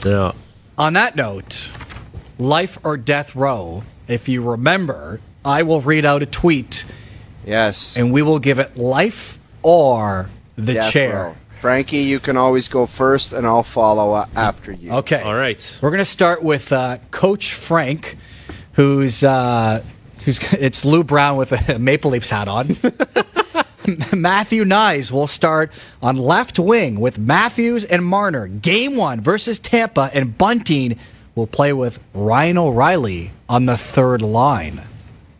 Yeah. 0.05 0.33
On 0.77 0.93
that 0.93 1.17
note, 1.17 1.69
life 2.39 2.79
or 2.85 2.99
death 2.99 3.35
row. 3.35 3.85
If 4.07 4.29
you 4.29 4.43
remember, 4.43 5.21
I 5.45 5.63
will 5.63 5.81
read 5.81 6.05
out 6.05 6.23
a 6.23 6.27
tweet 6.27 6.85
Yes, 7.45 7.97
and 7.97 8.13
we 8.13 8.23
will 8.23 8.39
give 8.39 8.59
it 8.59 8.77
life 8.77 9.39
or 9.63 10.29
the 10.57 10.75
Death 10.75 10.93
chair. 10.93 11.25
row. 11.25 11.37
Frankie, 11.61 11.99
you 11.99 12.21
can 12.21 12.37
always 12.39 12.69
go 12.69 12.87
first, 12.87 13.33
and 13.35 13.47
I'll 13.47 13.63
follow 13.63 14.13
uh, 14.15 14.27
after 14.35 14.73
you. 14.73 14.93
Okay. 14.93 15.21
All 15.21 15.35
right. 15.35 15.79
We're 15.83 15.91
going 15.91 15.99
to 15.99 16.05
start 16.07 16.43
with 16.43 16.73
uh, 16.73 16.99
Coach 17.11 17.53
Frank, 17.53 18.17
who's 18.73 19.23
uh, 19.23 19.83
who's 20.25 20.39
it's 20.53 20.85
Lou 20.87 21.05
Brown 21.05 21.37
with 21.37 21.53
a 21.69 21.79
Maple 21.81 22.13
Leafs 22.13 22.31
hat 22.31 22.49
on. 22.49 22.77
Matthew 24.13 24.65
Knies 24.65 25.11
will 25.11 25.27
start 25.27 25.73
on 26.03 26.17
left 26.17 26.59
wing 26.59 27.01
with 27.01 27.19
Matthews 27.19 27.85
and 27.85 28.05
Marner. 28.05 28.47
Game 28.47 28.97
one 28.97 29.21
versus 29.21 29.59
Tampa, 29.59 30.11
and 30.15 30.37
Bunting 30.39 30.99
will 31.35 31.47
play 31.47 31.73
with 31.73 31.99
Ryan 32.15 32.59
O'Reilly 32.59 33.33
on 33.49 33.67
the 33.67 33.77
third 33.77 34.23
line. 34.23 34.83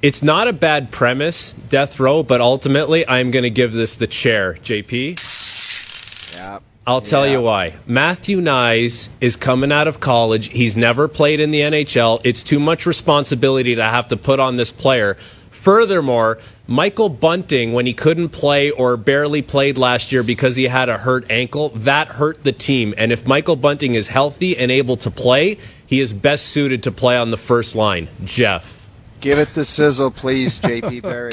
It's 0.03 0.23
not 0.23 0.49
a 0.49 0.55
bad 0.55 0.91
premise, 0.91 1.53
death 1.69 2.01
row, 2.01 2.23
but 2.23 2.41
ultimately 2.41 3.07
I'm 3.07 3.31
going 3.31 3.43
to 3.43 3.51
give 3.51 3.75
this 3.75 3.97
the 3.97 4.07
chair, 4.07 4.55
JP. 4.63 6.37
Yeah. 6.37 6.61
I'll 6.87 7.03
tell 7.03 7.27
Yeah. 7.27 7.33
you 7.33 7.43
why. 7.43 7.75
Matthew 7.87 8.41
Knies 8.41 9.11
is 9.21 9.37
coming 9.37 9.71
out 9.71 9.87
of 9.87 10.01
college. 10.01 10.49
He's 10.53 10.75
never 10.75 11.07
played 11.07 11.39
in 11.39 11.51
the 11.51 11.61
NHL. 11.61 12.19
It's 12.25 12.43
too 12.43 12.59
much 12.59 12.87
responsibility 12.87 13.75
to 13.75 13.85
have 13.85 14.09
to 14.09 14.17
put 14.17 14.41
on 14.41 14.57
this 14.57 14.73
player. 14.73 15.19
Furthermore, 15.51 16.39
Michael 16.67 17.11
Bunting, 17.11 17.75
when 17.75 17.85
he 17.85 17.93
couldn't 17.93 18.31
play 18.31 18.71
or 18.71 18.97
barely 18.97 19.43
played 19.43 19.77
last 19.77 20.11
year 20.13 20.23
because 20.23 20.57
he 20.57 20.65
had 20.65 20.89
a 20.89 20.97
hurt 20.97 21.31
ankle, 21.31 21.69
that 21.75 22.09
hurt 22.09 22.43
the 22.45 22.53
team. 22.53 22.95
And 22.97 23.13
if 23.13 23.27
Michael 23.27 23.57
Bunting 23.57 23.95
is 23.95 24.09
healthy 24.09 24.57
and 24.57 24.73
able 24.73 24.97
to 24.97 25.11
play, 25.11 25.59
he 25.87 26.01
is 26.01 26.15
best 26.15 26.47
suited 26.47 26.83
to 26.85 26.91
play 26.91 27.19
on 27.19 27.31
the 27.31 27.37
first 27.37 27.75
line. 27.75 28.09
Jeff. 28.25 28.80
Give 29.21 29.39
it 29.39 29.53
the 29.53 29.67
sizzle, 29.67 30.11
please, 30.11 30.59
JP 30.61 31.03
Perry. 31.03 31.33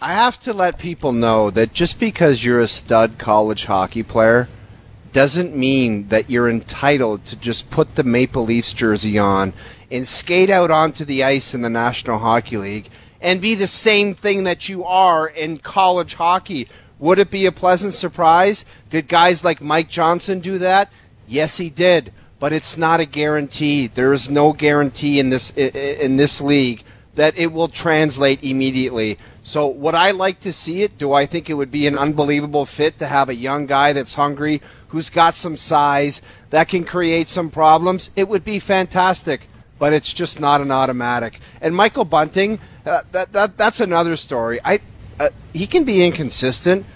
I 0.00 0.14
have 0.14 0.38
to 0.40 0.54
let 0.54 0.78
people 0.78 1.12
know 1.12 1.50
that 1.50 1.74
just 1.74 2.00
because 2.00 2.42
you're 2.42 2.60
a 2.60 2.66
stud 2.66 3.18
college 3.18 3.66
hockey 3.66 4.02
player 4.02 4.48
doesn't 5.12 5.54
mean 5.54 6.08
that 6.08 6.30
you're 6.30 6.48
entitled 6.48 7.26
to 7.26 7.36
just 7.36 7.70
put 7.70 7.94
the 7.94 8.04
Maple 8.04 8.44
Leafs 8.44 8.72
jersey 8.72 9.18
on 9.18 9.52
and 9.90 10.08
skate 10.08 10.48
out 10.48 10.70
onto 10.70 11.04
the 11.04 11.24
ice 11.24 11.52
in 11.52 11.60
the 11.60 11.68
National 11.68 12.18
Hockey 12.18 12.56
League 12.56 12.88
and 13.20 13.40
be 13.40 13.54
the 13.54 13.66
same 13.66 14.14
thing 14.14 14.44
that 14.44 14.68
you 14.68 14.84
are 14.84 15.28
in 15.28 15.58
college 15.58 16.14
hockey. 16.14 16.68
Would 16.98 17.18
it 17.18 17.30
be 17.30 17.44
a 17.44 17.52
pleasant 17.52 17.92
surprise? 17.92 18.64
Did 18.88 19.08
guys 19.08 19.44
like 19.44 19.60
Mike 19.60 19.90
Johnson 19.90 20.40
do 20.40 20.58
that? 20.58 20.90
Yes, 21.26 21.58
he 21.58 21.68
did, 21.68 22.12
but 22.40 22.52
it's 22.52 22.76
not 22.76 23.00
a 23.00 23.06
guarantee. 23.06 23.86
There 23.86 24.12
is 24.12 24.30
no 24.30 24.52
guarantee 24.52 25.18
in 25.18 25.30
this 25.30 25.50
in 25.50 26.16
this 26.16 26.40
league 26.40 26.84
that 27.14 27.36
it 27.36 27.52
will 27.52 27.68
translate 27.68 28.44
immediately. 28.44 29.18
So 29.42 29.66
would 29.66 29.96
I 29.96 30.12
like 30.12 30.38
to 30.40 30.52
see 30.52 30.82
it? 30.82 30.98
Do 30.98 31.12
I 31.12 31.26
think 31.26 31.50
it 31.50 31.54
would 31.54 31.72
be 31.72 31.88
an 31.88 31.98
unbelievable 31.98 32.64
fit 32.64 32.98
to 33.00 33.08
have 33.08 33.28
a 33.28 33.34
young 33.34 33.66
guy 33.66 33.92
that's 33.92 34.14
hungry, 34.14 34.62
who's 34.88 35.10
got 35.10 35.34
some 35.34 35.56
size, 35.56 36.22
that 36.50 36.68
can 36.68 36.84
create 36.84 37.28
some 37.28 37.50
problems? 37.50 38.10
It 38.14 38.28
would 38.28 38.44
be 38.44 38.60
fantastic, 38.60 39.48
but 39.80 39.92
it's 39.92 40.12
just 40.12 40.38
not 40.38 40.60
an 40.60 40.70
automatic. 40.70 41.40
And 41.60 41.74
Michael 41.74 42.04
Bunting, 42.04 42.60
uh, 42.86 43.02
that, 43.10 43.32
that 43.32 43.56
that's 43.56 43.80
another 43.80 44.14
story. 44.14 44.60
I 44.64 44.78
uh, 45.18 45.30
he 45.52 45.66
can 45.66 45.82
be 45.82 46.04
inconsistent, 46.04 46.86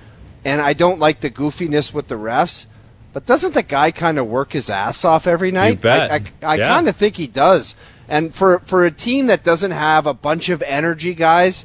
and 0.45 0.61
I 0.61 0.73
don't 0.73 1.01
like 1.01 1.21
the 1.21 1.31
goofiness 1.31 1.93
with 1.93 2.07
the 2.07 2.15
refs. 2.15 2.67
But 3.13 3.27
doesn't 3.27 3.55
the 3.55 3.63
guy 3.63 3.91
kind 3.91 4.19
of 4.19 4.27
work 4.27 4.53
his 4.53 4.71
ass 4.71 5.05
off 5.05 5.27
every 5.27 5.51
night? 5.51 5.81
bet. 5.81 6.11
I, 6.11 6.15
I, 6.47 6.53
I 6.53 6.57
Yeah. 6.57 6.69
kind 6.69 6.89
of 6.89 6.97
think 6.97 7.17
he 7.17 7.27
does. 7.27 7.75
And 8.09 8.35
for 8.35 8.59
for 8.61 8.85
a 8.85 8.91
team 8.91 9.27
that 9.27 9.45
doesn't 9.45 9.71
have 9.71 10.07
a 10.07 10.15
bunch 10.15 10.49
of 10.49 10.63
energy 10.63 11.15
guys, 11.15 11.65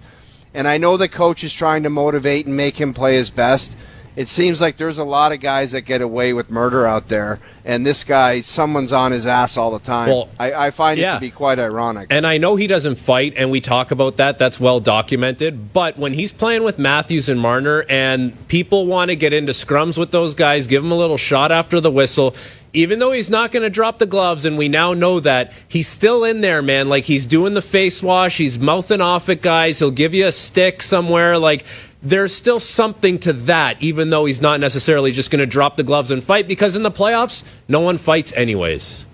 and 0.53 0.67
I 0.67 0.77
know 0.77 0.97
the 0.97 1.07
coach 1.09 1.43
is 1.43 1.53
trying 1.53 1.83
to 1.83 1.89
motivate 1.89 2.45
and 2.45 2.55
make 2.55 2.79
him 2.79 2.93
play 2.93 3.15
his 3.15 3.29
best. 3.29 3.75
It 4.17 4.27
seems 4.27 4.59
like 4.59 4.77
there's 4.77 4.97
a 4.97 5.03
lot 5.03 5.31
of 5.31 5.41
guys 5.41 5.73
that 5.73 5.81
get 5.81 6.01
away 6.01 6.33
with 6.33 6.49
murder 6.49 6.87
out 6.87 7.07
there, 7.07 7.39
and 7.63 7.85
this 7.85 8.03
guy, 8.03 8.41
someone's 8.41 8.91
on 8.91 9.11
his 9.11 9.27
ass 9.27 9.57
all 9.57 9.69
the 9.69 9.77
time. 9.77 10.09
Well, 10.09 10.29
I, 10.39 10.53
I 10.53 10.71
find 10.71 10.99
it 10.99 11.03
to 11.03 11.19
be 11.19 11.29
quite 11.29 11.59
ironic. 11.59 12.07
And 12.09 12.25
I 12.25 12.39
know 12.39 12.55
he 12.55 12.65
doesn't 12.65 12.95
fight, 12.95 13.35
and 13.37 13.51
we 13.51 13.61
talk 13.61 13.91
about 13.91 14.17
that. 14.17 14.39
That's 14.39 14.59
well 14.59 14.79
documented. 14.79 15.71
But 15.71 15.99
when 15.99 16.15
he's 16.15 16.31
playing 16.31 16.63
with 16.63 16.79
Matthews 16.79 17.29
and 17.29 17.39
Marner, 17.39 17.85
and 17.89 18.47
people 18.47 18.87
want 18.87 19.09
to 19.09 19.15
get 19.15 19.33
into 19.33 19.51
scrums 19.51 19.99
with 19.99 20.09
those 20.09 20.33
guys, 20.33 20.65
give 20.65 20.83
him 20.83 20.91
a 20.91 20.97
little 20.97 21.17
shot 21.17 21.51
after 21.51 21.79
the 21.79 21.91
whistle. 21.91 22.35
Even 22.73 22.99
though 22.99 23.11
he's 23.11 23.29
not 23.29 23.51
going 23.51 23.63
to 23.63 23.69
drop 23.69 23.97
the 23.97 24.05
gloves, 24.05 24.45
and 24.45 24.57
we 24.57 24.67
now 24.67 24.93
know 24.93 25.19
that, 25.19 25.53
he's 25.67 25.87
still 25.87 26.23
in 26.23 26.41
there, 26.41 26.61
man. 26.61 26.89
Like 26.89 27.05
he's 27.05 27.25
doing 27.25 27.53
the 27.53 27.61
face 27.61 28.03
wash, 28.03 28.37
he's 28.37 28.59
mouthing 28.59 28.99
off 28.99 29.29
at 29.29 29.41
guys, 29.41 29.79
he'll 29.79 29.89
give 29.89 30.13
you 30.13 30.27
a 30.27 30.31
stick 30.31 30.81
somewhere. 30.83 31.37
Like 31.37 31.65
there's 32.09 32.33
still 32.33 32.59
something 32.59 33.19
to 33.19 33.33
that, 33.33 33.81
even 33.81 34.09
though 34.09 34.25
he's 34.25 34.39
not 34.39 34.59
necessarily 34.59 35.11
just 35.11 35.29
going 35.29 35.39
to 35.39 35.45
drop 35.45 35.75
the 35.75 35.83
gloves 35.83 36.11
and 36.11 36.23
fight, 36.23 36.47
because 36.47 36.75
in 36.75 36.83
the 36.83 36.91
playoffs, 36.91 37.43
no 37.67 37.81
one 37.81 37.97
fights 37.97 38.31
anyways. 38.33 39.05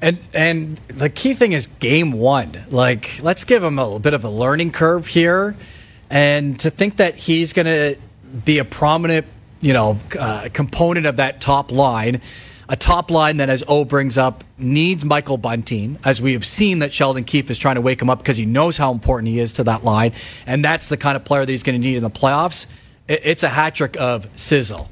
And 0.00 0.18
and 0.32 0.80
the 0.88 1.10
key 1.10 1.34
thing 1.34 1.52
is 1.52 1.66
game 1.66 2.12
one. 2.12 2.64
Like, 2.70 3.18
let's 3.20 3.44
give 3.44 3.62
him 3.62 3.78
a 3.78 3.84
little 3.84 3.98
bit 3.98 4.14
of 4.14 4.24
a 4.24 4.30
learning 4.30 4.70
curve 4.70 5.08
here, 5.08 5.56
and 6.08 6.58
to 6.60 6.70
think 6.70 6.96
that 6.96 7.16
he's 7.16 7.52
going 7.52 7.66
to 7.66 7.96
be 8.44 8.58
a 8.58 8.64
prominent, 8.64 9.26
you 9.60 9.72
know, 9.72 9.98
uh, 10.18 10.48
component 10.52 11.06
of 11.06 11.16
that 11.16 11.40
top 11.40 11.72
line. 11.72 12.20
A 12.70 12.76
top 12.76 13.10
line 13.10 13.38
that, 13.38 13.48
as 13.48 13.64
O 13.66 13.84
brings 13.84 14.18
up, 14.18 14.44
needs 14.58 15.02
Michael 15.02 15.38
Bunting, 15.38 15.98
as 16.04 16.20
we 16.20 16.34
have 16.34 16.44
seen 16.44 16.80
that 16.80 16.92
Sheldon 16.92 17.24
Keefe 17.24 17.50
is 17.50 17.58
trying 17.58 17.76
to 17.76 17.80
wake 17.80 18.02
him 18.02 18.10
up 18.10 18.18
because 18.18 18.36
he 18.36 18.44
knows 18.44 18.76
how 18.76 18.92
important 18.92 19.28
he 19.28 19.38
is 19.38 19.54
to 19.54 19.64
that 19.64 19.84
line, 19.84 20.12
and 20.46 20.62
that's 20.62 20.88
the 20.88 20.98
kind 20.98 21.16
of 21.16 21.24
player 21.24 21.46
that 21.46 21.50
he's 21.50 21.62
going 21.62 21.80
to 21.80 21.86
need 21.86 21.96
in 21.96 22.02
the 22.02 22.10
playoffs. 22.10 22.66
It's 23.08 23.42
a 23.42 23.48
hat 23.48 23.74
trick 23.74 23.96
of 23.98 24.28
sizzle. 24.36 24.90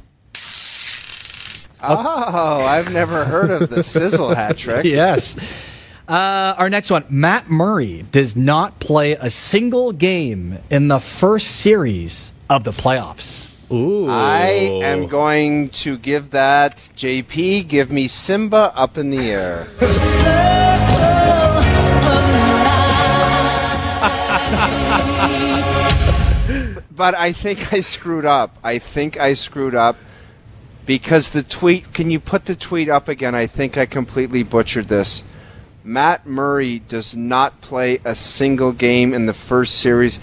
oh, 1.82 2.62
I've 2.64 2.90
never 2.92 3.26
heard 3.26 3.50
of 3.50 3.68
the 3.68 3.82
sizzle 3.82 4.34
hat 4.34 4.56
trick. 4.56 4.84
yes. 4.86 5.36
Uh, 6.08 6.54
our 6.56 6.70
next 6.70 6.88
one 6.88 7.04
Matt 7.10 7.50
Murray 7.50 8.06
does 8.10 8.36
not 8.36 8.78
play 8.78 9.12
a 9.12 9.28
single 9.28 9.92
game 9.92 10.58
in 10.70 10.88
the 10.88 11.00
first 11.00 11.48
series 11.48 12.32
of 12.48 12.64
the 12.64 12.70
playoffs. 12.70 13.45
Ooh. 13.70 14.06
I 14.08 14.46
am 14.82 15.08
going 15.08 15.70
to 15.70 15.98
give 15.98 16.30
that 16.30 16.76
JP. 16.96 17.66
Give 17.66 17.90
me 17.90 18.06
Simba 18.06 18.72
up 18.76 18.96
in 18.96 19.10
the 19.10 19.30
air. 19.30 19.66
but 26.96 27.14
I 27.14 27.32
think 27.32 27.72
I 27.72 27.80
screwed 27.80 28.24
up. 28.24 28.56
I 28.62 28.78
think 28.78 29.18
I 29.18 29.34
screwed 29.34 29.74
up 29.74 29.96
because 30.86 31.30
the 31.30 31.42
tweet. 31.42 31.92
Can 31.92 32.10
you 32.10 32.20
put 32.20 32.44
the 32.44 32.54
tweet 32.54 32.88
up 32.88 33.08
again? 33.08 33.34
I 33.34 33.48
think 33.48 33.76
I 33.76 33.86
completely 33.86 34.44
butchered 34.44 34.88
this. 34.88 35.24
Matt 35.82 36.26
Murray 36.26 36.80
does 36.80 37.14
not 37.14 37.60
play 37.60 38.00
a 38.04 38.14
single 38.14 38.72
game 38.72 39.12
in 39.12 39.26
the 39.26 39.34
first 39.34 39.78
series. 39.78 40.20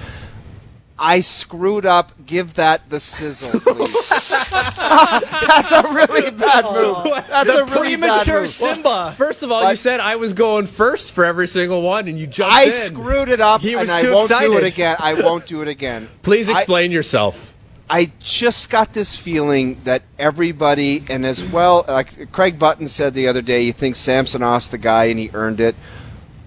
I 1.06 1.20
screwed 1.20 1.86
up. 1.86 2.14
Give 2.26 2.54
that 2.54 2.90
the 2.90 3.00
sizzle, 3.00 3.52
please. 3.60 4.10
That's 4.10 5.72
a 5.72 5.84
really 5.94 6.32
bad 6.32 6.64
move. 6.66 6.96
Oh. 6.98 7.26
That's 7.30 7.50
a 7.50 7.66
really 7.66 7.96
bad 7.98 8.26
move. 8.28 8.50
Simba. 8.50 9.14
First 9.18 9.44
of 9.44 9.52
all, 9.52 9.62
you 9.62 9.68
But- 9.70 9.78
said 9.78 10.00
I 10.00 10.16
was 10.16 10.34
going 10.34 10.68
first 10.68 11.12
for 11.12 11.26
every 11.26 11.48
single 11.48 11.82
one, 11.82 12.08
and 12.08 12.18
you 12.18 12.26
jumped 12.28 12.56
I 12.56 12.64
in. 12.64 12.72
screwed 12.96 13.30
it 13.30 13.42
up, 13.42 13.62
He 13.62 13.76
was 13.76 13.90
and 13.90 13.92
I 13.92 14.02
too 14.02 14.14
won't 14.14 14.30
do 14.30 14.36
excited. 14.36 14.56
it 14.56 14.74
again. 14.74 14.96
I 15.00 15.14
won't 15.22 15.46
do 15.48 15.62
it 15.62 15.68
again. 15.68 16.08
Please 16.22 16.50
I- 16.50 16.54
explain 16.54 16.92
yourself. 16.92 17.54
I 17.90 18.12
just 18.20 18.70
got 18.70 18.94
this 18.94 19.14
feeling 19.14 19.82
that 19.84 20.04
everybody, 20.18 21.04
and 21.10 21.26
as 21.26 21.44
well, 21.44 21.84
like 21.88 22.32
Craig 22.32 22.58
Button 22.58 22.88
said 22.88 23.14
the 23.14 23.28
other 23.28 23.42
day, 23.42 23.62
you 23.64 23.74
think 23.74 23.96
Samsonov's 23.96 24.70
the 24.70 24.78
guy 24.78 25.06
and 25.06 25.20
he 25.20 25.30
earned 25.34 25.60
it. 25.60 25.76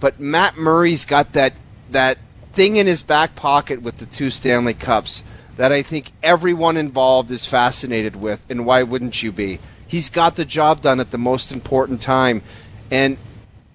But 0.01 0.19
Matt 0.19 0.57
Murray's 0.57 1.05
got 1.05 1.35
that 1.35 1.53
that 1.91 2.19
thing 2.57 2.77
in 2.77 2.87
his 2.87 3.03
back 3.03 3.35
pocket 3.35 3.83
with 3.83 3.99
the 3.99 4.07
two 4.07 4.31
Stanley 4.31 4.73
Cups 4.73 5.23
that 5.59 5.73
I 5.73 5.83
think 5.83 6.11
everyone 6.23 6.79
involved 6.79 7.31
is 7.31 7.45
fascinated 7.45 8.17
with, 8.17 8.43
and 8.49 8.65
why 8.65 8.83
wouldn't 8.83 9.23
you 9.23 9.31
be? 9.31 9.61
He's 9.87 10.09
got 10.09 10.37
the 10.37 10.45
job 10.47 10.81
done 10.81 10.99
at 10.99 11.11
the 11.11 11.19
most 11.19 11.53
important 11.53 12.01
time, 12.01 12.43
and 12.91 13.19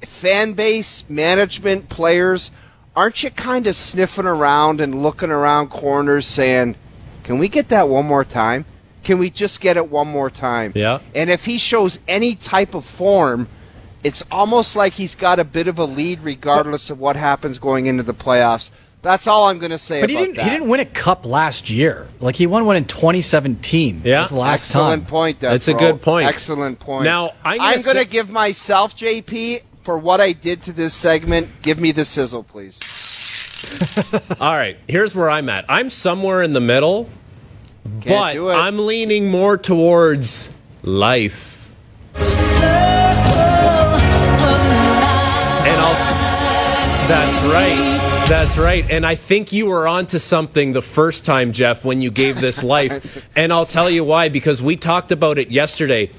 fan 0.01 0.53
base, 0.53 1.07
management, 1.07 1.89
players, 1.89 2.49
aren't 2.95 3.21
you 3.21 3.29
kind 3.29 3.67
of 3.67 3.75
sniffing 3.75 4.25
around 4.25 4.81
and 4.81 5.03
looking 5.03 5.29
around 5.29 5.69
corners 5.69 6.25
saying, 6.25 6.75
can 7.23 7.37
we 7.37 7.47
get 7.47 7.69
that 7.69 7.87
one 7.87 8.07
more 8.07 8.25
time? 8.25 8.65
Can 9.03 9.19
we 9.19 9.29
just 9.29 9.61
get 9.61 9.77
it 9.77 9.89
one 9.89 10.07
more 10.07 10.29
time? 10.29 10.71
Yeah. 10.75 10.99
And 11.13 11.29
if 11.29 11.45
he 11.45 11.57
shows 11.59 11.99
any 12.07 12.35
type 12.35 12.73
of 12.73 12.83
form, 12.83 13.47
it's 14.03 14.23
almost 14.31 14.75
like 14.75 14.93
he's 14.93 15.15
got 15.15 15.39
a 15.39 15.43
bit 15.43 15.67
of 15.67 15.77
a 15.79 15.85
lead 15.85 16.21
regardless 16.21 16.89
of 16.89 16.99
what 16.99 17.15
happens 17.15 17.59
going 17.59 17.85
into 17.85 18.03
the 18.03 18.13
playoffs. 18.13 18.71
That's 19.03 19.25
all 19.25 19.47
I'm 19.47 19.57
going 19.57 19.71
to 19.71 19.79
say 19.79 19.99
But 20.01 20.11
he 20.11 20.15
about 20.15 20.25
didn't. 20.25 20.35
that. 20.37 20.43
He 20.43 20.49
didn't 20.51 20.69
win 20.69 20.79
a 20.79 20.85
cup 20.85 21.25
last 21.25 21.69
year. 21.71 22.07
Like 22.19 22.35
he 22.35 22.45
won 22.45 22.65
one 22.65 22.75
in 22.77 22.85
2017. 22.85 24.03
Yeah. 24.05 24.19
was 24.21 24.29
the 24.29 24.35
last 24.35 24.69
Excellent 24.69 25.03
time. 25.03 25.09
point. 25.09 25.39
Death 25.39 25.51
That's 25.53 25.67
a 25.67 25.73
good 25.73 26.01
point. 26.03 26.27
Excellent 26.27 26.79
point. 26.79 27.05
Now, 27.05 27.31
I'm 27.43 27.57
gonna 27.57 27.69
I'm 27.69 27.81
going 27.81 27.95
say- 27.97 28.03
to 28.03 28.09
give 28.09 28.29
myself 28.29 28.95
JP 28.95 29.63
for 29.83 29.97
what 29.97 30.21
I 30.21 30.33
did 30.33 30.61
to 30.63 30.71
this 30.71 30.93
segment. 30.93 31.49
Give 31.63 31.79
me 31.79 31.91
the 31.91 32.05
sizzle, 32.05 32.43
please. 32.43 32.79
All 34.39 34.53
right, 34.55 34.77
here's 34.87 35.15
where 35.15 35.29
I'm 35.31 35.49
at. 35.49 35.65
I'm 35.67 35.89
somewhere 35.89 36.43
in 36.43 36.53
the 36.53 36.59
middle, 36.61 37.09
Can't 38.01 38.05
but 38.05 38.33
do 38.33 38.49
it. 38.49 38.53
I'm 38.53 38.85
leaning 38.85 39.29
more 39.29 39.57
towards 39.57 40.51
life. 40.83 41.71
Right. 47.43 48.25
That's 48.27 48.57
right. 48.57 48.89
And 48.89 49.05
I 49.05 49.15
think 49.15 49.51
you 49.51 49.67
were 49.67 49.87
onto 49.87 50.19
something 50.19 50.71
the 50.73 50.81
first 50.81 51.25
time, 51.25 51.51
Jeff, 51.51 51.83
when 51.83 52.01
you 52.01 52.09
gave 52.11 52.39
this 52.39 52.63
life. 52.77 53.27
and 53.35 53.51
I'll 53.51 53.65
tell 53.65 53.89
you 53.89 54.03
why, 54.03 54.29
because 54.29 54.61
we 54.61 54.75
talked 54.75 55.11
about 55.11 55.37
it 55.37 55.51
yesterday. 55.51 56.09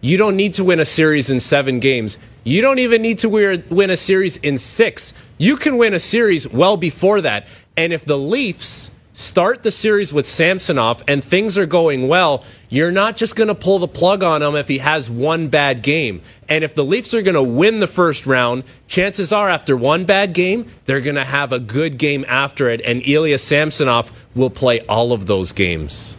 You 0.00 0.16
don't 0.16 0.36
need 0.36 0.54
to 0.54 0.64
win 0.64 0.80
a 0.80 0.84
series 0.84 1.30
in 1.30 1.40
seven 1.40 1.80
games. 1.80 2.18
You 2.44 2.60
don't 2.60 2.78
even 2.78 3.02
need 3.02 3.18
to 3.20 3.28
win 3.28 3.90
a 3.90 3.96
series 3.96 4.36
in 4.38 4.58
six. 4.58 5.12
You 5.38 5.56
can 5.56 5.76
win 5.78 5.94
a 5.94 6.00
series 6.00 6.48
well 6.48 6.76
before 6.76 7.20
that. 7.22 7.46
And 7.76 7.92
if 7.92 8.04
the 8.04 8.18
Leafs 8.18 8.91
start 9.12 9.62
the 9.62 9.70
series 9.70 10.12
with 10.12 10.26
Samsonov 10.26 11.02
and 11.06 11.22
things 11.22 11.58
are 11.58 11.66
going 11.66 12.08
well, 12.08 12.44
you're 12.68 12.92
not 12.92 13.16
just 13.16 13.36
going 13.36 13.48
to 13.48 13.54
pull 13.54 13.78
the 13.78 13.88
plug 13.88 14.22
on 14.22 14.42
him 14.42 14.56
if 14.56 14.68
he 14.68 14.78
has 14.78 15.10
one 15.10 15.48
bad 15.48 15.82
game. 15.82 16.22
And 16.48 16.64
if 16.64 16.74
the 16.74 16.84
Leafs 16.84 17.12
are 17.14 17.22
going 17.22 17.34
to 17.34 17.42
win 17.42 17.80
the 17.80 17.86
first 17.86 18.26
round, 18.26 18.64
chances 18.88 19.32
are 19.32 19.48
after 19.48 19.76
one 19.76 20.04
bad 20.04 20.32
game, 20.32 20.70
they're 20.86 21.00
going 21.00 21.16
to 21.16 21.24
have 21.24 21.52
a 21.52 21.58
good 21.58 21.98
game 21.98 22.24
after 22.28 22.70
it. 22.70 22.80
And 22.82 23.02
Ilya 23.06 23.38
Samsonov 23.38 24.10
will 24.34 24.50
play 24.50 24.80
all 24.86 25.12
of 25.12 25.26
those 25.26 25.52
games. 25.52 26.16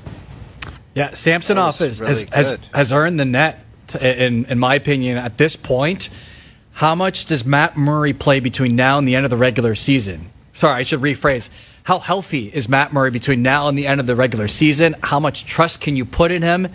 Yeah, 0.93 1.13
Samsonov 1.13 1.77
That 1.79 1.89
was 1.89 1.99
has, 1.99 2.21
has, 2.31 2.59
has, 2.73 2.91
earned 2.91 3.19
the 3.19 3.25
net, 3.25 3.65
in, 3.99 4.45
in 4.45 4.59
my 4.59 4.75
opinion, 4.75 5.17
at 5.17 5.39
this 5.39 5.55
point. 5.55 6.09
How 6.73 6.93
much 6.93 7.25
does 7.25 7.45
Matt 7.45 7.77
Murray 7.77 8.13
play 8.13 8.39
between 8.39 8.75
now 8.75 8.99
and 8.99 9.07
the 9.07 9.15
end 9.15 9.25
of 9.25 9.31
the 9.31 9.37
regular 9.37 9.73
season? 9.73 10.29
Sorry, 10.53 10.81
I 10.81 10.83
should 10.83 11.01
rephrase. 11.01 11.49
How 11.85 11.99
healthy 11.99 12.47
is 12.47 12.69
Matt 12.69 12.93
Murray 12.93 13.11
between 13.11 13.41
now 13.41 13.67
and 13.67 13.77
the 13.77 13.87
end 13.87 13.99
of 13.99 14.07
the 14.07 14.15
regular 14.15 14.47
season? 14.47 14.95
How 15.03 15.19
much 15.19 15.43
trust 15.43 15.81
can 15.81 15.97
you 15.97 16.05
put 16.05 16.31
in 16.31 16.41
him? 16.41 16.69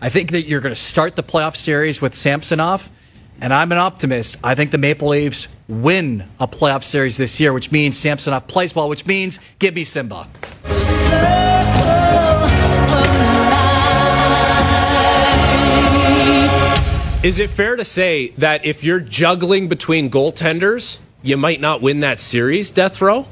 I 0.00 0.08
think 0.08 0.30
that 0.30 0.42
you're 0.42 0.60
going 0.60 0.74
to 0.74 0.80
start 0.80 1.16
the 1.16 1.24
playoff 1.24 1.56
series 1.56 2.00
with 2.00 2.14
Samsonov, 2.14 2.88
and 3.40 3.52
I'm 3.52 3.72
an 3.72 3.78
optimist. 3.78 4.36
I 4.44 4.54
think 4.54 4.70
the 4.70 4.78
Maple 4.78 5.08
Leafs 5.08 5.48
win 5.66 6.28
a 6.38 6.46
playoff 6.46 6.84
series 6.84 7.16
this 7.16 7.40
year, 7.40 7.52
which 7.52 7.72
means 7.72 7.98
Samsonov 7.98 8.46
plays 8.46 8.72
well, 8.72 8.88
which 8.88 9.04
means 9.04 9.40
give 9.58 9.74
me 9.74 9.82
Simba. 9.82 10.28
Is 17.24 17.40
it 17.40 17.50
fair 17.50 17.74
to 17.74 17.84
say 17.84 18.28
that 18.38 18.64
if 18.64 18.84
you're 18.84 19.00
juggling 19.00 19.66
between 19.66 20.08
goaltenders, 20.08 20.98
you 21.20 21.36
might 21.36 21.60
not 21.60 21.82
win 21.82 21.98
that 22.00 22.20
series, 22.20 22.70
Death 22.70 23.00
Row? 23.00 23.26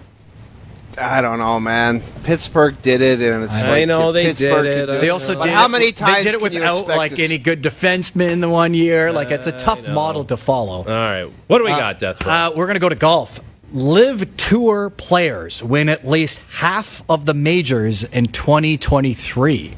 I 0.99 1.20
don't 1.20 1.38
know, 1.38 1.61
man. 1.61 2.03
Pittsburgh 2.24 2.80
did 2.82 3.01
it, 3.01 3.20
and 3.20 3.45
it's 3.45 3.62
I 3.62 3.80
like 3.80 3.88
know 3.88 4.12
they 4.12 4.24
Pittsburgh 4.24 4.64
did 4.64 4.78
it. 4.78 4.86
could 4.86 4.93
do 4.95 5.01
They 5.01 5.11
also 5.11 5.34
But 5.34 5.45
did 5.45 5.53
how 5.53 5.66
it, 5.66 5.68
many 5.70 5.93
times 5.93 6.16
they 6.16 6.24
did 6.24 6.34
it 6.34 6.41
without 6.43 6.88
like 6.88 7.14
to 7.14 7.22
any 7.24 7.38
good 7.38 7.62
defensemen 7.62 8.30
in 8.30 8.41
the 8.41 8.49
one 8.49 8.74
year. 8.74 9.12
Like 9.12 9.30
it's 9.30 9.47
a 9.47 9.53
tough 9.53 9.86
model 9.86 10.24
to 10.26 10.36
follow. 10.36 10.78
All 10.78 10.84
right. 10.84 11.30
What 11.47 11.59
do 11.59 11.64
we 11.64 11.70
got, 11.70 11.99
Death 11.99 12.24
Row? 12.24 12.32
Uh, 12.32 12.53
we're 12.55 12.66
gonna 12.66 12.78
go 12.78 12.88
to 12.88 12.95
golf. 12.95 13.41
LIV 13.72 14.36
Tour 14.36 14.91
players 14.91 15.62
win 15.62 15.88
at 15.88 16.07
least 16.07 16.41
half 16.55 17.05
of 17.09 17.24
the 17.24 17.34
majors 17.34 18.03
in 18.03 18.26
2023. 18.26 19.76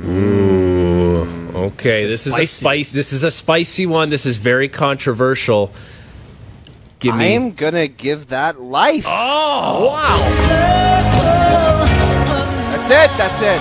Ooh, 0.00 1.52
Okay, 1.54 2.06
this 2.06 2.26
is 2.26 2.36
a 2.36 2.46
spicy. 2.46 2.94
This 2.94 3.12
is 3.12 3.24
a 3.24 3.30
spicy 3.30 3.86
one. 3.86 4.08
This 4.08 4.24
is 4.26 4.36
very 4.36 4.68
controversial. 4.68 5.72
Give 7.02 7.16
me. 7.16 7.34
I'm 7.34 7.52
gonna 7.52 7.88
give 7.88 8.28
that 8.28 8.60
life. 8.60 9.04
oh 9.08 9.86
wow! 9.88 10.18
That's 12.70 12.88
it. 12.90 13.10
That's 13.18 13.40
it. 13.42 13.60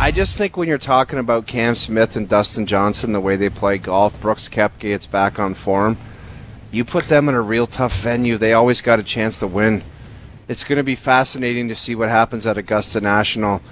I 0.00 0.10
just 0.12 0.36
think 0.36 0.56
when 0.56 0.66
you're 0.66 0.76
talking 0.76 1.20
about 1.20 1.46
Cam 1.46 1.76
Smith 1.76 2.16
and 2.16 2.28
Dustin 2.28 2.66
Johnson, 2.66 3.12
the 3.12 3.20
way 3.20 3.36
they 3.36 3.48
play 3.48 3.78
golf, 3.78 4.20
Brooks 4.20 4.48
Koepka 4.48 4.80
gets 4.80 5.06
back 5.06 5.38
on 5.38 5.54
form. 5.54 5.98
You 6.72 6.84
put 6.84 7.06
them 7.06 7.28
in 7.28 7.36
a 7.36 7.40
real 7.40 7.68
tough 7.68 7.96
venue, 7.98 8.36
they 8.36 8.52
always 8.54 8.80
got 8.80 8.98
a 8.98 9.04
chance 9.04 9.38
to 9.38 9.46
win. 9.46 9.84
It's 10.48 10.64
going 10.64 10.78
to 10.78 10.82
be 10.82 10.96
fascinating 10.96 11.68
to 11.68 11.76
see 11.76 11.94
what 11.94 12.08
happens 12.08 12.44
at 12.44 12.58
Augusta 12.58 13.00
National. 13.00 13.62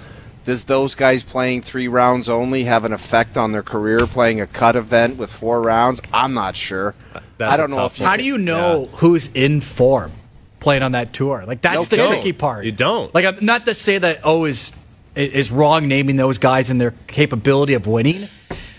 Does 0.43 0.65
those 0.65 0.93
guys 0.95 1.23
playing 1.23 1.61
three 1.61 1.87
rounds 1.87 2.27
only 2.27 2.65
have 2.65 2.83
an 2.85 2.91
effect 2.93 3.37
on 3.37 3.51
their 3.53 3.63
career 3.63 4.05
playing 4.05 4.41
a 4.41 4.47
cut 4.47 4.75
event 4.75 5.17
with 5.17 5.31
four 5.31 5.61
rounds? 5.61 6.01
I'm 6.11 6.33
not 6.33 6.55
sure. 6.55 6.95
That's 7.37 7.53
I 7.53 7.57
don't 7.57 7.69
know 7.69 7.85
if 7.85 7.99
you 7.99 8.05
How 8.05 8.17
do 8.17 8.23
you 8.23 8.37
know 8.37 8.89
who's 8.93 9.29
in 9.29 9.61
form 9.61 10.11
playing 10.59 10.83
on 10.83 10.91
that 10.93 11.13
tour? 11.13 11.43
Like 11.47 11.61
that's 11.61 11.75
No 11.75 11.83
the 11.83 11.95
kidding. 11.95 12.11
tricky 12.11 12.33
part. 12.33 12.65
You 12.65 12.71
don't. 12.73 13.13
Like 13.15 13.25
I'm- 13.25 13.37
not 13.41 13.65
to 13.65 13.73
say 13.73 13.97
that 13.97 14.19
oh 14.23 14.45
is 14.45 14.73
is 15.15 15.51
wrong 15.51 15.87
naming 15.87 16.15
those 16.15 16.37
guys 16.39 16.69
and 16.69 16.81
their 16.81 16.93
capability 17.07 17.73
of 17.75 17.85
winning, 17.87 18.27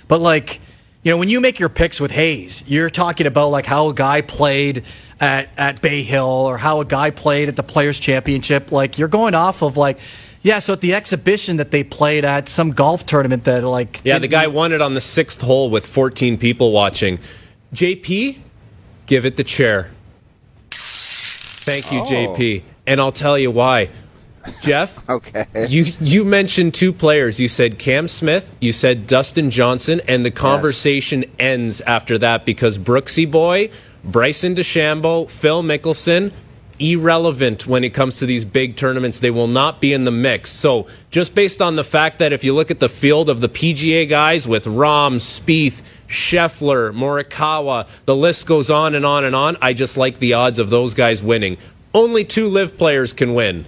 but 0.08 0.20
like 0.20 0.60
you 1.02 1.10
know 1.12 1.16
when 1.16 1.28
you 1.28 1.40
make 1.40 1.58
your 1.60 1.68
picks 1.68 2.00
with 2.00 2.10
Hayes, 2.10 2.62
you're 2.66 2.90
talking 2.90 3.26
about 3.26 3.50
like 3.50 3.66
how 3.66 3.88
a 3.88 3.94
guy 3.94 4.20
played 4.20 4.82
at 5.20 5.48
at 5.56 5.80
Bay 5.82 6.02
Hill 6.02 6.24
or 6.26 6.58
how 6.58 6.80
a 6.80 6.84
guy 6.84 7.10
played 7.10 7.48
at 7.48 7.56
the 7.56 7.62
Players 7.62 7.98
Championship. 8.00 8.72
Like 8.72 8.98
you're 8.98 9.08
going 9.08 9.34
off 9.34 9.62
of 9.62 9.76
like. 9.76 9.98
Yeah, 10.42 10.58
so 10.58 10.74
at 10.74 10.82
the 10.82 10.92
exhibition 10.92 11.56
that 11.56 11.70
they 11.70 11.82
played 11.82 12.22
at 12.22 12.50
some 12.50 12.70
golf 12.70 13.06
tournament 13.06 13.44
that 13.44 13.64
like 13.64 14.02
Yeah, 14.04 14.18
the 14.18 14.28
guy 14.28 14.46
won 14.46 14.72
it 14.72 14.82
on 14.82 14.92
the 14.92 15.00
sixth 15.00 15.40
hole 15.40 15.70
with 15.70 15.86
14 15.86 16.36
people 16.36 16.70
watching. 16.70 17.18
JP, 17.74 18.40
give 19.06 19.24
it 19.24 19.38
the 19.38 19.44
chair. 19.44 19.90
Thank 20.70 21.90
you, 21.92 22.00
Oh. 22.00 22.04
JP. 22.04 22.62
And 22.86 23.00
I'll 23.00 23.12
tell 23.12 23.38
you 23.38 23.50
why. 23.50 23.88
Jeff, 24.60 25.02
Okay. 25.08 25.46
you 25.68 25.86
you 25.98 26.22
mentioned 26.26 26.74
two 26.74 26.92
players. 26.92 27.40
You 27.40 27.48
said 27.48 27.78
Cam 27.78 28.06
Smith, 28.08 28.54
you 28.60 28.74
said 28.74 29.06
Dustin 29.06 29.50
Johnson, 29.50 30.02
and 30.06 30.26
the 30.26 30.30
conversation 30.30 31.24
ends 31.38 31.80
after 31.82 32.18
that 32.18 32.44
because 32.44 32.76
Brooksy 32.76 33.30
Boy, 33.30 33.70
Bryson 34.04 34.54
DeChambeau, 34.54 35.30
Phil 35.30 35.62
Mickelson, 35.62 36.32
irrelevant 36.78 37.66
when 37.66 37.84
it 37.84 37.90
comes 37.94 38.18
to 38.18 38.26
these 38.26 38.44
big 38.44 38.76
tournaments. 38.76 39.20
They 39.20 39.30
will 39.30 39.46
not 39.46 39.80
be 39.80 39.92
in 39.92 40.04
the 40.04 40.10
mix. 40.10 40.50
So 40.50 40.86
just 41.10 41.34
based 41.34 41.62
on 41.62 41.76
the 41.76 41.84
fact 41.84 42.18
that 42.18 42.32
if 42.32 42.44
you 42.44 42.54
look 42.54 42.70
at 42.70 42.80
the 42.80 42.88
field 42.88 43.28
of 43.28 43.40
the 43.40 43.48
PGA 43.48 44.08
guys 44.08 44.46
with 44.46 44.66
Rahm, 44.66 45.16
Spieth, 45.16 45.82
Scheffler, 46.08 46.92
Morikawa, 46.92 47.88
the 48.04 48.16
list 48.16 48.46
goes 48.46 48.70
on 48.70 48.94
and 48.94 49.06
on 49.06 49.24
and 49.24 49.34
on. 49.34 49.56
I 49.62 49.72
just 49.72 49.96
like 49.96 50.18
the 50.18 50.34
odds 50.34 50.58
of 50.58 50.70
those 50.70 50.94
guys 50.94 51.22
winning. 51.22 51.56
Only 51.92 52.24
two 52.24 52.48
LIV 52.48 52.76
players 52.76 53.12
can 53.12 53.34
win. 53.34 53.66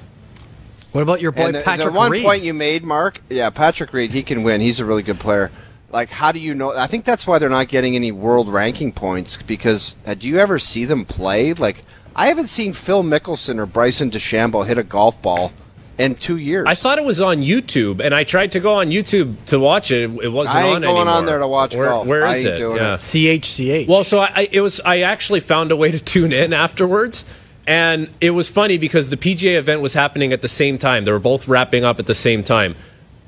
What 0.92 1.02
about 1.02 1.20
your 1.20 1.32
boy 1.32 1.46
And 1.46 1.54
the, 1.56 1.62
Patrick 1.62 1.92
the 1.92 1.98
one 1.98 2.10
Reed? 2.10 2.24
point 2.24 2.42
you 2.42 2.54
made, 2.54 2.82
Mark, 2.82 3.20
yeah, 3.28 3.50
Patrick 3.50 3.92
Reed, 3.92 4.12
he 4.12 4.22
can 4.22 4.42
win. 4.42 4.60
He's 4.60 4.80
a 4.80 4.84
really 4.84 5.02
good 5.02 5.20
player. 5.20 5.50
Like, 5.96 6.10
how 6.10 6.30
do 6.30 6.38
you 6.38 6.54
know? 6.54 6.76
I 6.76 6.86
think 6.88 7.06
that's 7.06 7.26
why 7.26 7.38
they're 7.38 7.48
not 7.48 7.68
getting 7.68 7.96
any 7.96 8.12
world 8.12 8.50
ranking 8.50 8.92
points 8.92 9.38
because 9.38 9.96
uh, 10.04 10.12
do 10.12 10.28
you 10.28 10.38
ever 10.38 10.58
see 10.58 10.84
them 10.84 11.06
play? 11.06 11.54
Like, 11.54 11.86
I 12.14 12.26
haven't 12.26 12.48
seen 12.48 12.74
Phil 12.74 13.02
Mickelson 13.02 13.58
or 13.58 13.64
Bryson 13.64 14.10
DeChambeau 14.10 14.66
hit 14.66 14.76
a 14.76 14.82
golf 14.82 15.22
ball 15.22 15.52
in 15.96 16.14
two 16.14 16.36
years. 16.36 16.66
I 16.68 16.74
thought 16.74 16.98
it 16.98 17.04
was 17.06 17.22
on 17.22 17.38
YouTube, 17.38 18.04
and 18.04 18.14
I 18.14 18.24
tried 18.24 18.52
to 18.52 18.60
go 18.60 18.74
on 18.74 18.90
YouTube 18.90 19.36
to 19.46 19.58
watch 19.58 19.90
it. 19.90 20.10
It 20.22 20.28
wasn't 20.28 20.56
I 20.56 20.64
ain't 20.64 20.74
on 20.76 20.82
going 20.82 20.96
anymore. 20.96 21.12
on 21.14 21.24
there 21.24 21.38
to 21.38 21.48
watch 21.48 21.74
Where, 21.74 21.86
golf. 21.88 22.06
Where 22.06 22.26
I 22.26 22.34
is 22.34 22.44
ain't 22.44 22.54
it? 22.54 22.58
doing 22.58 22.76
Yeah. 22.76 22.94
it. 22.96 23.00
CHCH. 23.00 23.88
Well, 23.88 24.04
so 24.04 24.18
I, 24.18 24.32
I 24.36 24.48
it 24.52 24.60
was 24.60 24.80
I 24.80 25.00
actually 25.00 25.40
found 25.40 25.72
a 25.72 25.76
way 25.76 25.90
to 25.92 25.98
tune 26.14 26.34
in 26.34 26.52
afterwards, 26.52 27.24
and 27.66 28.10
it 28.20 28.32
was 28.32 28.50
funny 28.50 28.76
because 28.76 29.08
the 29.08 29.16
PGA 29.16 29.56
event 29.56 29.80
was 29.80 29.94
happening 29.94 30.34
at 30.34 30.42
the 30.42 30.48
same 30.48 30.76
time. 30.76 31.06
They 31.06 31.12
were 31.12 31.18
both 31.18 31.48
wrapping 31.48 31.84
up 31.86 31.98
at 31.98 32.04
the 32.06 32.14
same 32.14 32.42
time. 32.44 32.76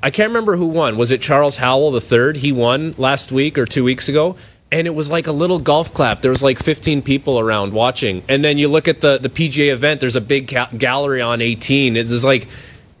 I 0.01 0.09
can't 0.11 0.29
remember 0.29 0.55
who 0.55 0.67
won. 0.67 0.97
Was 0.97 1.11
it 1.11 1.21
Charles 1.21 1.57
Howell 1.57 1.91
the 1.91 2.01
third? 2.01 2.37
He 2.37 2.51
won 2.51 2.93
last 2.97 3.31
week 3.31 3.57
or 3.57 3.65
two 3.65 3.83
weeks 3.83 4.07
ago, 4.07 4.35
and 4.71 4.87
it 4.87 4.91
was 4.91 5.11
like 5.11 5.27
a 5.27 5.31
little 5.31 5.59
golf 5.59 5.93
clap. 5.93 6.21
There 6.21 6.31
was 6.31 6.41
like 6.43 6.57
15 6.61 7.01
people 7.01 7.39
around 7.39 7.73
watching, 7.73 8.23
and 8.29 8.43
then 8.43 8.57
you 8.57 8.67
look 8.69 8.87
at 8.87 9.01
the 9.01 9.17
the 9.17 9.29
PGA 9.29 9.71
event. 9.73 9.99
There's 9.99 10.15
a 10.15 10.21
big 10.21 10.47
ga- 10.47 10.69
gallery 10.77 11.21
on 11.21 11.41
18. 11.41 11.97
It's 11.97 12.09
just 12.11 12.23
like 12.23 12.47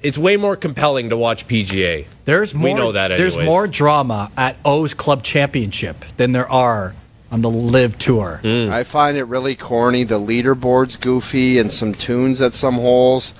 it's 0.01 0.17
way 0.17 0.37
more 0.37 0.55
compelling 0.55 1.09
to 1.09 1.17
watch 1.17 1.47
PGA. 1.47 2.05
There's 2.25 2.53
more. 2.53 2.63
we 2.69 2.73
know 2.73 2.91
that. 2.93 3.09
There's 3.09 3.37
more 3.37 3.67
drama 3.67 4.31
at 4.37 4.57
O's 4.65 4.93
Club 4.93 5.23
Championship 5.23 6.03
than 6.17 6.31
there 6.33 6.49
are 6.51 6.95
on 7.31 7.41
the 7.41 7.49
LIV 7.49 7.97
Tour. 7.99 8.39
Hmm. 8.41 8.71
I 8.71 8.83
find 8.83 9.15
it 9.17 9.25
really 9.25 9.55
corny. 9.55 10.03
The 10.03 10.19
leaderboard's 10.19 10.95
goofy 10.95 11.59
and 11.59 11.71
some 11.71 11.93
tunes 11.93 12.41
at 12.41 12.53
some 12.55 12.75
holes. 12.75 13.33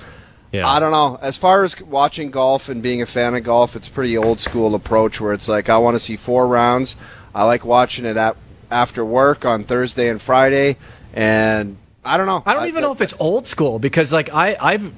Yeah. 0.52 0.68
I 0.68 0.80
don't 0.80 0.92
know. 0.92 1.20
As 1.22 1.38
far 1.38 1.64
as 1.64 1.80
watching 1.82 2.32
golf 2.32 2.70
and 2.70 2.82
being 2.82 3.02
a 3.02 3.06
fan 3.06 3.36
of 3.36 3.44
golf, 3.44 3.76
it's 3.76 3.88
a 3.88 3.92
pretty 3.92 4.18
old 4.18 4.40
school 4.40 4.74
approach 4.74 5.22
where 5.22 5.34
it's 5.34 5.48
like 5.48 5.70
I 5.70 5.78
want 5.78 5.96
to 5.96 6.00
see 6.00 6.16
four 6.16 6.48
rounds. 6.48 6.96
I 7.36 7.44
like 7.44 7.64
watching 7.64 8.06
it 8.06 8.18
at, 8.18 8.36
after 8.72 9.06
work 9.06 9.46
on 9.46 9.64
Thursday 9.64 10.10
and 10.10 10.22
Friday, 10.22 10.78
and 11.14 11.78
I 12.04 12.18
don't 12.18 12.26
know. 12.26 12.42
I 12.46 12.54
don't 12.54 12.68
even 12.68 12.82
know 12.82 12.92
if 12.92 13.02
it's 13.02 13.14
old 13.20 13.48
school 13.48 13.78
because 13.78 14.12
like 14.12 14.34
I 14.34 14.58
I've 14.60 14.92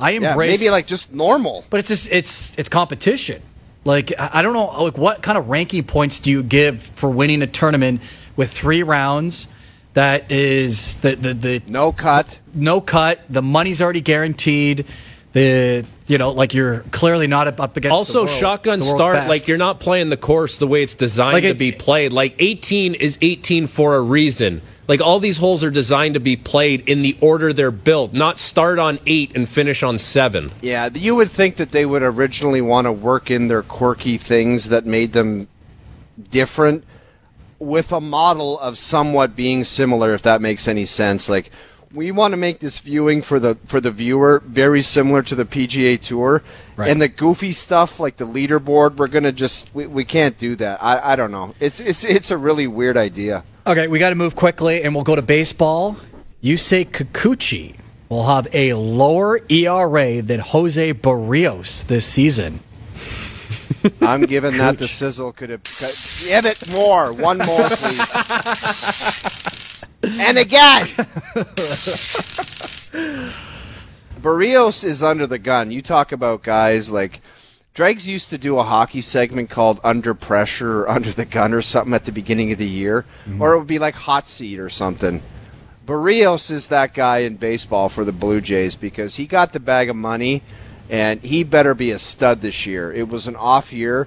I 0.00 0.10
yeah, 0.10 0.30
embrace 0.30 0.58
maybe 0.58 0.70
like 0.70 0.86
just 0.86 1.12
normal. 1.12 1.64
but 1.68 1.80
it's 1.80 1.88
just 1.88 2.10
it's 2.10 2.56
it's 2.58 2.70
competition. 2.70 3.42
Like 3.84 4.12
I 4.18 4.30
I 4.34 4.42
don't 4.42 4.54
know 4.54 4.84
like 4.84 4.96
what 4.96 5.22
kind 5.22 5.36
of 5.36 5.50
ranking 5.50 5.84
points 5.84 6.18
do 6.18 6.30
you 6.30 6.42
give 6.42 6.82
for 6.82 7.10
winning 7.10 7.42
a 7.42 7.46
tournament 7.46 8.00
with 8.36 8.50
three 8.50 8.82
rounds 8.82 9.48
that 9.94 10.30
is 10.30 10.96
the 10.96 11.16
the, 11.16 11.34
the 11.34 11.62
No 11.66 11.92
cut. 11.92 12.38
no 12.54 12.80
cut, 12.80 13.20
the 13.28 13.42
money's 13.42 13.80
already 13.80 14.00
guaranteed. 14.00 14.86
The 15.32 15.84
you 16.06 16.18
know 16.18 16.30
like 16.30 16.54
you're 16.54 16.80
clearly 16.92 17.26
not 17.26 17.48
up- 17.48 17.60
up 17.60 17.76
against 17.76 17.90
the 17.92 17.96
Also, 17.96 18.26
world- 18.26 18.38
shotgun 18.38 18.80
the 18.80 18.84
start, 18.86 19.14
best. 19.16 19.28
like 19.28 19.48
you're 19.48 19.58
not 19.58 19.80
playing 19.80 20.10
the 20.10 20.16
course 20.16 20.58
the 20.58 20.66
way 20.66 20.82
it's 20.82 20.94
designed 20.94 21.32
Like 21.34 21.42
to 21.42 21.48
it- 21.50 21.58
be 21.58 21.72
played. 21.72 22.12
Like 22.12 22.36
18 22.38 22.94
is 22.94 23.18
18 23.22 23.66
for 23.66 23.96
a 23.96 24.00
reason. 24.00 24.60
Like 24.86 25.00
all 25.00 25.18
these 25.18 25.38
holes 25.38 25.64
are 25.64 25.70
designed 25.70 26.12
to 26.14 26.20
be 26.20 26.36
played 26.36 26.86
in 26.86 27.00
the 27.02 27.16
order 27.22 27.52
they're 27.54 27.70
built, 27.70 28.12
not 28.12 28.38
start 28.38 28.78
on 28.78 28.98
eight 29.06 29.32
and 29.34 29.48
finish 29.48 29.82
on 29.82 29.96
seven. 29.98 30.50
Yeah, 30.60 30.90
you 30.94 31.14
would 31.16 31.30
think 31.30 31.56
that 31.56 31.70
they 31.72 31.86
would 31.86 32.02
originally 32.02 32.60
want 32.60 32.84
to 32.84 32.92
work 32.92 33.30
in 33.30 33.48
their 33.48 33.62
quirky 33.62 34.18
things 34.18 34.68
that 34.68 34.84
made 34.84 35.14
them 35.14 35.48
different. 36.30 36.84
With 37.64 37.92
a 37.92 38.00
model 38.00 38.58
of 38.60 38.78
somewhat 38.78 39.34
being 39.34 39.64
similar, 39.64 40.12
if 40.14 40.22
that 40.22 40.40
makes 40.40 40.68
any 40.68 40.84
sense. 40.84 41.28
Like 41.28 41.50
we 41.92 42.10
want 42.10 42.32
to 42.32 42.36
make 42.36 42.58
this 42.60 42.78
viewing 42.80 43.22
for 43.22 43.38
the 43.40 43.56
for 43.66 43.80
the 43.80 43.90
viewer 43.90 44.42
very 44.46 44.82
similar 44.82 45.22
to 45.22 45.34
the 45.34 45.44
PGA 45.44 46.00
Tour, 46.00 46.42
Right. 46.76 46.90
and 46.90 47.00
the 47.00 47.08
goofy 47.08 47.52
stuff 47.52 48.00
like 48.00 48.16
the 48.16 48.26
leaderboard. 48.26 48.96
We're 48.96 49.06
gonna 49.06 49.32
just 49.32 49.70
we, 49.74 49.86
we 49.86 50.04
can't 50.04 50.36
do 50.36 50.56
that. 50.56 50.82
I, 50.82 51.12
I 51.12 51.16
don't 51.16 51.30
know. 51.30 51.54
It's 51.60 51.80
it's 51.80 52.04
it's 52.04 52.30
a 52.30 52.36
really 52.38 52.66
weird 52.66 52.96
idea. 52.96 53.44
Okay, 53.66 53.88
we 53.88 53.98
got 53.98 54.10
to 54.10 54.14
move 54.14 54.34
quickly, 54.36 54.82
and 54.82 54.94
we'll 54.94 55.04
go 55.04 55.16
to 55.16 55.22
baseball. 55.22 55.96
You 56.42 56.58
say 56.58 56.84
Kikuchi 56.84 57.76
will 58.10 58.26
have 58.26 58.46
a 58.52 58.74
lower 58.74 59.40
ERA 59.48 60.20
than 60.20 60.40
Jose 60.40 60.92
Berrios 60.92 61.86
this 61.86 62.04
season. 62.04 62.60
I'm 64.00 64.22
giving 64.22 64.56
that 64.58 64.78
the 64.78 64.88
sizzle. 64.88 65.32
Could 65.32 65.50
have 65.50 65.62
give 65.64 66.44
it 66.46 66.70
more. 66.72 67.12
One 67.12 67.38
more, 67.38 67.68
please. 67.68 68.00
and 70.02 70.38
again. 70.38 70.86
Berrios 74.20 74.84
is 74.84 75.02
under 75.02 75.26
the 75.26 75.38
gun. 75.38 75.70
You 75.70 75.82
talk 75.82 76.12
about 76.12 76.42
guys 76.42 76.90
like 76.90 77.20
Dregs 77.74 78.08
used 78.08 78.30
to 78.30 78.38
do 78.38 78.58
a 78.58 78.62
hockey 78.62 79.00
segment 79.00 79.50
called 79.50 79.80
Under 79.82 80.14
Pressure 80.14 80.82
or 80.82 80.88
Under 80.88 81.10
the 81.10 81.24
Gun 81.24 81.52
or 81.52 81.60
something 81.60 81.92
at 81.92 82.04
the 82.04 82.12
beginning 82.12 82.52
of 82.52 82.58
the 82.58 82.68
year, 82.68 83.04
mm-hmm. 83.26 83.42
or 83.42 83.54
it 83.54 83.58
would 83.58 83.66
be 83.66 83.80
like 83.80 83.96
Hot 83.96 84.28
Seat 84.28 84.60
or 84.60 84.70
something. 84.70 85.22
Berrios 85.84 86.50
is 86.50 86.68
that 86.68 86.94
guy 86.94 87.18
in 87.18 87.36
baseball 87.36 87.88
for 87.88 88.04
the 88.04 88.12
Blue 88.12 88.40
Jays 88.40 88.76
because 88.76 89.16
he 89.16 89.26
got 89.26 89.52
the 89.52 89.60
bag 89.60 89.90
of 89.90 89.96
money 89.96 90.42
and 90.88 91.20
he 91.22 91.44
better 91.44 91.74
be 91.74 91.90
a 91.90 91.98
stud 91.98 92.40
this 92.40 92.66
year. 92.66 92.92
It 92.92 93.08
was 93.08 93.26
an 93.26 93.36
off 93.36 93.72
year. 93.72 94.06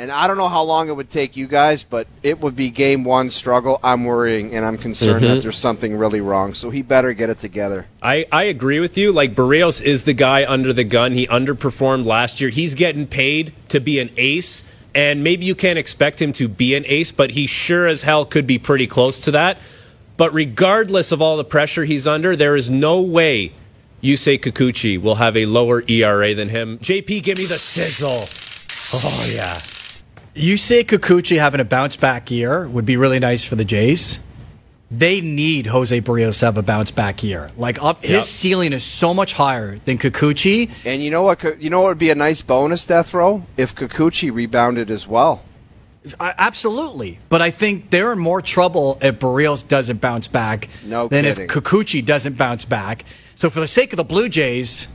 And 0.00 0.10
I 0.10 0.26
don't 0.26 0.38
know 0.38 0.48
how 0.48 0.62
long 0.62 0.88
it 0.88 0.96
would 0.96 1.10
take 1.10 1.36
you 1.36 1.46
guys, 1.46 1.82
but 1.82 2.06
it 2.22 2.40
would 2.40 2.56
be 2.56 2.70
game 2.70 3.04
one 3.04 3.28
struggle. 3.28 3.78
I'm 3.84 4.06
worrying 4.06 4.54
and 4.54 4.64
I'm 4.64 4.78
concerned 4.78 5.24
that 5.24 5.28
mm-hmm. 5.28 5.40
there's 5.40 5.58
something 5.58 5.94
really 5.94 6.22
wrong. 6.22 6.54
So 6.54 6.70
he 6.70 6.80
better 6.80 7.12
get 7.12 7.28
it 7.28 7.38
together. 7.38 7.86
I, 8.02 8.24
I 8.32 8.44
agree 8.44 8.80
with 8.80 8.96
you. 8.96 9.12
Like 9.12 9.34
Berrios 9.34 9.82
is 9.82 10.04
the 10.04 10.14
guy 10.14 10.50
under 10.50 10.72
the 10.72 10.84
gun. 10.84 11.12
He 11.12 11.26
underperformed 11.26 12.06
last 12.06 12.40
year. 12.40 12.48
He's 12.48 12.72
getting 12.72 13.06
paid 13.06 13.52
to 13.68 13.78
be 13.78 13.98
an 13.98 14.08
ace, 14.16 14.64
and 14.94 15.22
maybe 15.22 15.44
you 15.44 15.54
can't 15.54 15.78
expect 15.78 16.22
him 16.22 16.32
to 16.32 16.48
be 16.48 16.74
an 16.74 16.84
ace, 16.86 17.12
but 17.12 17.32
he 17.32 17.46
sure 17.46 17.86
as 17.86 18.02
hell 18.02 18.24
could 18.24 18.46
be 18.46 18.58
pretty 18.58 18.86
close 18.86 19.20
to 19.20 19.30
that. 19.32 19.58
But 20.16 20.32
regardless 20.32 21.12
of 21.12 21.20
all 21.20 21.36
the 21.36 21.44
pressure 21.44 21.84
he's 21.84 22.06
under, 22.06 22.34
there 22.36 22.56
is 22.56 22.70
no 22.70 23.02
way 23.02 23.52
Yusei 24.02 24.38
Kikuchi 24.40 25.00
will 25.00 25.16
have 25.16 25.36
a 25.36 25.46
lower 25.46 25.82
ERA 25.86 26.34
than 26.34 26.48
him. 26.48 26.78
JP, 26.78 27.22
give 27.22 27.38
me 27.38 27.44
the 27.46 27.58
sizzle. 27.58 28.24
Oh 28.94 29.32
yeah. 29.34 29.58
You 30.34 30.56
say 30.56 30.84
Kikuchi 30.84 31.38
having 31.38 31.60
a 31.60 31.64
bounce 31.64 31.96
back 31.96 32.30
year 32.30 32.66
would 32.68 32.86
be 32.86 32.96
really 32.96 33.18
nice 33.18 33.44
for 33.44 33.56
the 33.56 33.64
Jays. 33.64 34.20
They 34.92 35.20
need 35.20 35.66
Jose 35.66 36.00
Berrios 36.00 36.38
to 36.40 36.46
have 36.46 36.56
a 36.58 36.62
bounce 36.62 36.90
back 36.90 37.22
year. 37.22 37.50
Like 37.56 37.80
up, 37.82 38.02
Yep. 38.02 38.10
his 38.10 38.28
ceiling 38.28 38.72
is 38.72 38.82
so 38.82 39.12
much 39.14 39.34
higher 39.34 39.78
than 39.84 39.98
Kikuchi. 39.98 40.70
And 40.84 41.02
you 41.02 41.10
know 41.10 41.22
what? 41.22 41.60
You 41.62 41.70
know 41.70 41.82
what 41.82 41.88
would 41.90 41.98
be 41.98 42.10
a 42.10 42.14
nice 42.14 42.42
bonus 42.42 42.86
death 42.86 43.12
row 43.14 43.44
if 43.56 43.74
Kikuchi 43.74 44.32
rebounded 44.32 44.90
as 44.90 45.06
well. 45.06 45.42
I, 46.18 46.32
absolutely, 46.38 47.18
but 47.28 47.42
I 47.42 47.50
think 47.50 47.90
they're 47.90 48.12
in 48.14 48.18
more 48.18 48.40
trouble 48.40 48.98
if 49.02 49.18
Berrios 49.18 49.68
doesn't 49.68 50.00
bounce 50.00 50.26
back 50.28 50.70
No 50.86 51.08
than 51.08 51.24
kidding. 51.24 51.44
if 51.44 51.50
Kikuchi 51.50 52.04
doesn't 52.04 52.38
bounce 52.38 52.64
back. 52.64 53.04
So 53.40 53.48
for 53.48 53.60
the 53.60 53.68
sake 53.68 53.94
of 53.94 53.96
the 53.96 54.04
Blue 54.04 54.28
Jays, 54.28 54.86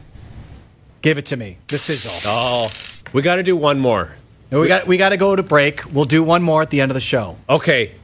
give 1.01 1.17
it 1.17 1.25
to 1.25 1.35
me. 1.35 1.57
The 1.67 1.79
sizzle. 1.79 2.31
Oh, 2.31 2.67
we 3.11 3.23
got 3.23 3.37
to 3.37 3.43
do 3.43 3.57
one 3.57 3.79
more. 3.79 4.15
And 4.51 4.59
we 4.59 4.67
got 4.67 4.85
we 4.85 4.97
got 4.97 5.09
to 5.09 5.17
go 5.17 5.35
to 5.35 5.41
break. 5.41 5.91
We'll 5.91 6.05
do 6.05 6.21
one 6.21 6.43
more 6.43 6.61
at 6.61 6.69
the 6.69 6.79
end 6.79 6.91
of 6.91 6.93
the 6.93 7.01
show. 7.01 7.37
Okay. 7.49 7.95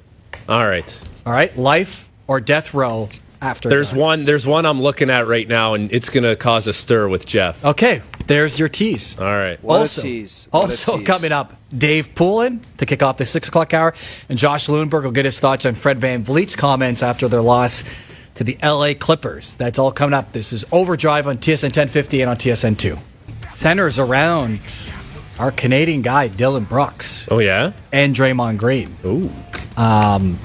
All 0.49 0.67
right. 0.67 1.03
All 1.27 1.31
right, 1.31 1.55
life 1.55 2.09
or 2.25 2.41
death 2.41 2.73
row 2.73 3.09
after. 3.39 3.69
There's 3.69 3.91
dark. 3.91 3.99
one. 3.99 4.23
There's 4.23 4.47
one 4.47 4.65
I'm 4.65 4.81
looking 4.81 5.11
at 5.11 5.27
right 5.27 5.47
now, 5.47 5.75
and 5.75 5.91
it's 5.91 6.09
going 6.09 6.23
to 6.23 6.35
cause 6.35 6.65
a 6.65 6.73
stir 6.73 7.07
with 7.07 7.27
Jeff. 7.27 7.63
Okay, 7.63 8.01
there's 8.25 8.57
your 8.57 8.67
tease. 8.67 9.15
All 9.19 9.25
right. 9.25 9.63
What 9.63 9.81
also, 9.81 10.01
a 10.01 10.03
tease. 10.03 10.47
What 10.49 10.61
a 10.61 10.63
also 10.71 10.97
tease. 10.97 11.05
coming 11.05 11.31
up, 11.31 11.53
Dave 11.77 12.15
Poulin 12.15 12.65
to 12.79 12.87
kick 12.87 13.03
off 13.03 13.17
the 13.17 13.27
six 13.27 13.47
o'clock 13.47 13.75
hour, 13.75 13.93
and 14.27 14.39
Josh 14.39 14.65
Lewenberg 14.65 15.03
will 15.03 15.11
get 15.11 15.25
his 15.25 15.39
thoughts 15.39 15.67
on 15.67 15.75
Fred 15.75 15.99
VanVleet's 15.99 16.55
comments 16.55 17.03
after 17.03 17.27
their 17.27 17.43
loss 17.43 17.83
to 18.35 18.43
the 18.43 18.57
LA 18.63 18.93
Clippers. 18.93 19.55
That's 19.55 19.77
all 19.79 19.91
coming 19.91 20.13
up. 20.13 20.31
This 20.31 20.53
is 20.53 20.65
Overdrive 20.71 21.27
on 21.27 21.37
TSN 21.37 21.63
1050 21.65 22.21
and 22.21 22.29
on 22.29 22.37
TSN 22.37 22.77
2. 22.77 22.97
Centers 23.53 23.99
around 23.99 24.59
our 25.39 25.51
Canadian 25.51 26.01
guy, 26.01 26.27
Dillon 26.27 26.63
Brooks, 26.63 27.27
Oh 27.29 27.39
yeah. 27.39 27.73
and 27.91 28.15
Draymond 28.15 28.57
Green. 28.57 28.95
Ooh. 29.05 29.31
Um, 29.77 30.39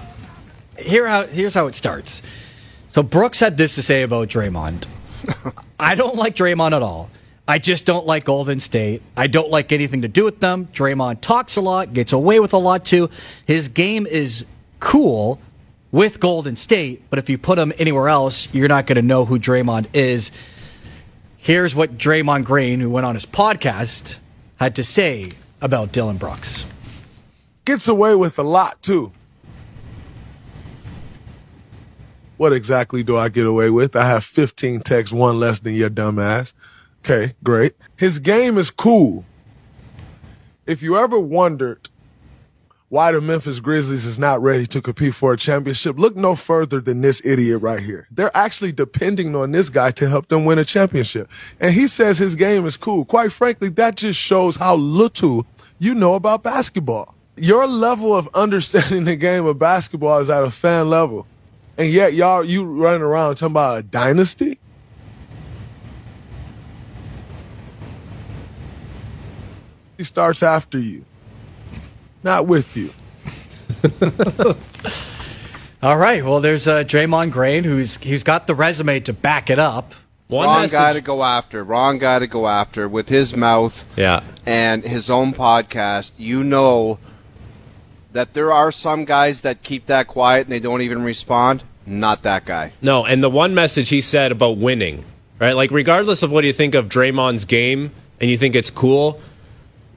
here 0.78 1.07
how, 1.09 1.26
here's 1.26 1.55
how 1.55 1.66
it 1.66 1.74
starts. 1.74 2.22
So 2.91 3.03
Brooks 3.03 3.41
had 3.41 3.57
this 3.57 3.74
to 3.76 3.82
say 3.82 4.03
about 4.03 4.28
Draymond. 4.28 4.87
I 5.80 5.95
don't 5.95 6.16
like 6.16 6.34
Draymond 6.37 6.72
at 6.74 6.82
all. 6.82 7.11
I 7.49 7.59
just 7.59 7.84
don't 7.84 8.07
like 8.07 8.24
Golden 8.24 8.59
State. 8.59 9.03
I 9.16 9.28
don't 9.28 9.51
like 9.51 9.70
anything 9.72 10.03
to 10.03 10.09
do 10.09 10.24
with 10.24 10.41
them. 10.41 10.68
Draymond 10.74 11.20
talks 11.20 11.57
a 11.57 11.61
lot, 11.61 11.93
gets 11.93 12.12
away 12.12 12.41
with 12.41 12.53
a 12.53 12.59
lot 12.59 12.84
too. 12.84 13.09
His 13.47 13.68
game 13.68 14.07
is 14.07 14.45
cool 14.80 15.39
with 15.93 16.20
Golden 16.20 16.57
State, 16.57 17.03
but 17.11 17.18
if 17.18 17.28
you 17.28 17.39
put 17.39 17.59
him 17.59 17.72
anywhere 17.78 18.09
else, 18.09 18.53
you're 18.53 18.68
not 18.68 18.87
going 18.87 18.97
to 18.97 19.03
know 19.03 19.24
who 19.24 19.39
Draymond 19.39 19.87
is. 19.93 20.30
Here's 21.37 21.74
what 21.74 21.97
Draymond 21.97 22.45
Green, 22.45 22.80
who 22.80 22.91
went 22.91 23.07
on 23.07 23.14
his 23.14 23.26
podcast, 23.26 24.16
had 24.57 24.74
to 24.76 24.84
say 24.84 25.30
about 25.61 25.93
Dillon 25.93 26.16
Brooks. 26.16 26.66
gets 27.64 27.89
away 27.89 28.14
with 28.14 28.39
a 28.39 28.43
lot 28.43 28.82
too. 28.82 29.12
What 32.37 32.53
exactly 32.53 33.03
do 33.03 33.16
I 33.16 33.28
get 33.28 33.47
away 33.47 33.70
with? 33.70 33.97
I 33.97 34.07
have 34.07 34.22
15 34.24 34.80
texts, 34.80 35.12
one 35.12 35.41
less 35.41 35.59
than 35.61 35.74
your 35.74 35.89
dumbass. 35.89 36.53
Okay, 37.05 37.34
great. 37.43 37.74
His 37.97 38.18
game 38.18 38.59
is 38.59 38.70
cool. 38.70 39.24
If 40.66 40.82
you 40.82 40.99
ever 40.99 41.18
wondered 41.18 41.89
why 42.97 43.12
the 43.12 43.20
Memphis 43.20 43.61
Grizzlies 43.61 44.07
is 44.07 44.18
not 44.18 44.40
ready 44.40 44.64
to 44.68 44.80
compete 44.80 45.14
for 45.14 45.34
a 45.34 45.36
championship, 45.36 45.99
look 45.99 46.16
no 46.16 46.34
further 46.34 46.80
than 46.80 47.03
this 47.03 47.20
idiot 47.26 47.61
right 47.61 47.78
here. 47.78 48.09
They're 48.11 48.34
actually 48.34 48.72
depending 48.72 49.36
on 49.36 49.53
this 49.53 49.68
guy 49.68 49.90
to 49.90 50.09
help 50.09 50.28
them 50.28 50.47
win 50.47 50.59
a 50.59 50.64
championship. 50.64 51.30
And 51.61 51.74
he 51.74 51.88
says 51.88 52.16
his 52.16 52.34
game 52.34 52.64
is 52.64 52.78
cool. 52.78 53.05
Quite 53.05 53.32
frankly, 53.32 53.68
that 53.68 53.97
just 53.97 54.18
shows 54.18 54.57
how 54.57 54.76
little 54.76 55.47
you 55.78 55.94
know 55.94 56.14
about 56.14 56.42
basketball. 56.42 57.14
Your 57.36 57.66
level 57.66 58.16
of 58.16 58.30
understanding 58.32 59.05
the 59.05 59.14
game 59.14 59.44
of 59.44 59.59
basketball 59.59 60.20
is 60.20 60.30
at 60.30 60.42
a 60.42 60.51
fan 60.51 60.88
level. 60.88 61.26
And 61.76 61.92
yet 61.92 62.14
y'all, 62.14 62.42
you 62.42 62.64
running 62.64 63.03
around 63.03 63.34
talking 63.34 63.53
about 63.53 63.78
a 63.80 63.82
dynasty? 63.82 64.59
He 69.99 70.05
starts 70.05 70.42
after 70.42 70.78
you, 70.78 71.05
not 72.26 72.46
with 72.46 72.76
you. 72.76 72.92
All 75.82 75.96
right. 75.96 76.24
Well, 76.24 76.40
there's 76.40 76.68
uh, 76.68 76.84
Draymond 76.84 77.30
Green, 77.30 77.64
who's 77.64 77.96
who's 77.98 78.22
got 78.22 78.46
the 78.46 78.54
resume 78.54 79.00
to 79.00 79.12
back 79.12 79.48
it 79.48 79.58
up. 79.58 79.94
One 80.28 80.46
Wrong 80.46 80.62
message. 80.62 80.76
guy 80.76 80.92
to 80.94 81.00
go 81.00 81.22
after. 81.22 81.62
Wrong 81.62 81.98
guy 81.98 82.18
to 82.18 82.26
go 82.26 82.48
after 82.48 82.88
with 82.88 83.08
his 83.08 83.36
mouth 83.36 83.84
yeah. 83.96 84.24
and 84.44 84.82
his 84.82 85.08
own 85.08 85.32
podcast. 85.32 86.12
You 86.18 86.42
know 86.42 86.98
that 88.12 88.34
there 88.34 88.50
are 88.50 88.72
some 88.72 89.04
guys 89.04 89.42
that 89.42 89.62
keep 89.62 89.86
that 89.86 90.08
quiet 90.08 90.46
and 90.46 90.52
they 90.52 90.58
don't 90.58 90.82
even 90.82 91.04
respond. 91.04 91.62
Not 91.86 92.24
that 92.24 92.44
guy. 92.44 92.72
No, 92.82 93.04
and 93.04 93.22
the 93.22 93.30
one 93.30 93.54
message 93.54 93.90
he 93.90 94.00
said 94.00 94.32
about 94.32 94.56
winning, 94.58 95.04
right? 95.38 95.52
Like, 95.52 95.70
regardless 95.70 96.24
of 96.24 96.32
what 96.32 96.42
you 96.42 96.52
think 96.52 96.74
of 96.74 96.88
Draymond's 96.88 97.44
game 97.44 97.92
and 98.20 98.28
you 98.28 98.36
think 98.36 98.56
it's 98.56 98.70
cool, 98.70 99.20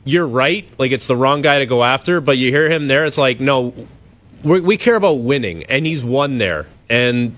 you're 0.05 0.27
right. 0.27 0.69
Like, 0.77 0.91
it's 0.91 1.07
the 1.07 1.15
wrong 1.15 1.41
guy 1.41 1.59
to 1.59 1.65
go 1.65 1.83
after, 1.83 2.21
but 2.21 2.37
you 2.37 2.51
hear 2.51 2.69
him 2.69 2.87
there, 2.87 3.05
it's 3.05 3.17
like, 3.17 3.39
no, 3.39 3.73
we 4.43 4.59
we 4.61 4.77
care 4.77 4.95
about 4.95 5.19
winning, 5.19 5.63
and 5.65 5.85
he's 5.85 6.03
won 6.03 6.37
there. 6.37 6.67
And 6.89 7.35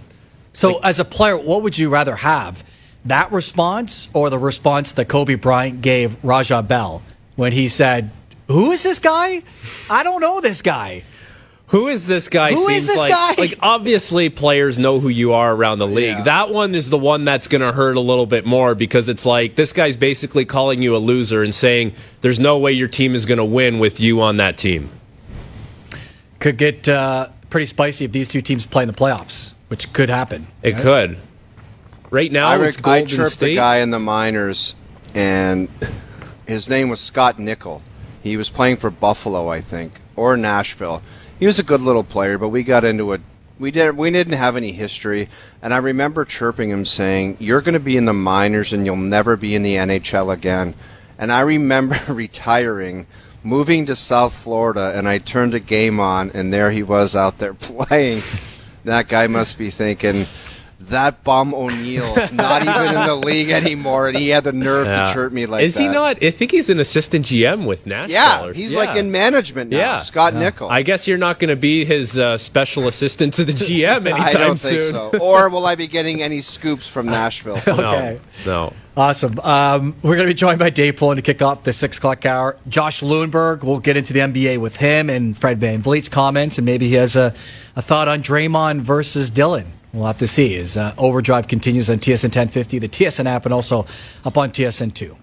So, 0.53 0.80
as 0.80 0.99
a 0.99 1.05
player, 1.05 1.38
what 1.38 1.62
would 1.64 1.78
you 1.78 1.89
rather 1.89 2.18
have? 2.18 2.64
That 3.05 3.32
response 3.32 4.07
or 4.14 4.30
the 4.30 4.38
response 4.38 4.91
that 4.91 5.07
Kobe 5.07 5.36
Bryant 5.36 5.82
gave 5.82 6.24
Raja 6.24 6.62
Bell 6.62 7.01
when 7.36 7.51
he 7.51 7.68
said, 7.68 8.12
Who 8.47 8.72
is 8.72 8.84
this 8.84 8.99
guy? 8.99 9.41
I 9.89 10.03
don't 10.03 10.22
know 10.22 10.39
this 10.41 10.62
guy. 10.62 11.03
Who 11.72 11.88
is 11.88 12.05
this 12.05 12.28
guy? 12.28 12.51
Who 12.51 12.67
is 12.67 12.86
seems 12.86 12.88
this 12.88 12.97
like, 12.97 13.11
guy? 13.11 13.36
Like, 13.38 13.57
obviously, 13.61 14.30
players 14.30 14.78
know 14.78 14.99
who 14.99 15.07
you 15.07 15.32
are 15.32 15.55
around 15.55 15.80
the 15.80 15.88
league. 15.88 16.17
Yeah. 16.17 16.24
That 16.24 16.49
one 16.49 16.76
is 16.76 16.89
the 16.89 16.97
one 16.97 17.24
that's 17.24 17.47
going 17.47 17.61
to 17.61 17.72
hurt 17.72 17.95
a 17.95 18.01
little 18.01 18.26
bit 18.26 18.45
more 18.45 18.76
because 18.76 19.07
it's 19.07 19.26
like 19.26 19.55
this 19.55 19.72
guy's 19.72 19.95
basically 19.95 20.43
calling 20.43 20.82
you 20.82 20.97
a 20.97 20.99
loser 20.99 21.41
and 21.41 21.55
saying 21.55 21.93
there's 22.19 22.41
no 22.41 22.57
way 22.57 22.74
your 22.74 22.89
team 22.89 23.15
is 23.15 23.26
going 23.26 23.38
to 23.38 23.45
win 23.45 23.80
with 23.80 24.01
you 24.01 24.19
on 24.19 24.36
that 24.36 24.57
team. 24.57 24.89
Could 26.39 26.57
get 26.57 26.89
uh, 26.89 27.30
pretty 27.49 27.67
spicy 27.67 28.03
if 28.03 28.11
these 28.11 28.28
two 28.28 28.41
teams 28.41 28.65
play 28.65 28.84
in 28.84 28.88
the 28.88 28.93
playoffs, 28.93 29.53
which 29.69 29.93
could 29.93 30.09
happen. 30.09 30.47
It 30.63 30.76
could. 30.76 31.19
Right 32.09 32.34
now, 32.34 32.49
I, 32.49 32.55
it's 32.65 32.76
rec- 32.76 32.88
I 32.88 32.99
Golden 32.99 33.15
chirped 33.15 33.32
State. 33.32 33.53
a 33.53 33.55
guy 33.55 33.78
in 33.78 33.91
the 33.91 33.99
minors, 33.99 34.76
and 35.15 35.69
his 36.45 36.67
name 36.67 36.89
was 36.89 36.99
Scott 36.99 37.39
Nichol. 37.39 37.82
He 38.22 38.36
was 38.36 38.49
playing 38.49 38.76
for 38.76 38.89
Buffalo, 38.89 39.47
I 39.47 39.61
think, 39.61 39.93
or 40.17 40.36
Nashville. 40.36 41.01
He 41.41 41.47
was 41.47 41.57
a 41.57 41.63
good 41.63 41.81
little 41.81 42.03
player, 42.03 42.37
but 42.37 42.49
we 42.49 42.61
got 42.61 42.85
into 42.85 43.13
it. 43.13 43.21
We 43.57 43.71
didn't. 43.71 43.97
We 43.97 44.11
didn't 44.11 44.37
have 44.37 44.55
any 44.55 44.73
history, 44.73 45.27
and 45.59 45.73
I 45.73 45.77
remember 45.77 46.23
chirping 46.23 46.69
him 46.69 46.85
saying, 46.85 47.37
"You're 47.39 47.61
going 47.61 47.73
to 47.73 47.79
be 47.79 47.97
in 47.97 48.05
the 48.05 48.13
minors, 48.13 48.71
and 48.71 48.85
you'll 48.85 48.95
never 48.95 49.35
be 49.35 49.55
in 49.55 49.63
the 49.63 49.75
NHL 49.75 50.31
again." 50.31 50.75
And 51.17 51.31
I 51.31 51.41
remember 51.41 51.99
retiring, 52.13 53.07
moving 53.43 53.87
to 53.87 53.95
South 53.95 54.35
Florida, 54.35 54.93
and 54.95 55.07
I 55.07 55.17
turned 55.17 55.55
a 55.55 55.59
game 55.59 55.99
on, 55.99 56.29
and 56.35 56.53
there 56.53 56.69
he 56.69 56.83
was 56.83 57.15
out 57.15 57.39
there 57.39 57.53
playing. 57.55 58.21
that 58.83 59.07
guy 59.07 59.25
must 59.25 59.57
be 59.57 59.71
thinking. 59.71 60.27
That 60.91 61.23
bum 61.23 61.53
O'Neill 61.53 62.17
is 62.17 62.31
not 62.31 62.61
even 62.61 62.95
in 62.95 63.07
the 63.07 63.15
league 63.15 63.49
anymore, 63.49 64.07
and 64.07 64.17
he 64.17 64.29
had 64.29 64.43
the 64.43 64.51
nerve 64.53 64.85
Yeah. 64.87 65.05
to 65.07 65.13
chirp 65.13 65.33
me 65.33 65.45
like 65.45 65.63
Is 65.63 65.73
that. 65.75 65.81
he 65.81 65.87
not? 65.89 66.23
I 66.23 66.31
think 66.31 66.51
he's 66.51 66.69
an 66.69 66.79
assistant 66.79 67.25
GM 67.25 67.65
with 67.65 67.85
Nashville. 67.85 68.13
Yeah, 68.13 68.45
or- 68.45 68.53
he's 68.53 68.73
yeah. 68.73 68.77
like 68.79 68.95
in 68.97 69.11
management 69.11 69.71
now. 69.71 69.77
Yeah. 69.77 70.03
Scott 70.03 70.33
Nichol. 70.35 70.69
I 70.69 70.81
guess 70.83 71.07
you're 71.07 71.17
not 71.17 71.39
going 71.39 71.49
to 71.49 71.55
be 71.55 71.83
his 71.85 72.17
uh, 72.19 72.37
special 72.37 72.87
assistant 72.87 73.33
to 73.35 73.43
the 73.45 73.53
GM 73.53 74.05
anytime 74.07 74.21
I 74.27 74.33
don't 74.33 74.57
soon. 74.59 74.93
think 74.93 75.13
so. 75.13 75.19
Or 75.19 75.49
will 75.49 75.65
I 75.65 75.75
be 75.75 75.87
getting 75.87 76.21
any 76.21 76.41
scoops 76.41 76.87
from 76.87 77.07
Nashville? 77.07 77.59
Okay. 77.67 78.19
No, 78.45 78.51
no. 78.67 78.73
Awesome. 78.97 79.39
Um, 79.39 79.95
we're 80.03 80.15
going 80.17 80.27
to 80.27 80.33
be 80.33 80.37
joined 80.37 80.59
by 80.59 80.69
Dave 80.69 80.97
Poulin 80.97 81.15
to 81.15 81.21
kick 81.21 81.41
off 81.41 81.63
the 81.63 81.71
six 81.71 81.97
o'clock 81.97 82.25
hour. 82.25 82.57
Josh 82.67 82.99
Lewenberg, 83.01 83.63
we'll 83.63 83.79
get 83.79 83.95
into 83.95 84.11
the 84.11 84.19
NBA 84.19 84.59
with 84.59 84.75
him 84.75 85.09
and 85.09 85.37
Fred 85.37 85.61
VanVleet's 85.61 86.09
comments, 86.09 86.57
and 86.57 86.65
maybe 86.65 86.89
he 86.89 86.95
has 86.95 87.15
a, 87.15 87.33
a 87.77 87.81
thought 87.81 88.09
on 88.09 88.21
Draymond 88.21 88.81
versus 88.81 89.29
Dillon. 89.29 89.71
We'll 89.93 90.07
have 90.07 90.19
to 90.19 90.27
see 90.27 90.55
as 90.57 90.77
uh, 90.77 90.93
Overdrive 90.97 91.47
continues 91.47 91.89
on 91.89 91.99
TSN 91.99 92.23
1050, 92.23 92.79
the 92.79 92.87
TSN 92.87 93.25
app, 93.25 93.45
and 93.45 93.53
also 93.53 93.85
up 94.23 94.37
on 94.37 94.51
TSN 94.51 94.93
2. 94.93 95.17